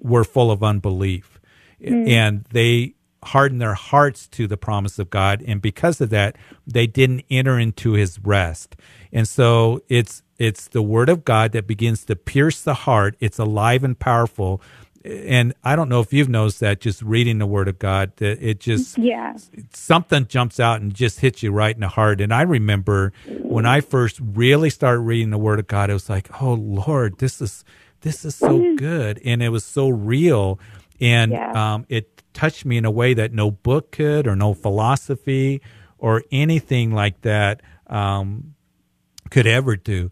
were 0.01 0.25
full 0.25 0.51
of 0.51 0.63
unbelief 0.63 1.41
and 1.81 2.45
they 2.53 2.95
hardened 3.25 3.61
their 3.61 3.75
hearts 3.75 4.27
to 4.29 4.47
the 4.47 4.57
promise 4.57 4.99
of 4.99 5.11
God 5.11 5.45
and 5.47 5.63
because 5.63 6.01
of 6.01 6.11
that 6.11 6.37
they 6.67 6.87
didn't 6.87 7.25
enter 7.31 7.59
into 7.59 7.93
his 7.93 8.19
rest. 8.21 8.77
And 9.13 9.29
so 9.29 9.83
it's 9.89 10.23
it's 10.39 10.67
the 10.67 10.83
word 10.83 11.09
of 11.09 11.25
God 11.25 11.53
that 11.53 11.69
begins 11.69 12.05
to 12.07 12.17
pierce 12.17 12.63
the 12.63 12.75
heart. 12.75 13.17
It's 13.21 13.39
alive 13.39 13.85
and 13.85 13.97
powerful. 13.97 14.61
And 15.05 15.55
I 15.65 15.75
don't 15.75 15.89
know 15.89 16.01
if 16.01 16.13
you've 16.13 16.29
noticed 16.29 16.61
that 16.61 16.81
just 16.81 17.03
reading 17.03 17.39
the 17.39 17.47
word 17.47 17.69
of 17.69 17.79
God 17.79 18.13
that 18.17 18.41
it 18.41 18.61
just 18.61 18.99
yeah. 18.99 19.37
something 19.73 20.27
jumps 20.27 20.61
out 20.61 20.81
and 20.81 20.95
just 20.95 21.21
hits 21.21 21.43
you 21.43 21.51
right 21.51 21.75
in 21.75 21.81
the 21.81 21.89
heart. 21.89 22.21
And 22.21 22.33
I 22.33 22.43
remember 22.43 23.13
when 23.27 23.67
I 23.67 23.81
first 23.81 24.21
really 24.23 24.71
started 24.71 25.01
reading 25.01 25.31
the 25.31 25.39
Word 25.39 25.59
of 25.59 25.67
God, 25.67 25.91
it 25.91 25.95
was 25.95 26.09
like, 26.09 26.41
oh 26.41 26.55
Lord, 26.55 27.19
this 27.19 27.41
is 27.41 27.65
this 28.03 28.25
is 28.25 28.35
so 28.35 28.75
good, 28.77 29.21
and 29.25 29.43
it 29.43 29.51
was 29.51 29.65
so 29.65 29.89
real, 29.89 30.59
and 31.01 31.31
Yeah. 31.33 31.75
um, 31.75 31.87
it 31.89 32.23
touched 32.33 32.65
me 32.65 32.77
in 32.77 32.85
a 32.85 32.91
way 32.91 33.15
that 33.15 33.33
no 33.33 33.51
book 33.51 33.93
could, 33.93 34.27
or 34.27 34.35
no 34.35 34.55
philosophy, 34.55 35.61
or 35.99 36.25
anything 36.33 36.91
like 36.91 37.21
that 37.23 37.63
um, 37.87 38.55
could 39.31 39.47
ever 39.47 39.77
do. 39.77 40.11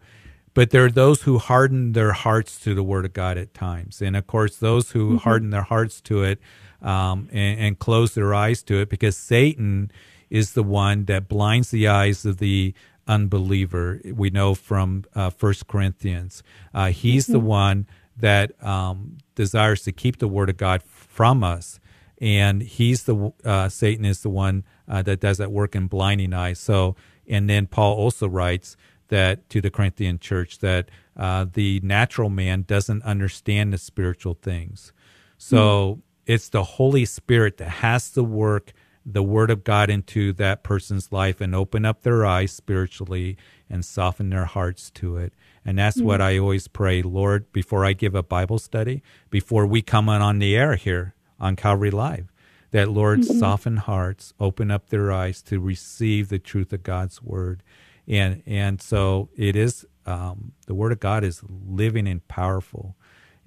But 0.52 0.70
there 0.70 0.84
are 0.84 0.90
those 0.90 1.22
who 1.22 1.38
harden 1.38 1.92
their 1.92 2.12
hearts 2.12 2.58
to 2.60 2.74
the 2.74 2.82
Word 2.82 3.04
of 3.04 3.12
God 3.12 3.38
at 3.38 3.54
times. 3.54 4.02
And 4.02 4.16
of 4.16 4.26
course, 4.26 4.56
those 4.56 4.90
who 4.92 5.18
harden 5.18 5.50
their 5.50 5.62
hearts 5.62 6.00
to 6.02 6.24
it 6.24 6.40
um, 6.82 7.28
and, 7.32 7.60
and 7.60 7.78
close 7.78 8.14
their 8.14 8.34
eyes 8.34 8.62
to 8.64 8.80
it 8.80 8.88
because 8.88 9.16
Satan 9.16 9.92
is 10.28 10.52
the 10.52 10.62
one 10.62 11.04
that 11.04 11.28
blinds 11.28 11.70
the 11.70 11.88
eyes 11.88 12.24
of 12.24 12.38
the 12.38 12.74
unbeliever. 13.06 14.00
We 14.04 14.30
know 14.30 14.54
from 14.54 15.04
uh, 15.14 15.30
1 15.38 15.54
Corinthians. 15.68 16.42
Uh, 16.72 16.88
he's 16.88 17.26
the 17.26 17.40
one 17.40 17.86
that 18.16 18.52
um, 18.64 19.18
desires 19.34 19.82
to 19.82 19.92
keep 19.92 20.18
the 20.18 20.28
Word 20.28 20.50
of 20.50 20.56
God 20.56 20.82
from 20.82 21.42
us. 21.42 21.80
And 22.20 22.62
he's 22.62 23.04
the 23.04 23.32
uh, 23.44 23.68
Satan 23.68 24.04
is 24.04 24.20
the 24.20 24.28
one 24.28 24.64
uh, 24.86 25.02
that 25.02 25.20
does 25.20 25.38
that 25.38 25.50
work 25.50 25.74
in 25.74 25.86
blinding 25.86 26.34
eyes. 26.34 26.58
So, 26.58 26.94
and 27.26 27.48
then 27.48 27.66
Paul 27.66 27.94
also 27.94 28.28
writes 28.28 28.76
that 29.10 29.48
to 29.50 29.60
the 29.60 29.70
Corinthian 29.70 30.18
church 30.18 30.58
that 30.58 30.90
uh, 31.16 31.46
the 31.52 31.80
natural 31.82 32.30
man 32.30 32.62
doesn't 32.62 33.02
understand 33.02 33.72
the 33.72 33.78
spiritual 33.78 34.34
things. 34.34 34.92
So 35.36 35.96
mm. 35.96 36.02
it's 36.26 36.48
the 36.48 36.64
Holy 36.64 37.04
Spirit 37.04 37.58
that 37.58 37.68
has 37.68 38.10
to 38.12 38.24
work 38.24 38.72
the 39.04 39.22
Word 39.22 39.50
of 39.50 39.64
God 39.64 39.90
into 39.90 40.32
that 40.34 40.62
person's 40.62 41.10
life 41.10 41.40
and 41.40 41.54
open 41.54 41.84
up 41.84 42.02
their 42.02 42.24
eyes 42.26 42.52
spiritually 42.52 43.36
and 43.68 43.84
soften 43.84 44.30
their 44.30 44.44
hearts 44.44 44.90
to 44.92 45.16
it. 45.16 45.32
And 45.64 45.78
that's 45.78 45.98
mm. 45.98 46.04
what 46.04 46.20
I 46.20 46.38
always 46.38 46.68
pray, 46.68 47.02
Lord, 47.02 47.52
before 47.52 47.84
I 47.84 47.92
give 47.92 48.14
a 48.14 48.22
Bible 48.22 48.58
study, 48.58 49.02
before 49.30 49.66
we 49.66 49.82
come 49.82 50.08
on, 50.08 50.22
on 50.22 50.38
the 50.38 50.56
air 50.56 50.76
here 50.76 51.14
on 51.38 51.56
Calvary 51.56 51.90
Live, 51.90 52.32
that 52.70 52.90
Lord 52.90 53.20
mm-hmm. 53.20 53.38
soften 53.38 53.76
hearts, 53.78 54.32
open 54.38 54.70
up 54.70 54.88
their 54.88 55.12
eyes 55.12 55.42
to 55.42 55.58
receive 55.58 56.28
the 56.28 56.38
truth 56.38 56.72
of 56.72 56.82
God's 56.82 57.22
Word 57.22 57.62
and 58.10 58.42
and 58.44 58.82
so 58.82 59.30
it 59.36 59.56
is 59.56 59.86
um, 60.04 60.52
the 60.66 60.74
word 60.74 60.92
of 60.92 61.00
God 61.00 61.24
is 61.24 61.42
living 61.48 62.08
and 62.08 62.26
powerful, 62.28 62.96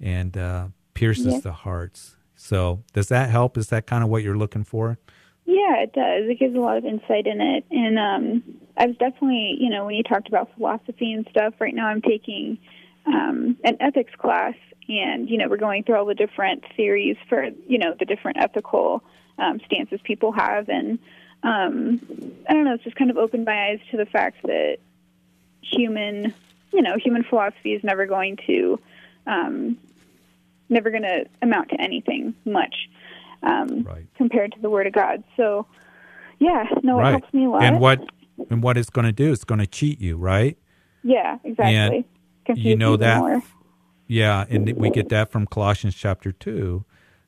and 0.00 0.36
uh, 0.36 0.68
pierces 0.94 1.26
yes. 1.26 1.42
the 1.42 1.52
hearts. 1.52 2.16
So 2.34 2.82
does 2.92 3.08
that 3.08 3.30
help? 3.30 3.56
Is 3.56 3.68
that 3.68 3.86
kind 3.86 4.02
of 4.02 4.10
what 4.10 4.22
you're 4.22 4.36
looking 4.36 4.64
for? 4.64 4.98
Yeah, 5.44 5.82
it 5.82 5.92
does. 5.92 6.28
It 6.30 6.38
gives 6.38 6.56
a 6.56 6.60
lot 6.60 6.78
of 6.78 6.86
insight 6.86 7.26
in 7.26 7.40
it, 7.40 7.64
and 7.70 7.98
um, 7.98 8.42
I 8.78 8.86
was 8.86 8.96
definitely, 8.96 9.56
you 9.60 9.68
know, 9.68 9.84
when 9.84 9.94
you 9.94 10.02
talked 10.02 10.26
about 10.26 10.48
philosophy 10.56 11.12
and 11.12 11.26
stuff. 11.30 11.54
Right 11.60 11.74
now, 11.74 11.86
I'm 11.86 12.00
taking 12.00 12.58
um, 13.06 13.58
an 13.62 13.76
ethics 13.80 14.12
class, 14.18 14.54
and 14.88 15.28
you 15.28 15.36
know, 15.36 15.48
we're 15.48 15.58
going 15.58 15.84
through 15.84 15.96
all 15.96 16.06
the 16.06 16.14
different 16.14 16.64
theories 16.74 17.16
for, 17.28 17.44
you 17.68 17.76
know, 17.76 17.94
the 17.98 18.06
different 18.06 18.38
ethical 18.40 19.04
um, 19.38 19.60
stances 19.66 20.00
people 20.04 20.32
have, 20.32 20.70
and 20.70 20.98
um, 21.44 22.00
I 22.48 22.54
don't 22.54 22.64
know, 22.64 22.74
it's 22.74 22.82
just 22.82 22.96
kind 22.96 23.10
of 23.10 23.16
opened 23.16 23.44
my 23.44 23.68
eyes 23.68 23.78
to 23.90 23.96
the 23.96 24.06
fact 24.06 24.38
that 24.42 24.78
human, 25.62 26.34
you 26.72 26.82
know, 26.82 26.96
human 26.96 27.22
philosophy 27.22 27.74
is 27.74 27.84
never 27.84 28.06
going 28.06 28.38
to, 28.46 28.80
um, 29.26 29.78
never 30.68 30.90
going 30.90 31.02
to 31.02 31.26
amount 31.42 31.68
to 31.68 31.80
anything 31.80 32.34
much 32.44 32.88
um, 33.42 33.82
right. 33.82 34.06
compared 34.16 34.52
to 34.52 34.60
the 34.60 34.70
Word 34.70 34.86
of 34.86 34.94
God. 34.94 35.22
So, 35.36 35.66
yeah, 36.38 36.64
no, 36.82 36.98
right. 36.98 37.08
it 37.08 37.20
helps 37.20 37.34
me 37.34 37.44
a 37.44 37.50
lot. 37.50 37.62
And 37.62 37.78
what 37.78 38.00
and 38.50 38.62
what 38.62 38.76
it's 38.76 38.90
going 38.90 39.04
to 39.04 39.12
do? 39.12 39.30
It's 39.30 39.44
going 39.44 39.60
to 39.60 39.66
cheat 39.66 40.00
you, 40.00 40.16
right? 40.16 40.58
Yeah, 41.04 41.38
exactly. 41.44 42.04
And 42.46 42.58
you 42.58 42.74
know 42.74 42.96
that. 42.96 43.20
More. 43.20 43.42
Yeah, 44.06 44.44
and 44.50 44.72
we 44.76 44.90
get 44.90 45.10
that 45.10 45.30
from 45.30 45.46
Colossians 45.46 45.94
chapter 45.94 46.32
two 46.32 46.84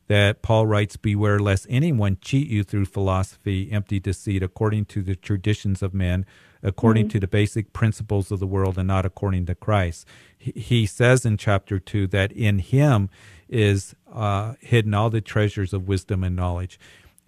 that 0.09 0.43
Paul 0.43 0.67
writes, 0.67 0.97
Beware 0.97 1.39
lest 1.39 1.67
anyone 1.69 2.19
cheat 2.21 2.49
you 2.49 2.63
through 2.63 2.87
philosophy, 2.87 3.71
empty 3.73 3.99
deceit, 3.99 4.43
according 4.43 4.87
to 4.87 5.03
the 5.03 5.17
traditions 5.17 5.83
of 5.83 5.95
men, 5.95 6.27
according 6.63 7.05
mm-hmm. 7.05 7.13
to 7.13 7.21
the 7.21 7.27
basic 7.27 7.73
principles 7.73 8.31
of 8.31 8.41
the 8.41 8.47
world, 8.47 8.79
and 8.79 8.89
not 8.89 9.07
according 9.07 9.47
to 9.47 9.55
Christ. 9.55 10.07
He 10.39 10.87
says 10.87 11.25
in 11.25 11.37
chapter 11.37 11.79
2 11.79 12.07
that 12.09 12.33
in 12.33 12.61
him 12.61 13.11
is 13.49 13.95
uh, 14.13 14.55
hidden 14.61 14.95
all 14.95 15.11
the 15.11 15.21
treasures 15.21 15.73
of 15.73 15.89
wisdom 15.89 16.23
and 16.23 16.37
knowledge. 16.37 16.79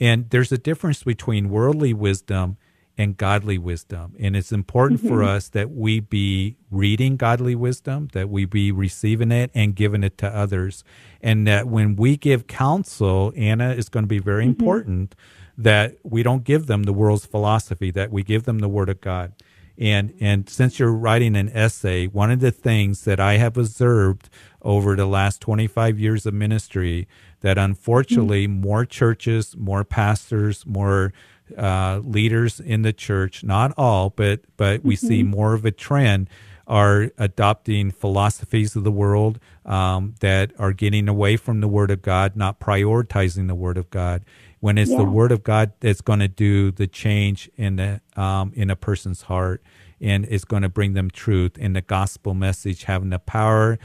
And 0.01 0.31
there's 0.31 0.53
a 0.53 0.59
difference 0.59 1.03
between 1.03 1.49
worldly 1.49 1.93
wisdom 1.93 2.57
and 2.99 3.17
godly 3.17 3.57
wisdom. 3.57 4.15
And 4.19 4.37
it's 4.37 4.51
important 4.51 5.01
mm-hmm. 5.01 5.09
for 5.09 5.23
us 5.23 5.49
that 5.51 5.71
we 5.71 6.01
be 6.01 6.57
reading 6.69 7.17
godly 7.17 7.55
wisdom, 7.55 8.09
that 8.13 8.29
we 8.29 8.45
be 8.45 8.73
receiving 8.73 9.31
it 9.31 9.53
and 9.55 9.77
giving 9.77 10.03
it 10.03 10.19
to 10.19 10.29
others. 10.29 10.83
And 11.23 11.47
that 11.47 11.69
when 11.69 11.95
we 11.95 12.17
give 12.17 12.49
counsel, 12.49 13.33
Anna 13.37 13.71
is 13.71 13.89
going 13.89 14.03
to 14.03 14.09
be 14.09 14.19
very 14.19 14.43
mm-hmm. 14.43 14.51
important 14.51 15.15
that 15.57 15.97
we 16.03 16.25
don't 16.25 16.43
give 16.43 16.67
them 16.67 16.83
the 16.83 16.93
world's 16.93 17.25
philosophy, 17.25 17.93
that 17.93 18.11
we 18.11 18.25
give 18.25 18.45
them 18.45 18.59
the 18.59 18.69
word 18.69 18.89
of 18.89 19.01
God. 19.01 19.33
And 19.81 20.13
and 20.19 20.49
since 20.51 20.81
you're 20.81 20.93
writing 20.93 21.37
an 21.37 21.51
essay, 21.51 22.09
one 22.09 22.33
of 22.33 22.41
the 22.41 22.51
things 22.51 23.05
that 23.05 23.21
I 23.21 23.35
have 23.37 23.57
observed 23.57 24.29
over 24.61 24.97
the 24.97 25.07
last 25.07 25.41
25 25.41 26.01
years 26.01 26.27
of 26.27 26.35
ministry 26.35 27.07
that 27.43 27.59
unfortunately 27.59 28.49
mm-hmm. 28.49 28.61
more 28.61 28.85
churches, 28.85 29.57
more 29.57 29.85
pastors, 29.85 30.67
more 30.67 31.13
uh, 31.57 32.01
leaders 32.05 32.61
in 32.61 32.83
the 32.83 32.93
church, 32.93 33.45
not 33.45 33.73
all, 33.77 34.11
but 34.11 34.41
but 34.57 34.85
we 34.85 34.97
mm-hmm. 34.97 35.07
see 35.07 35.23
more 35.23 35.55
of 35.55 35.65
a 35.65 35.71
trend 35.71 36.29
are 36.69 37.11
adopting 37.17 37.91
philosophies 37.91 38.77
of 38.77 38.85
the 38.85 38.93
world 38.93 39.41
um, 39.65 40.15
that 40.21 40.53
are 40.59 40.75
getting 40.75 41.09
away 41.09 41.37
from 41.37 41.61
the 41.61 41.69
Word 41.69 41.91
of 41.91 42.03
God, 42.03 42.37
not 42.37 42.61
prioritizing 42.61 43.49
the 43.49 43.55
Word 43.55 43.79
of 43.79 43.89
God. 43.89 44.23
When 44.61 44.77
it's 44.77 44.91
yeah. 44.91 44.99
the 44.99 45.05
Word 45.05 45.33
of 45.33 45.43
God 45.43 45.73
that's 45.81 46.03
going 46.03 46.19
to 46.19 46.29
do 46.29 46.71
the 46.71 46.87
change 46.87 47.49
in 47.57 47.77
the 47.77 48.01
um, 48.17 48.53
in 48.55 48.71
a 48.71 48.77
person's 48.77 49.23
heart, 49.23 49.63
and 50.01 50.27
it's 50.27 50.45
going 50.45 50.63
to 50.63 50.69
bring 50.69 50.93
them 50.93 51.11
truth, 51.11 51.53
and 51.59 51.75
the 51.75 51.81
gospel 51.81 52.35
message 52.35 52.85
having 52.85 53.11
the 53.11 53.19
power 53.19 53.79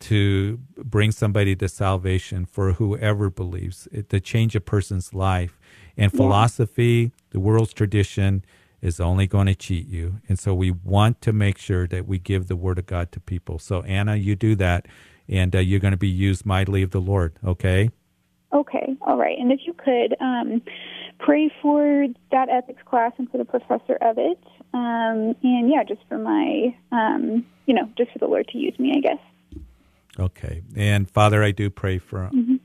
to 0.00 0.58
bring 0.78 1.12
somebody 1.12 1.54
to 1.54 1.68
salvation 1.68 2.46
for 2.46 2.72
whoever 2.72 3.28
believes, 3.28 3.86
it, 3.92 4.08
to 4.08 4.18
change 4.18 4.56
a 4.56 4.60
person's 4.60 5.12
life 5.12 5.59
and 6.00 6.12
philosophy, 6.12 7.12
yeah. 7.12 7.20
the 7.30 7.40
world's 7.40 7.72
tradition, 7.72 8.44
is 8.80 8.98
only 8.98 9.26
going 9.26 9.46
to 9.46 9.54
cheat 9.54 9.86
you. 9.86 10.20
And 10.28 10.38
so 10.38 10.54
we 10.54 10.70
want 10.70 11.20
to 11.22 11.32
make 11.32 11.58
sure 11.58 11.86
that 11.88 12.06
we 12.06 12.18
give 12.18 12.48
the 12.48 12.56
word 12.56 12.78
of 12.78 12.86
God 12.86 13.12
to 13.12 13.20
people. 13.20 13.58
So, 13.58 13.82
Anna, 13.82 14.16
you 14.16 14.34
do 14.34 14.56
that, 14.56 14.86
and 15.28 15.54
uh, 15.54 15.58
you're 15.58 15.80
going 15.80 15.92
to 15.92 15.98
be 15.98 16.08
used 16.08 16.46
mightily 16.46 16.82
of 16.82 16.90
the 16.90 17.00
Lord, 17.00 17.34
okay? 17.44 17.90
Okay, 18.52 18.96
all 19.02 19.16
right. 19.16 19.38
And 19.38 19.52
if 19.52 19.60
you 19.64 19.74
could 19.74 20.16
um, 20.20 20.62
pray 21.20 21.50
for 21.60 22.06
that 22.32 22.48
ethics 22.48 22.82
class 22.84 23.12
and 23.18 23.30
for 23.30 23.38
the 23.38 23.44
professor 23.44 23.96
of 24.00 24.18
it. 24.18 24.42
Um, 24.72 25.36
and 25.42 25.70
yeah, 25.70 25.84
just 25.86 26.00
for 26.08 26.18
my, 26.18 26.74
um, 26.92 27.46
you 27.66 27.74
know, 27.74 27.88
just 27.96 28.12
for 28.12 28.18
the 28.18 28.26
Lord 28.26 28.48
to 28.48 28.58
use 28.58 28.78
me, 28.78 28.94
I 28.96 29.00
guess. 29.00 29.62
Okay. 30.18 30.62
And 30.76 31.10
Father, 31.10 31.42
I 31.42 31.50
do 31.50 31.70
pray 31.70 31.98
for 31.98 32.30
mm-hmm. 32.32 32.56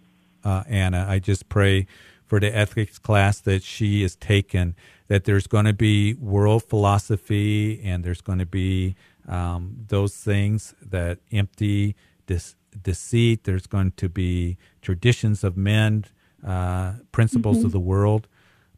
uh, 0.43 0.63
Anna. 0.67 1.05
I 1.07 1.19
just 1.19 1.49
pray 1.49 1.87
for 2.25 2.39
the 2.39 2.55
ethics 2.55 2.97
class 2.97 3.39
that 3.41 3.63
she 3.63 4.03
is 4.03 4.15
taken, 4.15 4.75
that 5.07 5.25
there's 5.25 5.47
going 5.47 5.65
to 5.65 5.73
be 5.73 6.13
world 6.15 6.63
philosophy 6.63 7.81
and 7.83 8.03
there's 8.03 8.21
going 8.21 8.39
to 8.39 8.45
be 8.45 8.95
um, 9.27 9.85
those 9.87 10.15
things 10.15 10.73
that 10.81 11.19
empty 11.31 11.95
dis- 12.25 12.55
deceit. 12.81 13.43
There's 13.43 13.67
going 13.67 13.91
to 13.97 14.09
be 14.09 14.57
traditions 14.81 15.43
of 15.43 15.55
men, 15.55 16.05
uh, 16.45 16.93
principles 17.11 17.57
mm-hmm. 17.57 17.67
of 17.67 17.71
the 17.71 17.79
world. 17.79 18.27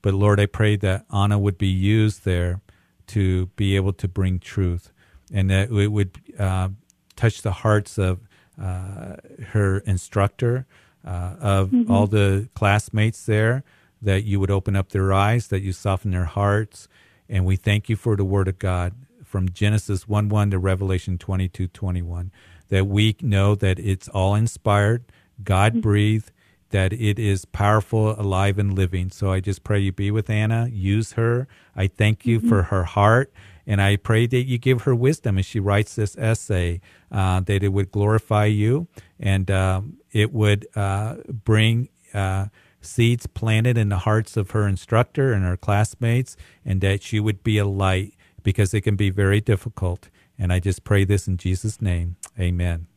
But 0.01 0.13
Lord, 0.13 0.39
I 0.39 0.45
pray 0.45 0.75
that 0.77 1.05
Anna 1.13 1.39
would 1.39 1.57
be 1.57 1.67
used 1.67 2.23
there 2.23 2.61
to 3.07 3.47
be 3.55 3.75
able 3.75 3.93
to 3.93 4.07
bring 4.07 4.39
truth 4.39 4.91
and 5.33 5.49
that 5.49 5.71
it 5.71 5.87
would 5.87 6.19
uh, 6.37 6.69
touch 7.15 7.41
the 7.41 7.51
hearts 7.51 7.97
of 7.97 8.19
uh, 8.61 9.17
her 9.49 9.79
instructor, 9.79 10.65
uh, 11.07 11.35
of 11.39 11.69
mm-hmm. 11.69 11.91
all 11.91 12.05
the 12.05 12.49
classmates 12.53 13.25
there, 13.25 13.63
that 14.01 14.25
you 14.25 14.39
would 14.39 14.51
open 14.51 14.75
up 14.75 14.89
their 14.89 15.13
eyes, 15.13 15.47
that 15.47 15.61
you 15.61 15.71
soften 15.71 16.11
their 16.11 16.25
hearts. 16.25 16.87
And 17.29 17.45
we 17.45 17.55
thank 17.55 17.89
you 17.89 17.95
for 17.95 18.15
the 18.15 18.25
word 18.25 18.47
of 18.47 18.59
God 18.59 18.93
from 19.23 19.49
Genesis 19.49 20.07
1 20.07 20.29
1 20.29 20.51
to 20.51 20.59
Revelation 20.59 21.17
22 21.17 21.67
21, 21.67 22.31
that 22.69 22.87
we 22.87 23.15
know 23.21 23.55
that 23.55 23.79
it's 23.79 24.07
all 24.09 24.35
inspired, 24.35 25.05
God 25.43 25.81
breathed, 25.81 26.31
that 26.69 26.91
it 26.91 27.17
is 27.17 27.45
powerful, 27.45 28.19
alive, 28.19 28.59
and 28.59 28.73
living. 28.73 29.09
So 29.09 29.31
I 29.31 29.39
just 29.39 29.63
pray 29.63 29.79
you 29.79 29.91
be 29.91 30.11
with 30.11 30.29
Anna, 30.29 30.67
use 30.71 31.13
her. 31.13 31.47
I 31.75 31.87
thank 31.87 32.25
you 32.25 32.39
mm-hmm. 32.39 32.49
for 32.49 32.63
her 32.63 32.83
heart. 32.83 33.31
And 33.65 33.81
I 33.81 33.97
pray 33.97 34.27
that 34.27 34.45
you 34.45 34.57
give 34.57 34.83
her 34.83 34.95
wisdom 34.95 35.37
as 35.37 35.45
she 35.45 35.59
writes 35.59 35.95
this 35.95 36.17
essay, 36.17 36.79
uh, 37.11 37.41
that 37.41 37.63
it 37.63 37.69
would 37.69 37.91
glorify 37.91 38.45
you 38.45 38.87
and 39.19 39.51
um, 39.51 39.97
it 40.17 40.33
would 40.33 40.67
uh, 40.75 41.17
bring 41.27 41.89
uh, 42.13 42.47
seeds 42.81 43.27
planted 43.27 43.77
in 43.77 43.89
the 43.89 43.99
hearts 43.99 44.35
of 44.35 44.51
her 44.51 44.67
instructor 44.67 45.31
and 45.31 45.45
her 45.45 45.55
classmates, 45.55 46.35
and 46.65 46.81
that 46.81 47.03
she 47.03 47.19
would 47.19 47.43
be 47.43 47.59
a 47.59 47.65
light 47.65 48.13
because 48.41 48.73
it 48.73 48.81
can 48.81 48.95
be 48.95 49.11
very 49.11 49.39
difficult. 49.39 50.09
And 50.39 50.51
I 50.51 50.59
just 50.59 50.83
pray 50.83 51.05
this 51.05 51.27
in 51.27 51.37
Jesus' 51.37 51.81
name. 51.81 52.15
Amen. 52.39 52.87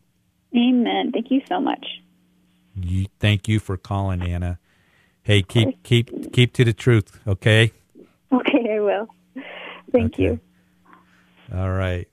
Amen. 0.57 1.12
Thank 1.12 1.31
you 1.31 1.43
so 1.47 1.61
much. 1.61 1.87
You, 2.75 3.07
thank 3.18 3.49
you 3.49 3.61
for 3.61 3.77
calling, 3.77 4.23
Anna. 4.23 4.59
Hey, 5.23 5.43
keep 5.43 5.83
keep 5.83 6.33
keep 6.33 6.55
to 6.55 6.64
the 6.64 6.73
truth, 6.73 7.21
okay? 7.27 7.73
Okay, 8.33 8.77
I 8.77 8.81
will. 8.81 9.09
Thank 9.93 10.14
okay. 10.14 10.23
you. 10.23 10.41
All 11.55 11.71
right. 11.71 12.09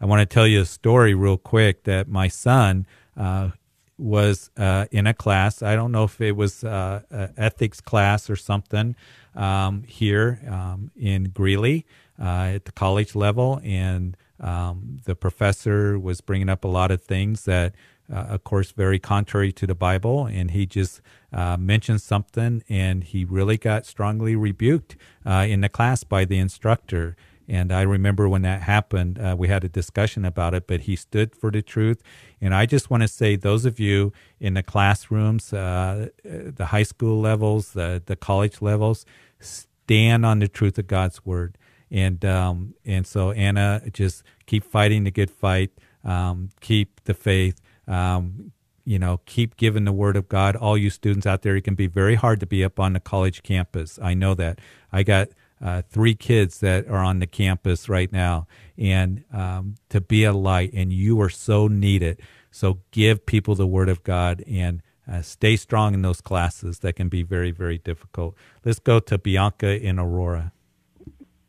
I 0.00 0.06
want 0.06 0.20
to 0.20 0.26
tell 0.26 0.46
you 0.46 0.62
a 0.62 0.64
story 0.64 1.14
real 1.14 1.36
quick 1.36 1.84
that 1.84 2.08
my 2.08 2.28
son 2.28 2.86
uh, 3.16 3.50
was 3.98 4.50
uh, 4.56 4.86
in 4.90 5.06
a 5.06 5.14
class. 5.14 5.62
I 5.62 5.74
don't 5.74 5.92
know 5.92 6.04
if 6.04 6.20
it 6.20 6.36
was 6.36 6.64
uh, 6.64 7.02
ethics 7.36 7.80
class 7.80 8.30
or 8.30 8.36
something 8.36 8.94
um, 9.34 9.82
here 9.86 10.40
um, 10.48 10.90
in 10.96 11.24
Greeley 11.24 11.84
uh, 12.20 12.52
at 12.54 12.64
the 12.64 12.72
college 12.72 13.14
level, 13.14 13.60
and 13.64 14.16
um, 14.40 15.00
the 15.04 15.14
professor 15.14 15.98
was 15.98 16.20
bringing 16.20 16.48
up 16.48 16.64
a 16.64 16.68
lot 16.68 16.90
of 16.90 17.02
things 17.02 17.44
that, 17.44 17.74
uh, 18.12 18.16
of 18.16 18.44
course, 18.44 18.70
very 18.70 18.98
contrary 18.98 19.52
to 19.52 19.66
the 19.66 19.74
Bible, 19.74 20.26
and 20.26 20.52
he 20.52 20.64
just 20.64 21.00
uh, 21.32 21.56
mentioned 21.56 22.00
something, 22.00 22.62
and 22.68 23.04
he 23.04 23.24
really 23.24 23.56
got 23.56 23.84
strongly 23.84 24.36
rebuked 24.36 24.96
in 25.26 25.60
the 25.60 25.68
class 25.68 26.04
by 26.04 26.24
the 26.24 26.38
instructor 26.38 27.16
And 27.48 27.72
I 27.72 27.80
remember 27.82 28.28
when 28.28 28.42
that 28.42 28.62
happened, 28.62 29.18
uh, 29.18 29.34
we 29.38 29.48
had 29.48 29.64
a 29.64 29.68
discussion 29.68 30.24
about 30.26 30.52
it, 30.52 30.66
but 30.66 30.80
he 30.80 30.96
stood 30.96 31.34
for 31.34 31.50
the 31.50 31.62
truth. 31.62 32.02
And 32.40 32.54
I 32.54 32.66
just 32.66 32.90
want 32.90 33.02
to 33.02 33.08
say, 33.08 33.36
those 33.36 33.64
of 33.64 33.80
you 33.80 34.12
in 34.38 34.54
the 34.54 34.62
classrooms, 34.62 35.52
uh, 35.52 36.08
the 36.22 36.66
high 36.66 36.82
school 36.82 37.20
levels, 37.20 37.72
the, 37.72 38.02
the 38.04 38.16
college 38.16 38.60
levels, 38.60 39.06
stand 39.40 40.26
on 40.26 40.40
the 40.40 40.48
truth 40.48 40.78
of 40.78 40.86
God's 40.86 41.24
word. 41.24 41.56
And 41.90 42.22
um, 42.24 42.74
and 42.84 43.06
so 43.06 43.30
Anna, 43.30 43.80
just 43.90 44.22
keep 44.44 44.62
fighting 44.62 45.04
the 45.04 45.10
good 45.10 45.30
fight, 45.30 45.70
um, 46.04 46.50
keep 46.60 47.02
the 47.04 47.14
faith, 47.14 47.62
um, 47.86 48.52
you 48.84 48.98
know, 48.98 49.20
keep 49.24 49.56
giving 49.56 49.84
the 49.84 49.92
word 49.92 50.14
of 50.14 50.28
God. 50.28 50.54
All 50.54 50.76
you 50.76 50.90
students 50.90 51.26
out 51.26 51.40
there, 51.40 51.56
it 51.56 51.62
can 51.62 51.74
be 51.74 51.86
very 51.86 52.14
hard 52.14 52.40
to 52.40 52.46
be 52.46 52.62
up 52.62 52.78
on 52.78 52.92
the 52.92 53.00
college 53.00 53.42
campus. 53.42 53.98
I 54.02 54.12
know 54.12 54.34
that. 54.34 54.60
I 54.92 55.02
got 55.02 55.28
uh, 55.60 55.82
three 55.88 56.14
kids 56.14 56.60
that 56.60 56.86
are 56.88 57.02
on 57.02 57.18
the 57.18 57.26
campus 57.26 57.88
right 57.88 58.12
now, 58.12 58.46
and 58.76 59.24
um, 59.32 59.74
to 59.88 60.00
be 60.00 60.24
a 60.24 60.32
light, 60.32 60.72
and 60.72 60.92
you 60.92 61.20
are 61.20 61.30
so 61.30 61.68
needed. 61.68 62.20
So 62.50 62.80
give 62.90 63.26
people 63.26 63.54
the 63.54 63.66
word 63.66 63.88
of 63.88 64.02
God 64.02 64.42
and 64.48 64.82
uh, 65.10 65.22
stay 65.22 65.56
strong 65.56 65.94
in 65.94 66.02
those 66.02 66.20
classes 66.20 66.80
that 66.80 66.94
can 66.94 67.08
be 67.08 67.22
very, 67.22 67.50
very 67.50 67.78
difficult. 67.78 68.36
Let's 68.64 68.78
go 68.78 69.00
to 69.00 69.18
Bianca 69.18 69.80
in 69.80 69.98
Aurora. 69.98 70.52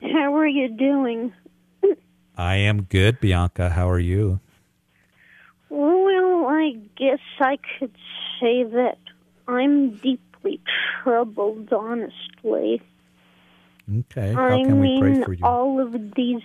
How 0.02 0.36
are 0.36 0.48
you 0.48 0.70
doing? 0.70 1.34
I 2.38 2.56
am 2.56 2.84
good, 2.84 3.20
Bianca. 3.20 3.70
How 3.70 3.90
are 3.90 4.00
you? 4.00 4.40
Well, 5.70 6.48
I 6.48 6.78
guess 6.96 7.20
I 7.40 7.58
could 7.58 7.96
say 8.40 8.64
that 8.64 8.98
I'm 9.48 9.92
deeply 9.98 10.62
troubled, 11.04 11.74
honestly. 11.74 12.82
Okay. 13.92 14.34
How 14.34 14.46
I 14.46 14.64
can 14.64 14.82
mean, 14.82 15.04
we 15.04 15.14
pray 15.16 15.24
for 15.24 15.34
you? 15.34 15.46
all 15.46 15.80
of 15.80 15.94
these 16.16 16.42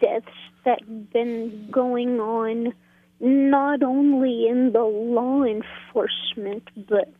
deaths 0.00 0.26
that 0.64 0.80
have 0.80 1.12
been 1.12 1.68
going 1.70 2.20
on, 2.20 2.72
not 3.20 3.82
only 3.82 4.46
in 4.48 4.72
the 4.72 4.82
law 4.84 5.42
enforcement, 5.42 6.68
but 6.88 7.12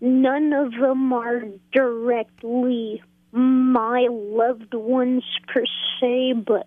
none 0.00 0.52
of 0.52 0.72
them 0.72 1.12
are 1.12 1.42
directly 1.72 3.02
my 3.32 4.06
loved 4.10 4.74
ones 4.74 5.24
per 5.48 5.64
se, 6.00 6.34
but 6.46 6.66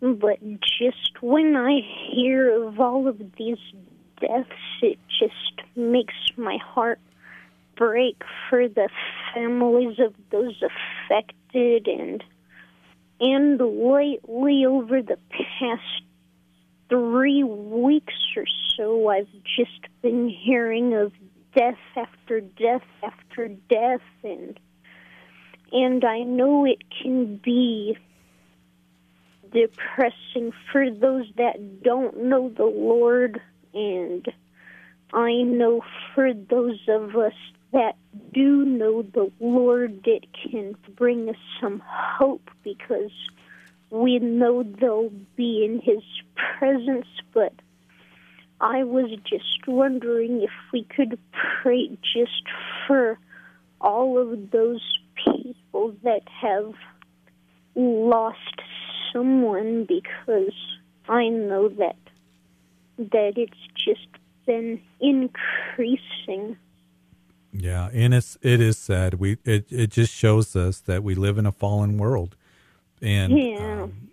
but 0.00 0.38
just 0.60 1.20
when 1.20 1.56
I 1.56 1.80
hear 2.12 2.62
of 2.62 2.78
all 2.78 3.08
of 3.08 3.18
these 3.36 3.58
deaths, 4.20 4.48
it 4.80 4.98
just 5.18 5.76
makes 5.76 6.14
my 6.36 6.56
heart 6.62 7.00
break 7.78 8.22
for 8.50 8.68
the 8.68 8.90
families 9.32 9.98
of 9.98 10.14
those 10.30 10.60
affected 10.62 11.88
and 11.88 12.22
and 13.20 13.58
lately 13.58 14.64
over 14.66 15.02
the 15.02 15.18
past 15.30 16.02
three 16.88 17.42
weeks 17.42 18.14
or 18.36 18.44
so 18.76 19.08
I've 19.08 19.28
just 19.56 19.86
been 20.02 20.28
hearing 20.28 20.94
of 20.94 21.12
death 21.54 21.78
after 21.96 22.40
death 22.40 22.84
after 23.02 23.48
death. 23.48 24.00
And 24.22 24.58
and 25.72 26.04
I 26.04 26.20
know 26.20 26.64
it 26.64 26.82
can 27.02 27.40
be 27.44 27.96
depressing 29.52 30.52
for 30.72 30.90
those 30.90 31.26
that 31.36 31.82
don't 31.82 32.24
know 32.24 32.50
the 32.50 32.64
Lord, 32.64 33.40
and 33.74 34.26
I 35.12 35.42
know 35.42 35.82
for 36.14 36.32
those 36.32 36.80
of 36.88 37.16
us 37.16 37.34
that 37.72 37.96
do 38.32 38.64
know 38.64 39.02
the 39.02 39.30
Lord, 39.40 40.06
it 40.06 40.24
can 40.50 40.74
bring 40.96 41.28
us 41.28 41.36
some 41.60 41.82
hope 41.84 42.50
because 42.62 43.12
we 43.90 44.18
know 44.18 44.62
they'll 44.62 45.12
be 45.36 45.64
in 45.64 45.80
His 45.80 46.02
presence, 46.58 47.06
but 47.32 47.52
I 48.60 48.84
was 48.84 49.10
just 49.28 49.66
wondering 49.66 50.42
if 50.42 50.50
we 50.72 50.84
could 50.84 51.18
pray 51.62 51.88
just 52.14 52.42
for 52.86 53.18
all 53.80 54.18
of 54.18 54.50
those 54.50 54.82
people 55.14 55.94
that 56.02 56.22
have 56.40 56.74
lost 57.74 58.60
someone 59.12 59.84
because 59.84 60.52
I 61.08 61.28
know 61.28 61.68
that 61.68 61.96
that 62.98 63.34
it's 63.36 63.52
just 63.76 64.08
been 64.44 64.80
increasing. 65.00 66.56
Yeah, 67.52 67.88
and 67.92 68.14
it's 68.14 68.36
it 68.42 68.60
is 68.60 68.78
sad. 68.78 69.14
We 69.14 69.38
it 69.44 69.66
it 69.70 69.90
just 69.90 70.12
shows 70.12 70.54
us 70.56 70.80
that 70.80 71.02
we 71.02 71.14
live 71.14 71.38
in 71.38 71.46
a 71.46 71.52
fallen 71.52 71.98
world, 71.98 72.36
and 73.02 73.32
Yeah. 73.32 73.82
um, 73.84 74.10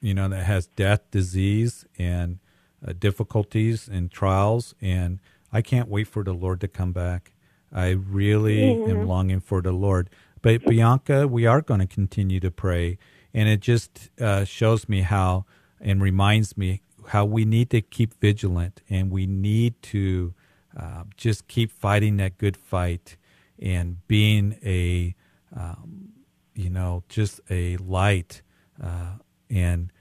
you 0.00 0.14
know 0.14 0.28
that 0.28 0.44
has 0.44 0.66
death, 0.68 1.02
disease, 1.10 1.84
and 1.98 2.38
uh, 2.86 2.92
difficulties 2.98 3.88
and 3.88 4.10
trials. 4.10 4.74
And 4.80 5.20
I 5.52 5.62
can't 5.62 5.88
wait 5.88 6.08
for 6.08 6.22
the 6.24 6.32
Lord 6.32 6.60
to 6.60 6.68
come 6.68 6.92
back. 6.92 7.32
I 7.72 7.90
really 7.90 8.80
Yeah. 8.84 8.92
am 8.92 9.06
longing 9.06 9.40
for 9.40 9.60
the 9.62 9.72
Lord. 9.72 10.08
But 10.42 10.64
Bianca, 10.66 11.28
we 11.28 11.46
are 11.46 11.60
going 11.60 11.80
to 11.80 11.86
continue 11.86 12.40
to 12.40 12.50
pray, 12.50 12.98
and 13.34 13.48
it 13.48 13.60
just 13.60 14.10
uh, 14.20 14.44
shows 14.44 14.88
me 14.88 15.02
how 15.02 15.44
and 15.80 16.00
reminds 16.02 16.56
me 16.56 16.82
how 17.08 17.24
we 17.24 17.44
need 17.44 17.70
to 17.70 17.80
keep 17.80 18.14
vigilant 18.20 18.80
and 18.88 19.10
we 19.10 19.26
need 19.26 19.74
to 19.82 20.34
uh, 20.78 21.04
just 21.16 21.48
keep 21.48 21.70
fighting 21.70 22.16
that 22.18 22.38
good 22.38 22.56
fight 22.56 23.16
and 23.58 24.06
being 24.06 24.58
a 24.64 25.14
um, 25.56 26.10
you 26.54 26.70
know 26.70 27.02
just 27.08 27.40
a 27.50 27.76
light 27.78 28.42
uh, 28.82 29.14
and 29.48 29.92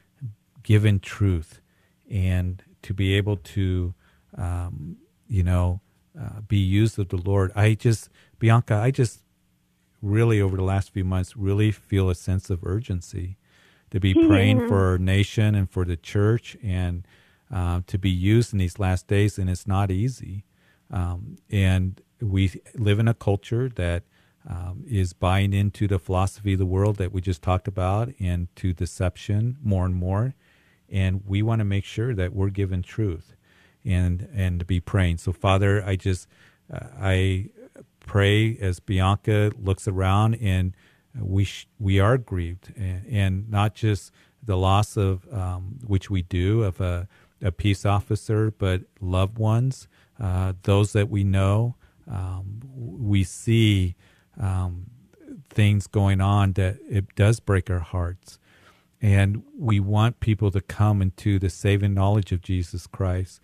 given 0.64 1.00
truth 1.00 1.62
and 2.10 2.64
to 2.82 2.94
be 2.94 3.16
able 3.16 3.38
to 3.38 3.94
um, 4.38 4.98
you 5.28 5.44
know 5.44 5.82
uh, 6.20 6.42
be 6.48 6.58
used 6.58 7.00
of 7.00 7.10
the 7.10 7.18
lord. 7.18 7.52
I 7.56 7.74
just 7.74 8.10
bianca 8.40 8.76
i 8.76 8.90
just 8.90 9.20
really 10.02 10.42
over 10.42 10.56
the 10.56 10.64
last 10.64 10.92
few 10.92 11.04
months 11.04 11.36
really 11.36 11.72
feel 11.72 12.10
a 12.10 12.16
sense 12.16 12.50
of 12.50 12.64
urgency 12.64 13.38
to 13.92 14.00
be 14.00 14.14
praying 14.14 14.66
for 14.68 14.92
our 14.92 14.98
nation 14.98 15.56
and 15.56 15.70
for 15.70 15.84
the 15.84 15.98
church 15.98 16.56
and 16.64 17.06
uh, 17.52 17.82
to 17.88 17.98
be 17.98 18.10
used 18.10 18.54
in 18.54 18.60
these 18.60 18.80
last 18.80 19.08
days 19.08 19.38
and 19.38 19.50
it's 19.50 19.68
not 19.68 19.92
easy 19.92 20.46
um, 20.92 21.38
and 21.50 22.02
we 22.22 22.62
live 22.76 23.00
in 23.00 23.08
a 23.08 23.14
culture 23.14 23.70
that 23.70 24.04
um, 24.48 24.84
is 24.88 25.14
buying 25.14 25.54
into 25.54 25.88
the 25.88 26.00
philosophy 26.00 26.54
of 26.54 26.60
the 26.60 26.66
world 26.66 26.98
that 26.98 27.12
we 27.12 27.22
just 27.22 27.42
talked 27.42 27.68
about 27.68 28.10
and 28.20 28.54
to 28.56 28.74
deception 28.74 29.58
more 29.62 29.86
and 29.86 29.96
more. 29.96 30.34
And 30.90 31.22
we 31.26 31.42
want 31.42 31.60
to 31.60 31.66
make 31.66 31.86
sure 31.86 32.16
that 32.16 32.34
we're 32.34 32.50
given 32.50 32.82
truth 32.82 33.36
and 33.86 34.28
and 34.34 34.60
to 34.60 34.66
be 34.66 34.80
praying. 34.80 35.18
So 35.18 35.32
father 35.32 35.84
i 35.86 35.96
just 35.96 36.28
uh, 36.74 36.88
i 37.00 37.50
pray 38.00 38.58
as 38.58 38.80
bianca 38.80 39.52
looks 39.62 39.88
around 39.88 40.36
and 40.36 40.74
we 41.20 41.44
sh- 41.44 41.68
we 41.80 42.00
are 42.00 42.18
grieved. 42.18 42.74
And, 42.76 43.06
and 43.10 43.50
not 43.50 43.76
just 43.76 44.12
the 44.42 44.58
loss 44.58 44.98
of 44.98 45.32
um, 45.34 45.80
which 45.86 46.10
we 46.10 46.22
do 46.24 46.64
of 46.64 46.82
a, 46.82 47.08
a 47.42 47.52
peace 47.52 47.86
officer 47.86 48.52
but 48.52 48.82
loved 49.00 49.38
ones 49.38 49.88
uh, 50.20 50.54
those 50.64 50.94
that 50.94 51.10
we 51.10 51.24
know 51.24 51.76
um, 52.10 52.62
we 52.76 53.24
see 53.24 53.96
um, 54.40 54.88
things 55.50 55.88
going 55.88 56.22
on 56.22 56.54
that 56.54 56.78
it 56.90 57.16
does 57.16 57.40
break 57.40 57.70
our 57.70 57.80
hearts 57.80 58.40
and 59.02 59.44
we 59.58 59.80
want 59.80 60.20
people 60.20 60.52
to 60.52 60.62
come 60.62 61.02
into 61.02 61.40
the 61.40 61.50
saving 61.50 61.94
knowledge 61.94 62.32
of 62.32 62.42
Jesus 62.42 62.88
Christ. 62.88 63.40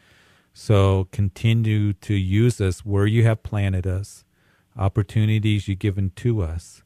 So 0.53 1.07
continue 1.11 1.93
to 1.93 2.13
use 2.13 2.59
us 2.59 2.85
where 2.85 3.05
you 3.05 3.23
have 3.23 3.43
planted 3.43 3.87
us, 3.87 4.25
opportunities 4.77 5.67
you've 5.67 5.79
given 5.79 6.11
to 6.17 6.41
us, 6.41 6.83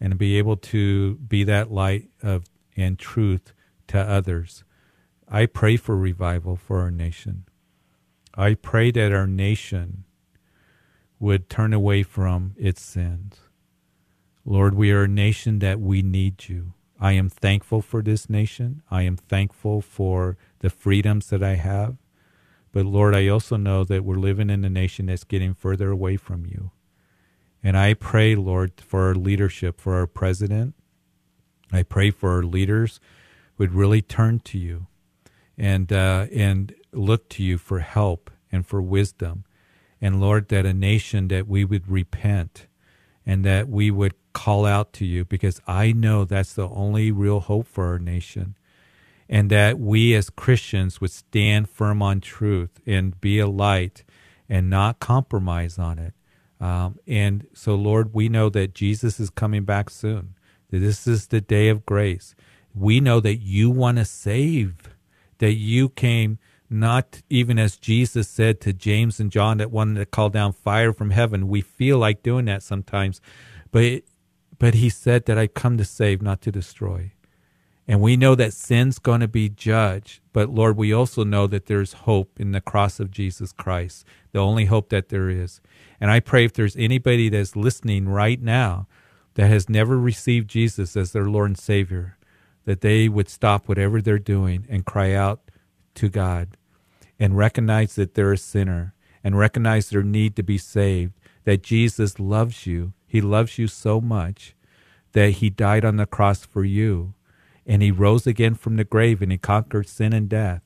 and 0.00 0.18
be 0.18 0.38
able 0.38 0.56
to 0.56 1.16
be 1.16 1.44
that 1.44 1.70
light 1.70 2.08
of 2.22 2.44
and 2.76 2.98
truth 2.98 3.52
to 3.88 3.98
others. 3.98 4.64
I 5.28 5.46
pray 5.46 5.76
for 5.76 5.96
revival 5.96 6.56
for 6.56 6.80
our 6.80 6.90
nation. 6.90 7.44
I 8.40 8.54
pray 8.54 8.90
that 8.92 9.12
our 9.12 9.26
nation 9.26 10.04
would 11.18 11.50
turn 11.50 11.74
away 11.74 12.02
from 12.02 12.54
its 12.56 12.80
sins. 12.80 13.36
Lord, 14.46 14.72
we 14.72 14.90
are 14.92 15.02
a 15.02 15.08
nation 15.08 15.58
that 15.58 15.78
we 15.78 16.00
need 16.00 16.48
you. 16.48 16.72
I 16.98 17.12
am 17.12 17.28
thankful 17.28 17.82
for 17.82 18.00
this 18.00 18.30
nation. 18.30 18.80
I 18.90 19.02
am 19.02 19.18
thankful 19.18 19.82
for 19.82 20.38
the 20.60 20.70
freedoms 20.70 21.28
that 21.28 21.42
I 21.42 21.56
have. 21.56 21.98
But 22.72 22.86
Lord, 22.86 23.14
I 23.14 23.28
also 23.28 23.58
know 23.58 23.84
that 23.84 24.04
we're 24.04 24.16
living 24.16 24.48
in 24.48 24.64
a 24.64 24.70
nation 24.70 25.06
that's 25.06 25.24
getting 25.24 25.52
further 25.52 25.90
away 25.90 26.16
from 26.16 26.46
you. 26.46 26.70
And 27.62 27.76
I 27.76 27.92
pray, 27.92 28.36
Lord, 28.36 28.72
for 28.80 29.08
our 29.08 29.14
leadership, 29.14 29.78
for 29.78 29.96
our 29.96 30.06
president. 30.06 30.74
I 31.70 31.82
pray 31.82 32.10
for 32.10 32.30
our 32.36 32.42
leaders 32.42 33.00
would 33.58 33.74
really 33.74 34.00
turn 34.00 34.38
to 34.38 34.56
you 34.56 34.86
and 35.58 35.92
uh, 35.92 36.26
and 36.32 36.74
look 36.92 37.28
to 37.30 37.42
you 37.42 37.58
for 37.58 37.80
help 37.80 38.30
and 38.50 38.66
for 38.66 38.80
wisdom. 38.80 39.44
And 40.00 40.20
Lord, 40.20 40.48
that 40.48 40.66
a 40.66 40.72
nation 40.72 41.28
that 41.28 41.46
we 41.46 41.64
would 41.64 41.90
repent 41.90 42.66
and 43.26 43.44
that 43.44 43.68
we 43.68 43.90
would 43.90 44.14
call 44.32 44.64
out 44.64 44.92
to 44.94 45.04
you 45.04 45.24
because 45.24 45.60
I 45.66 45.92
know 45.92 46.24
that's 46.24 46.54
the 46.54 46.68
only 46.68 47.12
real 47.12 47.40
hope 47.40 47.66
for 47.66 47.86
our 47.86 47.98
nation. 47.98 48.56
And 49.28 49.50
that 49.50 49.78
we 49.78 50.14
as 50.14 50.30
Christians 50.30 51.00
would 51.00 51.12
stand 51.12 51.70
firm 51.70 52.02
on 52.02 52.20
truth 52.20 52.80
and 52.86 53.20
be 53.20 53.38
a 53.38 53.46
light 53.46 54.02
and 54.48 54.68
not 54.68 54.98
compromise 54.98 55.78
on 55.78 55.98
it. 55.98 56.14
Um, 56.60 56.98
and 57.06 57.46
so, 57.54 57.74
Lord, 57.74 58.12
we 58.12 58.28
know 58.28 58.48
that 58.50 58.74
Jesus 58.74 59.20
is 59.20 59.30
coming 59.30 59.64
back 59.64 59.88
soon. 59.88 60.34
That 60.70 60.80
this 60.80 61.06
is 61.06 61.28
the 61.28 61.40
day 61.40 61.68
of 61.68 61.86
grace. 61.86 62.34
We 62.74 63.00
know 63.00 63.20
that 63.20 63.36
you 63.36 63.70
want 63.70 63.98
to 63.98 64.04
save, 64.04 64.94
that 65.38 65.54
you 65.54 65.88
came 65.88 66.38
not 66.70 67.20
even 67.28 67.58
as 67.58 67.76
Jesus 67.76 68.28
said 68.28 68.60
to 68.60 68.72
James 68.72 69.18
and 69.18 69.32
John 69.32 69.58
that 69.58 69.72
wanted 69.72 69.98
to 69.98 70.06
call 70.06 70.30
down 70.30 70.52
fire 70.52 70.92
from 70.92 71.10
heaven. 71.10 71.48
We 71.48 71.60
feel 71.60 71.98
like 71.98 72.22
doing 72.22 72.44
that 72.44 72.62
sometimes, 72.62 73.20
but 73.72 74.02
but 74.58 74.74
he 74.74 74.90
said 74.90 75.24
that 75.24 75.38
I 75.38 75.46
come 75.46 75.78
to 75.78 75.84
save, 75.84 76.20
not 76.22 76.42
to 76.42 76.52
destroy. 76.52 77.12
And 77.88 78.00
we 78.00 78.16
know 78.16 78.34
that 78.34 78.52
sin's 78.52 78.98
going 78.98 79.20
to 79.20 79.26
be 79.26 79.48
judged, 79.48 80.20
but 80.32 80.50
Lord, 80.50 80.76
we 80.76 80.92
also 80.92 81.24
know 81.24 81.46
that 81.48 81.66
there's 81.66 81.94
hope 81.94 82.38
in 82.38 82.52
the 82.52 82.60
cross 82.60 83.00
of 83.00 83.10
Jesus 83.10 83.52
Christ, 83.52 84.04
the 84.32 84.38
only 84.38 84.66
hope 84.66 84.90
that 84.90 85.08
there 85.08 85.30
is. 85.30 85.60
And 85.98 86.10
I 86.10 86.20
pray 86.20 86.44
if 86.44 86.52
there's 86.52 86.76
anybody 86.76 87.30
that's 87.30 87.56
listening 87.56 88.06
right 88.06 88.40
now 88.40 88.86
that 89.34 89.48
has 89.48 89.68
never 89.68 89.98
received 89.98 90.50
Jesus 90.50 90.94
as 90.94 91.12
their 91.12 91.24
Lord 91.24 91.50
and 91.50 91.58
Savior, 91.58 92.16
that 92.64 92.82
they 92.82 93.08
would 93.08 93.30
stop 93.30 93.66
whatever 93.66 94.00
they're 94.00 94.18
doing 94.18 94.66
and 94.68 94.84
cry 94.84 95.14
out 95.14 95.40
to 95.94 96.08
God 96.08 96.56
and 97.20 97.36
recognize 97.36 97.94
that 97.94 98.14
they're 98.14 98.32
a 98.32 98.38
sinner 98.38 98.94
and 99.22 99.38
recognize 99.38 99.90
their 99.90 100.02
need 100.02 100.34
to 100.34 100.42
be 100.42 100.58
saved, 100.58 101.12
that 101.44 101.62
Jesus 101.62 102.18
loves 102.18 102.66
you. 102.66 102.94
He 103.06 103.20
loves 103.20 103.58
you 103.58 103.68
so 103.68 104.00
much 104.00 104.56
that 105.12 105.32
he 105.32 105.50
died 105.50 105.84
on 105.84 105.96
the 105.96 106.06
cross 106.06 106.44
for 106.44 106.64
you 106.64 107.14
and 107.66 107.82
he 107.82 107.90
rose 107.90 108.26
again 108.26 108.54
from 108.54 108.76
the 108.76 108.84
grave 108.84 109.22
and 109.22 109.30
he 109.30 109.38
conquered 109.38 109.88
sin 109.88 110.12
and 110.12 110.28
death. 110.28 110.62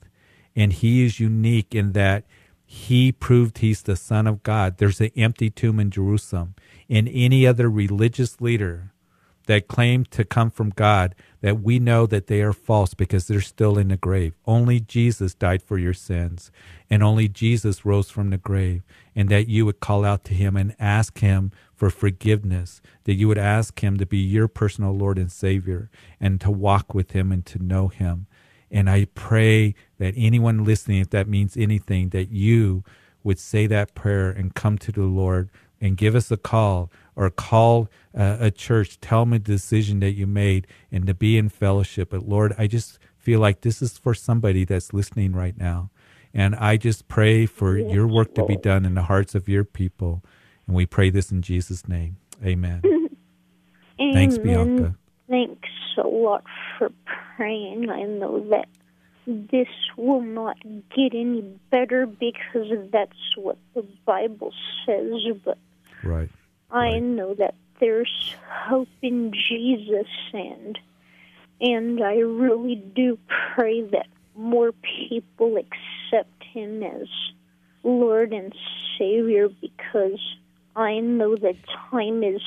And 0.55 0.71
he 0.71 1.05
is 1.05 1.19
unique 1.19 1.75
in 1.75 1.91
that 1.91 2.23
he 2.65 3.11
proved 3.11 3.59
he's 3.59 3.83
the 3.83 3.95
Son 3.95 4.25
of 4.25 4.41
God. 4.41 4.77
There's 4.77 5.01
an 5.01 5.11
empty 5.15 5.49
tomb 5.49 5.79
in 5.79 5.91
Jerusalem. 5.91 6.55
And 6.89 7.09
any 7.11 7.45
other 7.45 7.69
religious 7.69 8.41
leader 8.41 8.93
that 9.45 9.67
claim 9.67 10.05
to 10.05 10.23
come 10.23 10.49
from 10.49 10.69
God 10.69 11.15
that 11.41 11.61
we 11.61 11.79
know 11.79 12.05
that 12.05 12.27
they 12.27 12.41
are 12.41 12.53
false 12.53 12.93
because 12.93 13.27
they're 13.27 13.41
still 13.41 13.77
in 13.77 13.89
the 13.89 13.97
grave. 13.97 14.33
Only 14.45 14.79
Jesus 14.79 15.33
died 15.33 15.61
for 15.61 15.77
your 15.77 15.93
sins, 15.93 16.51
and 16.89 17.03
only 17.03 17.27
Jesus 17.27 17.85
rose 17.85 18.09
from 18.09 18.29
the 18.29 18.37
grave, 18.37 18.83
and 19.15 19.29
that 19.29 19.47
you 19.47 19.65
would 19.65 19.79
call 19.79 20.03
out 20.03 20.23
to 20.25 20.33
him 20.33 20.55
and 20.55 20.75
ask 20.79 21.19
him 21.19 21.51
for 21.75 21.89
forgiveness, 21.89 22.81
that 23.03 23.13
you 23.13 23.27
would 23.27 23.37
ask 23.37 23.79
him 23.83 23.97
to 23.97 24.05
be 24.05 24.17
your 24.17 24.47
personal 24.47 24.95
Lord 24.95 25.17
and 25.17 25.31
Savior, 25.31 25.89
and 26.19 26.41
to 26.41 26.49
walk 26.49 26.93
with 26.93 27.11
him 27.11 27.31
and 27.31 27.45
to 27.45 27.61
know 27.61 27.89
him. 27.89 28.27
And 28.71 28.89
I 28.89 29.05
pray 29.13 29.75
that 29.99 30.15
anyone 30.17 30.63
listening, 30.63 30.99
if 30.99 31.11
that 31.11 31.27
means 31.27 31.55
anything, 31.55 32.09
that 32.09 32.29
you 32.29 32.83
would 33.23 33.39
say 33.39 33.67
that 33.67 33.95
prayer 33.95 34.29
and 34.29 34.53
come 34.55 34.77
to 34.79 34.91
the 34.91 35.03
Lord 35.03 35.49
and 35.79 35.97
give 35.97 36.15
us 36.15 36.31
a 36.31 36.37
call 36.37 36.91
or 37.15 37.29
call 37.29 37.89
uh, 38.17 38.37
a 38.39 38.51
church, 38.51 38.99
tell 38.99 39.21
them 39.21 39.33
a 39.33 39.39
decision 39.39 39.99
that 40.01 40.11
you 40.11 40.27
made 40.27 40.67
and 40.91 41.07
to 41.07 41.13
be 41.13 41.37
in 41.37 41.49
fellowship. 41.49 42.09
But 42.09 42.27
Lord, 42.27 42.53
I 42.57 42.67
just 42.67 42.99
feel 43.17 43.39
like 43.39 43.61
this 43.61 43.81
is 43.81 43.97
for 43.97 44.13
somebody 44.13 44.65
that's 44.65 44.93
listening 44.93 45.33
right 45.33 45.57
now. 45.57 45.89
And 46.33 46.53
I 46.55 46.75
just 46.75 47.07
pray 47.07 47.45
for 47.45 47.77
your 47.77 48.07
work 48.07 48.35
to 48.35 48.45
be 48.45 48.57
done 48.57 48.85
in 48.85 48.93
the 48.93 49.03
hearts 49.03 49.35
of 49.35 49.47
your 49.47 49.63
people. 49.63 50.21
And 50.67 50.75
we 50.75 50.85
pray 50.85 51.09
this 51.09 51.31
in 51.31 51.41
Jesus' 51.41 51.87
name. 51.87 52.17
Amen. 52.45 52.81
Amen. 53.99 54.13
Thanks, 54.13 54.37
Bianca. 54.37 54.95
Thanks 55.29 55.69
a 55.97 56.05
lot 56.05 56.43
for 56.77 56.91
praying. 57.37 57.89
I 57.89 58.03
know 58.03 58.45
that 58.49 58.67
this 59.25 59.67
will 59.97 60.21
not 60.21 60.57
get 60.63 61.13
any 61.13 61.41
better 61.71 62.05
because 62.05 62.89
that's 62.91 63.37
what 63.37 63.57
the 63.73 63.85
Bible 64.05 64.53
says, 64.85 65.13
but 65.43 65.57
right. 66.03 66.29
I 66.75 66.99
know 66.99 67.33
that 67.35 67.55
there's 67.79 68.35
hope 68.67 68.89
in 69.01 69.31
Jesus 69.31 70.07
and 70.33 70.77
and 71.61 72.03
I 72.03 72.15
really 72.15 72.75
do 72.75 73.17
pray 73.55 73.81
that 73.81 74.07
more 74.35 74.73
people 75.07 75.55
accept 75.55 76.43
him 76.53 76.83
as 76.83 77.07
Lord 77.83 78.33
and 78.33 78.53
Savior 78.99 79.47
because 79.61 80.19
I 80.75 80.99
know 80.99 81.37
that 81.37 81.55
time 81.89 82.23
is 82.23 82.41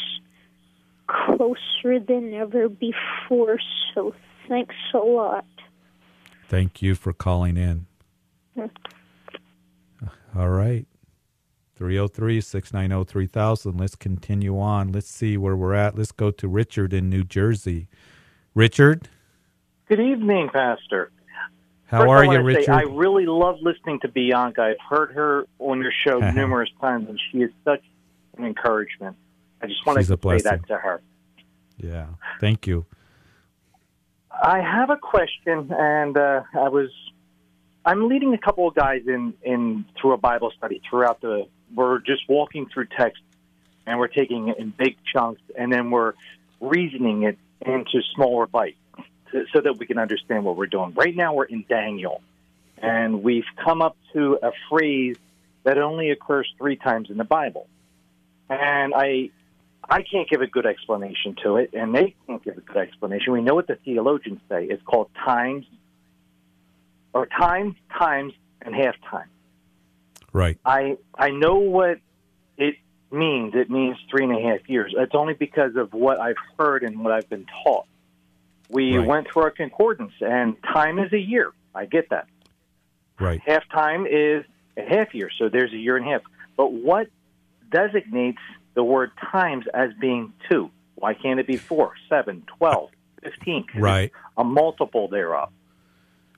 closer 1.07 1.99
than 1.99 2.35
ever 2.35 2.69
before. 2.69 3.59
So 3.95 4.15
thanks 4.47 4.75
a 4.93 4.99
lot. 4.99 5.47
Thank 6.49 6.83
you 6.83 6.95
for 6.95 7.15
calling 7.15 7.57
in. 7.57 7.87
Hmm. 8.55 8.67
All 10.39 10.51
right. 10.51 10.87
303 11.79 12.41
690 12.41 13.09
3000. 13.09 13.79
Let's 13.79 13.95
continue 13.95 14.59
on. 14.59 14.91
Let's 14.91 15.09
see 15.09 15.37
where 15.37 15.55
we're 15.55 15.75
at. 15.75 15.97
Let's 15.97 16.11
go 16.11 16.33
to 16.33 16.49
Richard 16.49 16.93
in 16.93 17.09
New 17.09 17.23
Jersey. 17.23 17.87
Richard? 18.53 19.09
Good 19.89 20.01
evening, 20.01 20.51
Pastor. 20.53 21.13
How 21.87 22.01
First, 22.01 22.11
are 22.11 22.25
I 22.25 22.33
you, 22.33 22.43
Richard? 22.43 22.65
Say, 22.65 22.73
I 22.73 22.83
really 22.83 23.27
love 23.27 23.59
listening 23.63 24.01
to 24.01 24.09
Bianca. 24.09 24.63
I've 24.63 24.77
heard 24.91 25.13
her 25.13 25.47
on 25.61 25.81
your 25.81 25.93
show 26.05 26.19
numerous 26.35 26.69
times, 26.81 27.09
and 27.09 27.19
she 27.31 27.39
is 27.39 27.51
such 27.65 27.85
an 28.37 28.45
encouragement. 28.45 29.17
I 29.63 29.69
just 29.69 29.87
wanted 29.87 30.01
She's 30.01 30.09
to 30.09 30.19
say 30.21 30.41
that 30.41 30.67
to 30.67 30.77
her. 30.77 31.01
Yeah. 31.77 32.09
Thank 32.41 32.67
you. 32.67 32.87
I 34.33 34.59
have 34.61 34.91
a 34.91 34.97
question, 34.97 35.73
and 35.73 36.19
uh, 36.19 36.43
I 36.55 36.69
was 36.69 36.91
I'm 37.85 38.09
leading 38.09 38.35
a 38.35 38.39
couple 38.39 38.67
of 38.67 38.75
guys 38.75 39.03
in 39.07 39.33
in 39.43 39.85
through 40.01 40.13
a 40.13 40.19
Bible 40.19 40.53
study 40.59 40.83
throughout 40.91 41.21
the 41.21 41.47
we're 41.75 41.99
just 41.99 42.29
walking 42.29 42.69
through 42.73 42.87
text 42.97 43.23
and 43.87 43.99
we're 43.99 44.09
taking 44.09 44.49
it 44.49 44.59
in 44.59 44.71
big 44.71 44.97
chunks 45.13 45.43
and 45.57 45.73
then 45.73 45.91
we're 45.91 46.15
reasoning 46.61 47.23
it 47.25 47.39
into 47.61 48.03
smaller 48.15 48.47
bites 48.47 48.77
so 49.53 49.61
that 49.61 49.79
we 49.79 49.87
can 49.87 49.99
understand 49.99 50.45
what 50.45 50.57
we're 50.57 50.67
doing. 50.67 50.93
Right 50.95 51.15
now, 51.15 51.35
we're 51.35 51.45
in 51.45 51.65
Daniel, 51.69 52.23
and 52.79 53.23
we've 53.23 53.45
come 53.63 53.83
up 53.83 53.97
to 54.13 54.39
a 54.43 54.53
phrase 54.69 55.17
that 55.65 55.79
only 55.79 56.11
occurs 56.11 56.53
three 56.59 56.77
times 56.77 57.11
in 57.11 57.17
the 57.19 57.25
Bible. 57.25 57.67
And 58.49 58.95
I, 58.95 59.31
I 59.89 60.03
can't 60.03 60.29
give 60.29 60.41
a 60.41 60.47
good 60.47 60.67
explanation 60.67 61.37
to 61.43 61.57
it, 61.57 61.71
and 61.75 61.95
they 61.95 62.15
can't 62.27 62.43
give 62.43 62.57
a 62.57 62.61
good 62.61 62.79
explanation. 62.79 63.33
We 63.33 63.43
know 63.43 63.55
what 63.55 63.67
the 63.67 63.77
theologians 63.77 64.41
say. 64.49 64.65
It's 64.65 64.83
called 64.83 65.11
times, 65.15 65.67
or 67.13 67.27
time, 67.27 67.77
times, 67.97 68.33
and 68.63 68.75
half 68.75 68.95
time. 69.11 69.29
Right. 70.33 70.59
I 70.65 70.97
I 71.15 71.31
know 71.31 71.57
what 71.57 71.99
it 72.57 72.75
means. 73.11 73.55
It 73.55 73.71
means 73.71 73.97
three 74.11 74.25
and 74.25 74.37
a 74.37 74.41
half 74.41 74.69
years. 74.69 74.95
It's 74.97 75.15
only 75.15 75.35
because 75.35 75.77
of 75.77 75.93
what 75.93 76.21
I've 76.21 76.37
heard 76.59 76.83
and 76.83 77.03
what 77.03 77.13
I've 77.13 77.29
been 77.29 77.47
taught. 77.65 77.87
We 78.69 78.97
Right. 78.99 79.07
went 79.07 79.29
through 79.33 79.45
our 79.45 79.51
concordance, 79.51 80.13
and 80.21 80.57
time 80.63 80.99
is 80.99 81.13
a 81.13 81.19
year. 81.19 81.53
I 81.75 81.87
get 81.87 82.11
that. 82.11 82.27
Right. 83.19 83.41
Half 83.47 83.69
time 83.71 84.07
is 84.07 84.45
a 84.77 84.83
half 84.83 85.15
year, 85.15 85.31
so 85.39 85.49
there's 85.49 85.73
a 85.73 85.77
year 85.79 85.97
and 85.97 86.07
a 86.07 86.11
half. 86.11 86.23
But 86.57 86.73
what 86.73 87.09
designates 87.71 88.39
the 88.75 88.85
word 88.85 89.11
times 89.33 89.67
as 89.73 89.91
being 90.01 90.33
two? 90.51 90.71
Why 90.97 91.15
can't 91.15 91.41
it 91.41 91.47
be 91.47 91.57
four, 91.57 91.95
seven, 92.09 92.43
twelve, 92.59 92.91
fifteen? 93.23 93.65
Right. 93.75 94.13
A 94.37 94.45
multiple 94.45 95.09
thereof. 95.09 95.51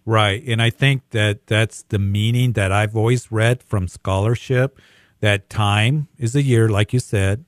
Right. 0.07 0.43
And 0.47 0.63
I 0.63 0.71
think 0.71 1.03
that 1.11 1.47
that's 1.47 1.83
the 1.83 1.99
meaning 1.99 2.53
that 2.53 2.73
I've 2.73 2.97
always 2.97 3.31
read 3.31 3.63
from 3.63 3.87
scholarship 3.87 4.79
that 5.21 5.51
time 5.51 6.09
is 6.19 6.35
a 6.35 6.43
year, 6.43 6.69
like 6.69 6.93
you 6.93 7.01
said, 7.01 7.45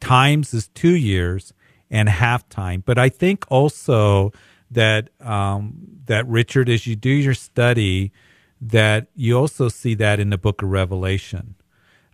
times 0.00 0.52
is 0.52 0.68
two 0.68 0.94
years, 0.94 1.54
and 1.90 2.08
half 2.08 2.48
time. 2.48 2.82
But 2.84 2.98
I 2.98 3.08
think 3.08 3.44
also 3.48 4.32
that 4.70 5.08
um, 5.20 5.74
that 6.06 6.26
Richard, 6.26 6.68
as 6.68 6.86
you 6.86 6.96
do 6.96 7.10
your 7.10 7.34
study, 7.34 8.12
that 8.60 9.06
you 9.14 9.38
also 9.38 9.68
see 9.68 9.94
that 9.94 10.20
in 10.20 10.30
the 10.30 10.38
book 10.38 10.62
of 10.62 10.68
Revelation. 10.68 11.54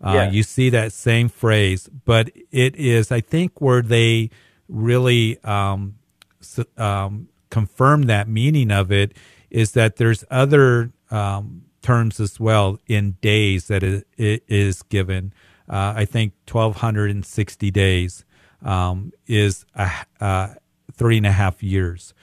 Uh, 0.05 0.13
Yeah. 0.15 0.31
You 0.31 0.43
see 0.43 0.71
that 0.71 0.93
same 0.93 1.29
phrase, 1.29 1.89
but 2.05 2.31
it 2.51 2.77
is, 2.77 3.11
I 3.11 3.21
think, 3.21 3.61
where 3.61 3.83
they 3.83 4.31
really 4.69 5.43
um, 5.45 5.97
um, 6.77 7.29
confirm 7.51 8.03
that 8.03 8.29
meaning 8.29 8.71
of 8.71 8.93
it 8.93 9.13
is 9.51 9.73
that 9.73 9.97
there's 9.97 10.25
other 10.31 10.93
um, 11.11 11.63
terms 11.83 12.21
as 12.21 12.39
well 12.39 12.79
in 12.87 13.13
days 13.21 13.67
that 13.69 13.83
it, 13.83 14.07
it 14.17 14.45
is 14.49 14.83
given. 14.83 15.33
Uh, 15.69 15.95
I 15.97 16.05
think 16.05 16.33
1,260 16.51 17.71
days 17.71 18.25
um, 18.63 19.13
is 19.27 19.65
a, 19.75 19.91
uh, 20.21 20.49
three 20.93 21.17
and 21.17 21.27
a 21.27 21.33
half 21.33 21.63
years. 21.63 22.15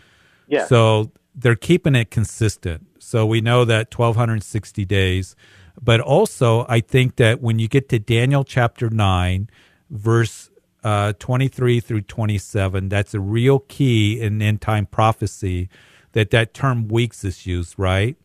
Yeah. 0.47 0.65
So 0.65 1.11
they're 1.36 1.55
keeping 1.55 1.95
it 1.95 2.11
consistent. 2.11 2.88
So 2.99 3.25
we 3.25 3.41
know 3.41 3.65
that 3.65 3.97
1,260 3.97 4.86
days. 4.86 5.36
But 5.82 6.01
also, 6.01 6.65
I 6.67 6.80
think 6.80 7.17
that 7.17 7.41
when 7.41 7.59
you 7.59 7.67
get 7.67 7.89
to 7.89 7.99
Daniel 7.99 8.43
chapter 8.43 8.89
9, 8.89 9.49
verse 9.89 10.49
uh, 10.84 11.13
23 11.19 11.80
through 11.80 12.01
27, 12.01 12.89
that's 12.89 13.13
a 13.13 13.19
real 13.19 13.59
key 13.59 14.19
in 14.19 14.41
end 14.41 14.61
time 14.61 14.86
prophecy 14.86 15.69
that 16.14 16.32
that 16.32 16.53
term 16.53 16.88
weeks 16.88 17.24
is 17.24 17.45
used, 17.45 17.76
right? 17.78 18.18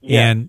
Yeah. 0.00 0.28
And 0.28 0.48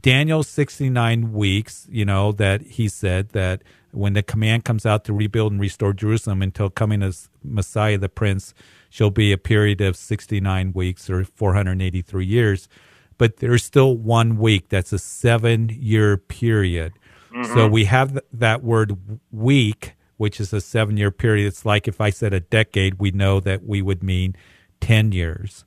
Daniel 0.00 0.42
69 0.42 1.32
weeks, 1.32 1.86
you 1.90 2.04
know, 2.04 2.32
that 2.32 2.62
he 2.62 2.88
said 2.88 3.30
that 3.30 3.62
when 3.92 4.12
the 4.12 4.22
command 4.22 4.64
comes 4.64 4.84
out 4.84 5.04
to 5.04 5.12
rebuild 5.12 5.52
and 5.52 5.60
restore 5.60 5.92
Jerusalem 5.92 6.42
until 6.42 6.68
coming 6.68 7.02
as 7.02 7.30
Messiah 7.42 7.98
the 7.98 8.08
Prince 8.08 8.54
shall 8.90 9.10
be 9.10 9.32
a 9.32 9.38
period 9.38 9.80
of 9.80 9.96
69 9.96 10.72
weeks 10.72 11.08
or 11.08 11.24
483 11.24 12.24
years. 12.24 12.68
But 13.16 13.38
there's 13.38 13.64
still 13.64 13.96
one 13.96 14.38
week. 14.38 14.68
That's 14.68 14.92
a 14.92 14.98
seven 14.98 15.70
year 15.70 16.16
period. 16.16 16.92
Mm-hmm. 17.32 17.54
So 17.54 17.68
we 17.68 17.84
have 17.84 18.18
that 18.32 18.62
word 18.62 18.96
week, 19.30 19.94
which 20.16 20.40
is 20.40 20.52
a 20.52 20.60
seven 20.60 20.96
year 20.96 21.10
period. 21.10 21.46
It's 21.46 21.64
like 21.64 21.88
if 21.88 22.00
I 22.00 22.10
said 22.10 22.32
a 22.32 22.40
decade, 22.40 22.94
we 22.94 23.10
know 23.10 23.40
that 23.40 23.64
we 23.64 23.82
would 23.82 24.02
mean 24.02 24.36
10 24.80 25.12
years. 25.12 25.64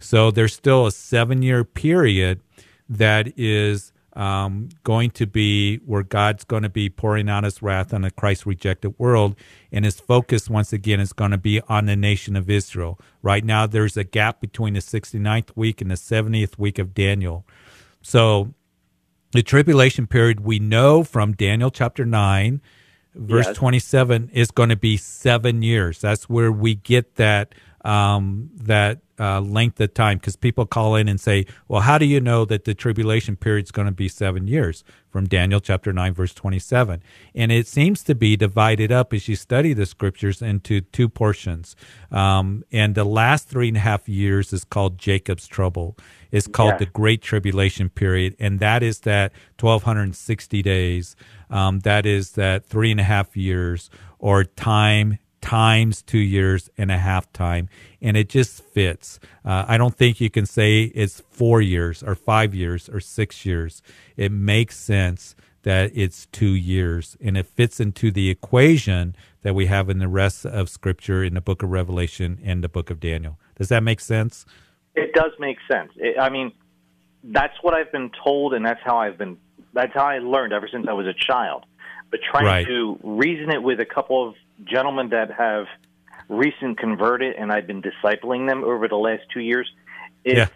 So 0.00 0.30
there's 0.30 0.54
still 0.54 0.86
a 0.86 0.92
seven 0.92 1.42
year 1.42 1.64
period 1.64 2.40
that 2.88 3.32
is 3.38 3.92
um, 4.14 4.70
going 4.82 5.10
to 5.12 5.26
be 5.26 5.76
where 5.78 6.02
God's 6.02 6.44
going 6.44 6.64
to 6.64 6.68
be 6.68 6.88
pouring 6.90 7.28
out 7.28 7.44
his 7.44 7.62
wrath 7.62 7.94
on 7.94 8.04
a 8.04 8.10
Christ 8.10 8.44
rejected 8.44 8.98
world. 8.98 9.36
And 9.70 9.84
his 9.84 10.00
focus, 10.00 10.50
once 10.50 10.72
again, 10.72 10.98
is 11.00 11.12
going 11.12 11.30
to 11.30 11.38
be 11.38 11.60
on 11.68 11.86
the 11.86 11.96
nation 11.96 12.34
of 12.34 12.50
Israel. 12.50 12.98
Right 13.22 13.44
now, 13.44 13.66
there's 13.66 13.96
a 13.96 14.04
gap 14.04 14.40
between 14.40 14.74
the 14.74 14.80
69th 14.80 15.50
week 15.54 15.80
and 15.80 15.90
the 15.90 15.94
70th 15.94 16.58
week 16.58 16.78
of 16.78 16.92
Daniel. 16.92 17.46
So 18.02 18.52
the 19.32 19.42
tribulation 19.42 20.06
period, 20.06 20.40
we 20.40 20.58
know 20.58 21.04
from 21.04 21.34
Daniel 21.34 21.70
chapter 21.70 22.04
9, 22.04 22.60
verse 23.14 23.46
Yes. 23.46 23.56
27, 23.56 24.30
is 24.32 24.50
going 24.50 24.70
to 24.70 24.76
be 24.76 24.96
seven 24.96 25.62
years. 25.62 26.00
That's 26.00 26.28
where 26.28 26.50
we 26.50 26.74
get 26.74 27.14
that 27.14 27.54
um, 27.84 28.50
that 28.54 28.98
uh, 29.18 29.40
length 29.40 29.78
of 29.80 29.92
time 29.92 30.16
because 30.18 30.34
people 30.36 30.64
call 30.64 30.94
in 30.96 31.06
and 31.08 31.20
say, 31.20 31.44
well, 31.68 31.82
how 31.82 31.98
do 31.98 32.06
you 32.06 32.20
know 32.20 32.44
that 32.46 32.64
the 32.64 32.74
tribulation 32.74 33.36
period 33.36 33.64
is 33.66 33.70
going 33.70 33.86
to 33.86 33.92
be 33.92 34.08
seven 34.08 34.46
years? 34.48 34.82
From 35.10 35.26
Daniel 35.26 35.60
chapter 35.60 35.92
9, 35.92 36.14
verse 36.14 36.32
27. 36.34 37.02
And 37.34 37.50
it 37.52 37.66
seems 37.66 38.04
to 38.04 38.14
be 38.14 38.36
divided 38.36 38.92
up 38.92 39.12
as 39.12 39.26
you 39.28 39.34
study 39.36 39.72
the 39.72 39.84
scriptures 39.84 40.40
into 40.40 40.80
two 40.82 41.08
portions. 41.08 41.74
Um, 42.12 42.62
and 42.70 42.94
the 42.94 43.04
last 43.04 43.48
three 43.48 43.68
and 43.68 43.76
a 43.76 43.80
half 43.80 44.08
years 44.08 44.52
is 44.52 44.64
called 44.64 44.98
Jacob's 44.98 45.48
trouble. 45.48 45.96
It's 46.30 46.46
called 46.46 46.74
Yeah. 46.74 46.78
the 46.78 46.86
Great 46.86 47.22
Tribulation 47.22 47.88
period. 47.90 48.36
And 48.38 48.60
that 48.60 48.82
is 48.84 49.00
that 49.00 49.32
1,260 49.58 50.62
days. 50.62 51.16
Um, 51.50 51.80
that 51.80 52.06
is 52.06 52.32
that 52.32 52.64
three 52.66 52.92
and 52.92 53.00
a 53.00 53.04
half 53.04 53.36
years 53.36 53.90
or 54.20 54.44
time 54.44 55.18
times 55.40 56.02
two 56.02 56.18
years 56.18 56.70
and 56.76 56.90
a 56.90 56.98
half 56.98 57.32
time. 57.32 57.68
And 58.00 58.16
it 58.16 58.28
just 58.28 58.62
fits. 58.62 59.18
Uh, 59.44 59.64
I 59.66 59.76
don't 59.78 59.94
think 59.96 60.20
you 60.20 60.30
can 60.30 60.46
say 60.46 60.82
it's 60.82 61.20
four 61.30 61.60
years 61.60 62.02
or 62.02 62.14
five 62.14 62.54
years 62.54 62.88
or 62.88 63.00
six 63.00 63.44
years. 63.46 63.82
It 64.16 64.32
makes 64.32 64.78
sense 64.78 65.34
that 65.62 65.90
it's 65.94 66.26
two 66.26 66.54
years 66.54 67.16
and 67.20 67.36
it 67.36 67.46
fits 67.46 67.80
into 67.80 68.10
the 68.10 68.30
equation 68.30 69.14
that 69.42 69.54
we 69.54 69.66
have 69.66 69.90
in 69.90 69.98
the 69.98 70.08
rest 70.08 70.46
of 70.46 70.68
scripture 70.68 71.22
in 71.22 71.34
the 71.34 71.40
book 71.40 71.62
of 71.62 71.70
Revelation 71.70 72.38
and 72.44 72.64
the 72.64 72.68
book 72.68 72.90
of 72.90 73.00
Daniel. 73.00 73.38
Does 73.56 73.68
that 73.68 73.82
make 73.82 74.00
sense? 74.00 74.46
It 74.94 75.12
does 75.12 75.32
make 75.38 75.58
sense. 75.70 75.92
It, 75.96 76.18
I 76.18 76.30
mean, 76.30 76.52
that's 77.22 77.54
what 77.62 77.74
I've 77.74 77.92
been 77.92 78.10
told, 78.24 78.54
and 78.54 78.64
that's 78.64 78.80
how 78.82 78.96
I've 78.98 79.18
been. 79.18 79.36
That's 79.74 79.92
how 79.92 80.06
I 80.06 80.18
learned 80.18 80.52
ever 80.52 80.68
since 80.70 80.86
I 80.88 80.94
was 80.94 81.06
a 81.06 81.12
child. 81.14 81.64
But 82.10 82.20
trying 82.28 82.46
Right. 82.46 82.66
to 82.66 82.98
reason 83.04 83.50
it 83.50 83.62
with 83.62 83.78
a 83.80 83.84
couple 83.84 84.26
of 84.28 84.34
gentlemen 84.64 85.10
that 85.10 85.30
have 85.32 85.66
recent 86.28 86.78
converted, 86.78 87.34
and 87.36 87.50
I've 87.52 87.66
been 87.66 87.82
discipling 87.82 88.48
them 88.48 88.62
over 88.64 88.88
the 88.88 88.96
last 88.96 89.22
two 89.32 89.40
years, 89.40 89.70
it's, 90.24 90.36
Yeah. 90.38 90.46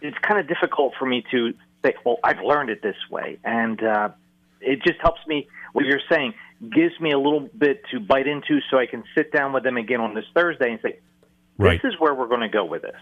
it's 0.00 0.18
kind 0.18 0.40
of 0.40 0.48
difficult 0.48 0.94
for 0.98 1.06
me 1.06 1.24
to 1.30 1.54
say, 1.84 1.94
"Well, 2.04 2.18
I've 2.24 2.40
learned 2.40 2.70
it 2.70 2.82
this 2.82 2.96
way," 3.10 3.38
and 3.44 3.82
uh, 3.82 4.10
it 4.60 4.82
just 4.82 5.00
helps 5.00 5.20
me. 5.26 5.48
What 5.72 5.84
you're 5.84 6.00
saying 6.10 6.34
gives 6.74 6.98
me 7.00 7.12
a 7.12 7.18
little 7.18 7.48
bit 7.56 7.82
to 7.92 8.00
bite 8.00 8.26
into, 8.26 8.60
so 8.70 8.78
I 8.78 8.86
can 8.86 9.04
sit 9.14 9.32
down 9.32 9.52
with 9.52 9.62
them 9.62 9.76
again 9.76 10.00
on 10.00 10.14
this 10.14 10.24
Thursday 10.34 10.72
and 10.72 10.80
say, 10.82 10.98
Right. 11.56 11.80
"This 11.80 11.92
is 11.92 12.00
where 12.00 12.14
we're 12.14 12.28
going 12.28 12.40
to 12.40 12.48
go 12.48 12.64
with 12.64 12.82
this." 12.82 13.00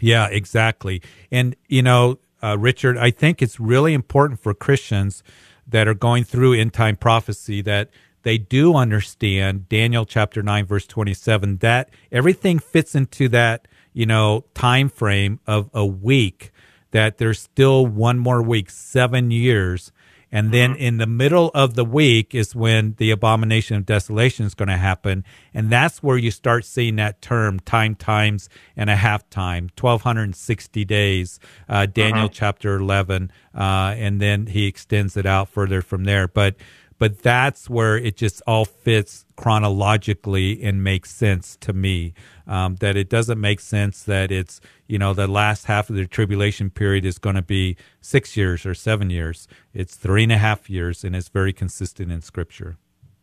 Yeah, 0.00 0.26
exactly. 0.30 1.00
And, 1.30 1.54
you 1.68 1.82
know, 1.82 2.18
uh, 2.42 2.56
Richard, 2.58 2.98
I 2.98 3.10
think 3.10 3.40
it's 3.40 3.60
really 3.60 3.94
important 3.94 4.40
for 4.40 4.52
Christians 4.52 5.22
that 5.66 5.86
are 5.86 5.94
going 5.94 6.24
through 6.24 6.54
end 6.54 6.72
time 6.72 6.96
prophecy 6.96 7.62
that 7.62 7.88
they 8.22 8.38
do 8.38 8.74
understand 8.74 9.68
Daniel 9.68 10.04
chapter 10.04 10.42
9 10.42 10.66
verse 10.66 10.86
27 10.86 11.58
that 11.58 11.90
everything 12.10 12.58
fits 12.58 12.94
into 12.94 13.28
that, 13.30 13.68
you 13.92 14.06
know, 14.06 14.44
time 14.54 14.88
frame 14.88 15.40
of 15.46 15.70
a 15.74 15.84
week 15.84 16.52
that 16.92 17.18
there's 17.18 17.40
still 17.40 17.86
one 17.86 18.18
more 18.18 18.42
week, 18.42 18.70
7 18.70 19.30
years. 19.30 19.92
And 20.34 20.50
then 20.50 20.74
in 20.76 20.96
the 20.96 21.06
middle 21.06 21.50
of 21.52 21.74
the 21.74 21.84
week 21.84 22.34
is 22.34 22.54
when 22.54 22.94
the 22.96 23.10
abomination 23.10 23.76
of 23.76 23.84
desolation 23.84 24.46
is 24.46 24.54
going 24.54 24.70
to 24.70 24.78
happen. 24.78 25.24
And 25.52 25.68
that's 25.68 26.02
where 26.02 26.16
you 26.16 26.30
start 26.30 26.64
seeing 26.64 26.96
that 26.96 27.20
term 27.20 27.60
time 27.60 27.94
times 27.94 28.48
and 28.74 28.88
a 28.88 28.96
half 28.96 29.28
time, 29.28 29.68
1260 29.78 30.86
days, 30.86 31.38
uh, 31.68 31.84
Daniel 31.84 32.30
chapter 32.30 32.76
11. 32.76 33.30
Uh, 33.54 33.94
and 33.98 34.22
then 34.22 34.46
he 34.46 34.66
extends 34.66 35.18
it 35.18 35.26
out 35.26 35.50
further 35.50 35.82
from 35.82 36.04
there. 36.04 36.26
But, 36.26 36.56
but 37.02 37.20
that's 37.20 37.68
where 37.68 37.96
it 37.96 38.16
just 38.16 38.40
all 38.46 38.64
fits 38.64 39.24
chronologically 39.34 40.62
and 40.62 40.84
makes 40.84 41.10
sense 41.10 41.56
to 41.60 41.72
me. 41.72 42.14
Um, 42.46 42.76
that 42.76 42.96
it 42.96 43.10
doesn't 43.10 43.40
make 43.40 43.58
sense 43.58 44.04
that 44.04 44.30
it's, 44.30 44.60
you 44.86 45.00
know, 45.00 45.12
the 45.12 45.26
last 45.26 45.64
half 45.64 45.90
of 45.90 45.96
the 45.96 46.06
tribulation 46.06 46.70
period 46.70 47.04
is 47.04 47.18
going 47.18 47.34
to 47.34 47.42
be 47.42 47.76
six 48.00 48.36
years 48.36 48.64
or 48.64 48.72
seven 48.72 49.10
years. 49.10 49.48
It's 49.74 49.96
three 49.96 50.22
and 50.22 50.30
a 50.30 50.38
half 50.38 50.70
years, 50.70 51.02
and 51.02 51.16
it's 51.16 51.28
very 51.28 51.52
consistent 51.52 52.12
in 52.12 52.20
Scripture. 52.20 52.76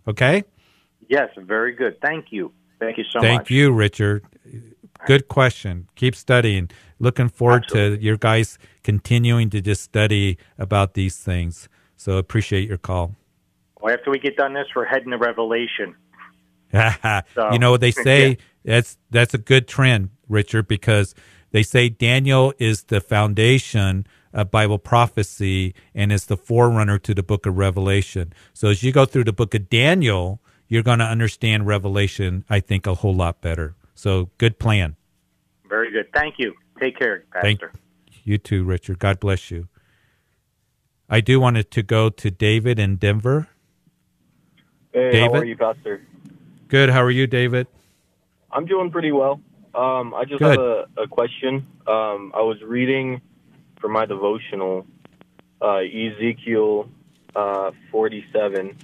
Okay? 0.06 0.44
Yes, 1.08 1.30
very 1.38 1.74
good. 1.74 2.02
Thank 2.02 2.34
you. 2.34 2.52
Thank 2.82 2.98
you 2.98 3.06
so 3.06 3.22
Thank 3.22 3.40
much. 3.40 3.48
Thank 3.48 3.50
you, 3.52 3.72
Richard. 3.72 4.26
Good 5.06 5.30
question. 5.30 5.88
Keep 5.96 6.18
studying. 6.18 6.70
Looking 7.00 7.30
forward 7.30 7.70
to 7.70 7.98
your 8.02 8.18
guys 8.18 8.60
continuing 8.84 9.50
to 9.52 9.62
just 9.62 9.84
study 9.84 10.38
about 10.58 10.96
these 10.96 11.16
things. 11.16 11.70
So 11.96 12.18
appreciate 12.18 12.68
your 12.68 12.78
call. 12.78 13.16
Well, 13.80 13.94
after 13.94 14.12
we 14.12 14.20
get 14.20 14.36
done 14.36 14.54
this, 14.54 14.68
we're 14.76 14.86
heading 14.86 15.12
to 15.12 15.18
Revelation. 15.18 15.96
So, 17.34 17.52
you 17.52 17.58
know 17.58 17.78
they 17.78 17.88
yeah. 17.98 18.04
say 18.04 18.38
that's 18.64 18.98
that's 19.10 19.34
a 19.34 19.40
good 19.40 19.68
trend, 19.68 20.12
Richard, 20.28 20.68
because 20.68 21.16
they 21.50 21.64
say 21.64 21.90
Daniel 21.90 22.54
is 22.60 22.84
the 22.84 23.02
foundation 23.02 24.06
of 24.34 24.52
Bible 24.52 24.78
prophecy 24.78 25.74
and 25.96 26.12
is 26.12 26.26
the 26.26 26.38
forerunner 26.38 27.00
to 27.00 27.16
the 27.16 27.24
book 27.24 27.46
of 27.48 27.58
Revelation. 27.58 28.34
So 28.54 28.68
as 28.68 28.84
you 28.84 28.92
go 28.92 29.06
through 29.06 29.24
the 29.24 29.34
book 29.34 29.56
of 29.56 29.70
Daniel, 29.70 30.40
you're 30.68 30.84
going 30.84 31.00
to 31.00 31.06
understand 31.06 31.66
Revelation, 31.66 32.46
I 32.50 32.60
think, 32.60 32.86
a 32.86 32.94
whole 32.94 33.16
lot 33.16 33.42
better. 33.42 33.76
So 33.96 34.30
good 34.38 34.60
plan. 34.60 34.96
Very 35.68 35.92
good. 35.92 36.14
Thank 36.14 36.36
you. 36.38 36.54
Take 36.80 36.98
care, 36.98 37.26
Thank 37.42 37.60
Pastor. 37.60 37.74
you 38.24 38.38
too, 38.38 38.64
Richard. 38.64 39.00
God 39.00 39.20
bless 39.20 39.52
you. 39.52 39.68
I 41.10 41.22
do 41.22 41.40
want 41.40 41.72
to 41.72 41.84
go 41.84 42.10
to 42.10 42.32
David 42.32 42.78
in 42.80 42.98
Denver. 42.98 43.48
Hey, 44.92 45.12
David? 45.12 45.32
how 45.32 45.40
are 45.40 45.46
you, 45.46 45.56
Pastor? 45.56 46.02
Good. 46.68 46.90
How 46.90 47.04
are 47.04 47.12
you, 47.12 47.28
David? 47.28 47.68
I'm 48.52 48.66
doing 48.66 48.90
pretty 48.90 49.12
well. 49.12 49.40
Um, 49.76 50.16
I 50.16 50.26
just 50.26 50.40
Good. 50.40 50.50
have 50.50 50.60
a, 50.60 50.88
a 50.98 51.08
question. 51.08 51.68
Um, 51.86 52.32
I 52.36 52.42
was 52.42 52.58
reading 52.64 53.22
for 53.80 53.88
my 53.88 54.06
devotional 54.06 54.88
uh, 55.62 55.78
Ezekiel 55.78 56.90
uh, 57.36 57.72
47, 57.92 58.76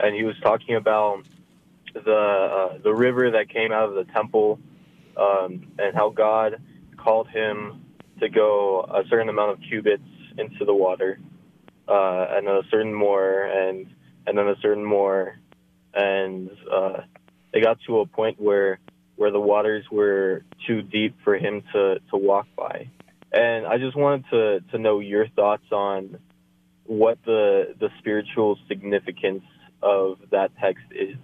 and 0.00 0.14
he 0.14 0.24
was 0.24 0.34
talking 0.42 0.76
about 0.76 1.24
the 1.92 2.14
uh, 2.14 2.78
the 2.78 2.94
river 2.94 3.32
that 3.32 3.50
came 3.50 3.72
out 3.72 3.88
of 3.88 3.94
the 3.94 4.10
temple, 4.12 4.58
um, 5.16 5.66
and 5.78 5.94
how 5.94 6.08
God 6.08 6.62
called 6.96 7.28
him 7.28 7.84
to 8.20 8.28
go 8.28 8.82
a 8.82 9.02
certain 9.08 9.28
amount 9.28 9.50
of 9.50 9.60
cubits 9.68 10.02
into 10.38 10.64
the 10.64 10.74
water, 10.74 11.18
uh, 11.88 12.26
and 12.30 12.46
then 12.46 12.54
a 12.54 12.62
certain 12.70 12.94
more, 12.94 13.42
and 13.42 13.86
and 14.26 14.38
then 14.38 14.48
a 14.48 14.56
certain 14.62 14.84
more, 14.84 15.38
and 15.94 16.50
uh, 16.72 17.00
they 17.52 17.60
got 17.60 17.78
to 17.86 18.00
a 18.00 18.06
point 18.06 18.40
where 18.40 18.78
where 19.16 19.30
the 19.30 19.40
waters 19.40 19.84
were 19.90 20.42
too 20.66 20.82
deep 20.82 21.14
for 21.24 21.36
him 21.36 21.62
to 21.72 21.98
to 22.10 22.16
walk 22.16 22.46
by. 22.56 22.88
And 23.32 23.66
I 23.66 23.78
just 23.78 23.96
wanted 23.96 24.24
to 24.30 24.60
to 24.72 24.78
know 24.78 25.00
your 25.00 25.28
thoughts 25.28 25.70
on 25.72 26.18
what 26.84 27.18
the 27.24 27.74
the 27.78 27.90
spiritual 27.98 28.58
significance 28.68 29.44
of 29.82 30.18
that 30.30 30.50
text 30.60 30.84
is. 30.90 31.16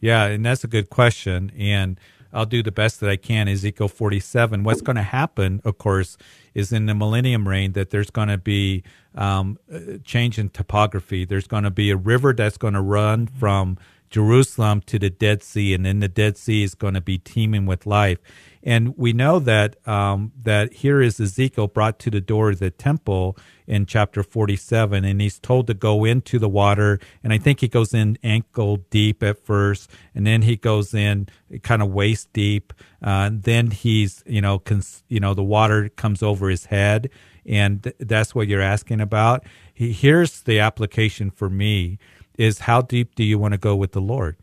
Yeah, 0.00 0.26
and 0.26 0.44
that's 0.44 0.64
a 0.64 0.68
good 0.68 0.90
question. 0.90 1.50
And 1.58 1.98
I'll 2.32 2.46
do 2.46 2.62
the 2.62 2.72
best 2.72 3.00
that 3.00 3.10
I 3.10 3.16
can. 3.16 3.48
Ezekiel 3.48 3.88
47. 3.88 4.64
What's 4.64 4.80
going 4.80 4.96
to 4.96 5.02
happen, 5.02 5.60
of 5.64 5.78
course, 5.78 6.16
is 6.54 6.72
in 6.72 6.86
the 6.86 6.94
millennium 6.94 7.46
reign 7.48 7.72
that 7.72 7.90
there's 7.90 8.10
going 8.10 8.28
to 8.28 8.38
be 8.38 8.82
um, 9.14 9.58
change 10.04 10.38
in 10.38 10.48
topography. 10.50 11.24
There's 11.24 11.46
going 11.46 11.64
to 11.64 11.70
be 11.70 11.90
a 11.90 11.96
river 11.96 12.32
that's 12.32 12.58
going 12.58 12.74
to 12.74 12.80
run 12.82 13.26
from 13.26 13.78
Jerusalem 14.10 14.82
to 14.86 14.98
the 14.98 15.10
Dead 15.10 15.42
Sea, 15.42 15.74
and 15.74 15.84
then 15.84 16.00
the 16.00 16.08
Dead 16.08 16.36
Sea 16.36 16.62
is 16.62 16.74
going 16.74 16.94
to 16.94 17.00
be 17.00 17.18
teeming 17.18 17.66
with 17.66 17.86
life. 17.86 18.18
And 18.66 18.98
we 18.98 19.12
know 19.12 19.38
that 19.38 19.76
um, 19.86 20.32
that 20.42 20.72
here 20.72 21.00
is 21.00 21.20
Ezekiel 21.20 21.68
brought 21.68 22.00
to 22.00 22.10
the 22.10 22.20
door 22.20 22.50
of 22.50 22.58
the 22.58 22.72
temple 22.72 23.36
in 23.68 23.86
chapter 23.86 24.24
47, 24.24 25.04
and 25.04 25.20
he's 25.20 25.38
told 25.38 25.68
to 25.68 25.74
go 25.74 26.04
into 26.04 26.40
the 26.40 26.48
water. 26.48 26.98
And 27.22 27.32
I 27.32 27.38
think 27.38 27.60
he 27.60 27.68
goes 27.68 27.94
in 27.94 28.18
ankle 28.24 28.78
deep 28.90 29.22
at 29.22 29.44
first, 29.44 29.88
and 30.16 30.26
then 30.26 30.42
he 30.42 30.56
goes 30.56 30.94
in 30.94 31.28
kind 31.62 31.80
of 31.80 31.92
waist 31.92 32.32
deep. 32.32 32.72
Uh, 33.00 33.30
then 33.32 33.70
he's 33.70 34.24
you 34.26 34.40
know 34.40 34.58
cons- 34.58 35.04
you 35.08 35.20
know 35.20 35.32
the 35.32 35.44
water 35.44 35.88
comes 35.90 36.20
over 36.20 36.48
his 36.48 36.66
head, 36.66 37.08
and 37.46 37.84
th- 37.84 37.96
that's 38.00 38.34
what 38.34 38.48
you're 38.48 38.60
asking 38.60 39.00
about. 39.00 39.44
He, 39.72 39.92
here's 39.92 40.42
the 40.42 40.58
application 40.58 41.30
for 41.30 41.48
me: 41.48 42.00
is 42.38 42.60
how 42.60 42.82
deep 42.82 43.14
do 43.14 43.24
you 43.24 43.38
want 43.38 43.52
to 43.52 43.58
go 43.58 43.74
with 43.76 43.92
the 43.92 44.00
Lord? 44.00 44.36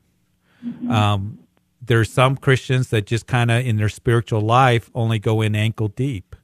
Um, 0.90 1.40
there's 1.82 2.12
some 2.12 2.38
Christians 2.38 2.90
that 2.90 3.06
just 3.06 3.28
kind 3.28 3.52
of 3.52 3.66
in 3.66 3.76
their 3.76 3.90
spiritual 3.90 4.42
life 4.42 4.90
only 4.96 5.20
go 5.20 5.42
in 5.42 5.56
ankle 5.56 5.90
deep. 5.90 6.36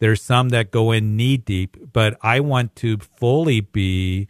There's 0.00 0.20
some 0.20 0.48
that 0.48 0.72
go 0.72 0.90
in 0.90 1.16
knee 1.16 1.36
deep, 1.36 1.76
but 1.92 2.18
I 2.22 2.40
want 2.40 2.74
to 2.76 2.98
fully 2.98 3.60
be, 3.60 4.26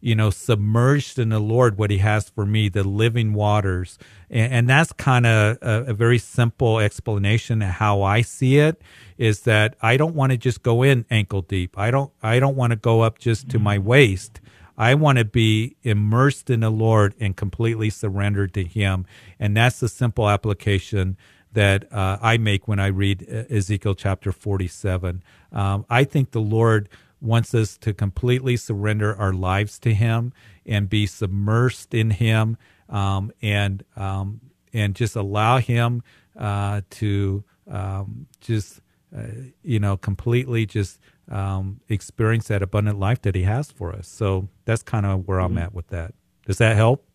you 0.00 0.14
know, 0.14 0.30
submerged 0.30 1.18
in 1.18 1.30
the 1.30 1.40
Lord, 1.40 1.78
what 1.78 1.90
He 1.90 1.98
has 1.98 2.28
for 2.28 2.46
me, 2.46 2.68
the 2.68 2.84
living 2.84 3.32
waters. 3.32 3.98
And, 4.30 4.52
and 4.52 4.68
that's 4.68 4.92
kind 4.92 5.26
of 5.26 5.58
a, 5.62 5.86
a 5.88 5.94
very 5.94 6.18
simple 6.18 6.78
explanation 6.78 7.60
of 7.60 7.70
how 7.70 8.02
I 8.02 8.22
see 8.22 8.58
it 8.58 8.80
is 9.18 9.40
that 9.40 9.74
I 9.82 9.96
don't 9.96 10.14
want 10.14 10.30
to 10.30 10.38
just 10.38 10.62
go 10.62 10.84
in 10.84 11.04
ankle 11.10 11.42
deep. 11.42 11.76
I 11.76 11.90
don't, 11.90 12.12
I 12.22 12.38
don't 12.38 12.54
want 12.54 12.70
to 12.70 12.76
go 12.76 13.00
up 13.00 13.18
just 13.18 13.48
to 13.48 13.58
my 13.58 13.78
waist. 13.78 14.40
I 14.76 14.94
want 14.94 15.18
to 15.18 15.24
be 15.24 15.76
immersed 15.82 16.50
in 16.50 16.60
the 16.60 16.70
Lord 16.70 17.14
and 17.18 17.36
completely 17.36 17.90
surrendered 17.90 18.52
to 18.54 18.64
Him. 18.64 19.06
And 19.38 19.56
that's 19.56 19.80
the 19.80 19.88
simple 19.88 20.28
application 20.28 21.16
that 21.52 21.90
uh, 21.92 22.18
I 22.20 22.36
make 22.36 22.68
when 22.68 22.78
I 22.78 22.88
read 22.88 23.22
Ezekiel 23.50 23.94
chapter 23.94 24.32
47. 24.32 25.22
Um, 25.52 25.86
I 25.88 26.04
think 26.04 26.32
the 26.32 26.40
Lord 26.40 26.88
wants 27.20 27.54
us 27.54 27.78
to 27.78 27.94
completely 27.94 28.56
surrender 28.56 29.16
our 29.16 29.32
lives 29.32 29.78
to 29.80 29.94
Him 29.94 30.32
and 30.66 30.88
be 30.88 31.06
submersed 31.06 31.98
in 31.98 32.10
Him 32.10 32.58
um, 32.88 33.32
and 33.40 33.84
um, 33.96 34.40
and 34.72 34.94
just 34.94 35.16
allow 35.16 35.58
Him 35.58 36.02
uh, 36.38 36.82
to 36.90 37.42
um, 37.70 38.26
just 38.40 38.80
uh, 39.16 39.22
you 39.62 39.78
know 39.78 39.96
completely 39.96 40.66
just 40.66 41.00
um, 41.30 41.80
experience 41.88 42.48
that 42.48 42.62
abundant 42.62 42.98
life 42.98 43.22
that 43.22 43.34
He 43.34 43.42
has 43.42 43.70
for 43.70 43.92
us. 43.92 44.08
So 44.08 44.48
that's 44.64 44.82
kind 44.82 45.06
of 45.06 45.26
where 45.26 45.40
I'm 45.40 45.58
at 45.58 45.74
with 45.74 45.88
that. 45.88 46.14
Does 46.46 46.58
that 46.58 46.76
help? 46.76 47.06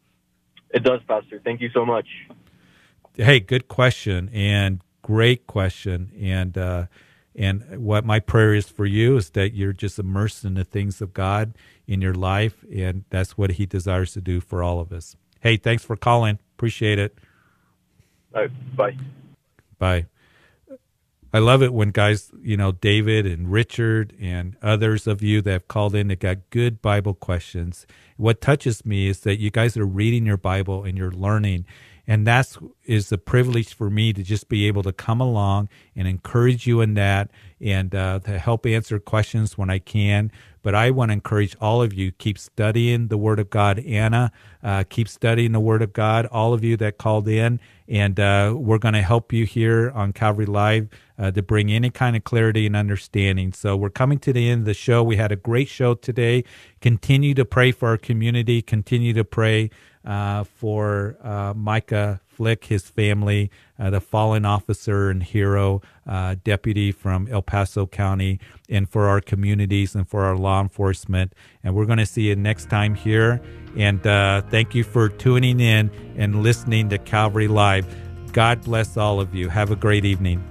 It 0.73 0.83
does, 0.83 1.01
Pastor. 1.07 1.41
Thank 1.43 1.61
you 1.61 1.69
so 1.73 1.85
much. 1.85 2.07
Hey, 3.15 3.39
good 3.39 3.67
question 3.67 4.29
and 4.33 4.81
great 5.01 5.47
question. 5.47 6.11
And 6.19 6.57
uh, 6.57 6.85
and 7.35 7.63
what 7.83 8.05
my 8.05 8.19
prayer 8.19 8.53
is 8.53 8.67
for 8.67 8.85
you 8.85 9.17
is 9.17 9.31
that 9.31 9.53
you're 9.53 9.73
just 9.73 9.97
immersed 9.99 10.43
in 10.43 10.53
the 10.53 10.65
things 10.65 11.01
of 11.01 11.13
God 11.13 11.53
in 11.87 12.01
your 12.01 12.13
life, 12.13 12.65
and 12.73 13.05
that's 13.09 13.37
what 13.37 13.51
He 13.51 13.65
desires 13.65 14.13
to 14.13 14.21
do 14.21 14.41
for 14.41 14.61
all 14.63 14.79
of 14.79 14.91
us. 14.91 15.15
Hey, 15.39 15.57
thanks 15.57 15.83
for 15.83 15.95
calling. 15.95 16.39
Appreciate 16.57 16.99
it. 16.99 17.17
Right, 18.33 18.51
bye. 18.75 18.97
Bye. 19.77 20.05
I 21.33 21.39
love 21.39 21.63
it 21.63 21.73
when 21.73 21.91
guys, 21.91 22.29
you 22.41 22.57
know, 22.57 22.73
David 22.73 23.25
and 23.25 23.49
Richard 23.49 24.13
and 24.19 24.57
others 24.61 25.07
of 25.07 25.21
you 25.21 25.41
that 25.41 25.51
have 25.51 25.67
called 25.69 25.95
in 25.95 26.09
that 26.09 26.19
got 26.19 26.49
good 26.49 26.81
Bible 26.81 27.13
questions. 27.13 27.87
What 28.17 28.41
touches 28.41 28.85
me 28.85 29.07
is 29.07 29.21
that 29.21 29.39
you 29.39 29.49
guys 29.49 29.77
are 29.77 29.85
reading 29.85 30.25
your 30.25 30.37
Bible 30.37 30.83
and 30.83 30.97
you're 30.97 31.11
learning. 31.11 31.65
And 32.05 32.27
that's 32.27 32.57
is 32.83 33.11
a 33.13 33.17
privilege 33.17 33.73
for 33.73 33.89
me 33.89 34.11
to 34.11 34.23
just 34.23 34.49
be 34.49 34.67
able 34.67 34.83
to 34.83 34.91
come 34.91 35.21
along 35.21 35.69
and 35.95 36.05
encourage 36.07 36.67
you 36.67 36.81
in 36.81 36.95
that 36.95 37.31
and 37.61 37.95
uh, 37.95 38.19
to 38.19 38.37
help 38.37 38.65
answer 38.65 38.99
questions 38.99 39.57
when 39.57 39.69
I 39.69 39.79
can. 39.79 40.31
But 40.63 40.75
I 40.75 40.91
want 40.91 41.09
to 41.09 41.13
encourage 41.13 41.55
all 41.59 41.81
of 41.81 41.93
you 41.93 42.11
keep 42.11 42.37
studying 42.37 43.07
the 43.07 43.17
Word 43.17 43.39
of 43.39 43.49
God. 43.49 43.79
Anna, 43.79 44.31
uh, 44.63 44.83
keep 44.89 45.07
studying 45.07 45.51
the 45.51 45.59
Word 45.59 45.81
of 45.81 45.93
God. 45.93 46.25
All 46.27 46.53
of 46.53 46.63
you 46.63 46.77
that 46.77 46.97
called 46.97 47.27
in, 47.27 47.59
and 47.87 48.19
uh, 48.19 48.53
we're 48.55 48.77
going 48.77 48.93
to 48.93 49.01
help 49.01 49.33
you 49.33 49.45
here 49.45 49.91
on 49.91 50.13
Calvary 50.13 50.45
Live 50.45 50.87
uh, 51.17 51.31
to 51.31 51.41
bring 51.41 51.71
any 51.71 51.89
kind 51.89 52.15
of 52.15 52.23
clarity 52.23 52.65
and 52.65 52.75
understanding. 52.75 53.53
So 53.53 53.75
we're 53.75 53.89
coming 53.89 54.19
to 54.19 54.33
the 54.33 54.49
end 54.49 54.61
of 54.61 54.65
the 54.65 54.73
show. 54.73 55.03
We 55.03 55.17
had 55.17 55.31
a 55.31 55.35
great 55.35 55.67
show 55.67 55.93
today. 55.93 56.43
Continue 56.79 57.33
to 57.35 57.45
pray 57.45 57.71
for 57.71 57.89
our 57.89 57.97
community. 57.97 58.61
Continue 58.61 59.13
to 59.13 59.23
pray 59.23 59.69
uh, 60.05 60.43
for 60.43 61.17
uh, 61.23 61.53
Micah 61.55 62.21
Flick, 62.25 62.65
his 62.65 62.89
family, 62.89 63.51
the 63.89 64.01
fallen 64.01 64.45
officer 64.45 65.09
and 65.09 65.23
hero 65.23 65.81
uh, 66.07 66.35
deputy 66.43 66.91
from 66.91 67.27
El 67.29 67.41
Paso 67.41 67.87
County, 67.87 68.39
and 68.69 68.89
for 68.89 69.07
our 69.07 69.21
communities 69.21 69.95
and 69.95 70.07
for 70.07 70.23
our 70.23 70.35
law 70.35 70.61
enforcement. 70.61 71.33
And 71.63 71.75
we're 71.75 71.85
going 71.85 71.99
to 71.99 72.05
see 72.05 72.23
you 72.23 72.35
next 72.35 72.69
time 72.69 72.95
here. 72.95 73.41
And 73.77 74.05
uh, 74.05 74.41
thank 74.49 74.75
you 74.75 74.83
for 74.83 75.09
tuning 75.09 75.59
in 75.59 75.89
and 76.17 76.43
listening 76.43 76.89
to 76.89 76.97
Calvary 76.97 77.47
Live. 77.47 77.87
God 78.33 78.63
bless 78.63 78.97
all 78.97 79.19
of 79.19 79.33
you. 79.35 79.49
Have 79.49 79.71
a 79.71 79.75
great 79.75 80.05
evening. 80.05 80.50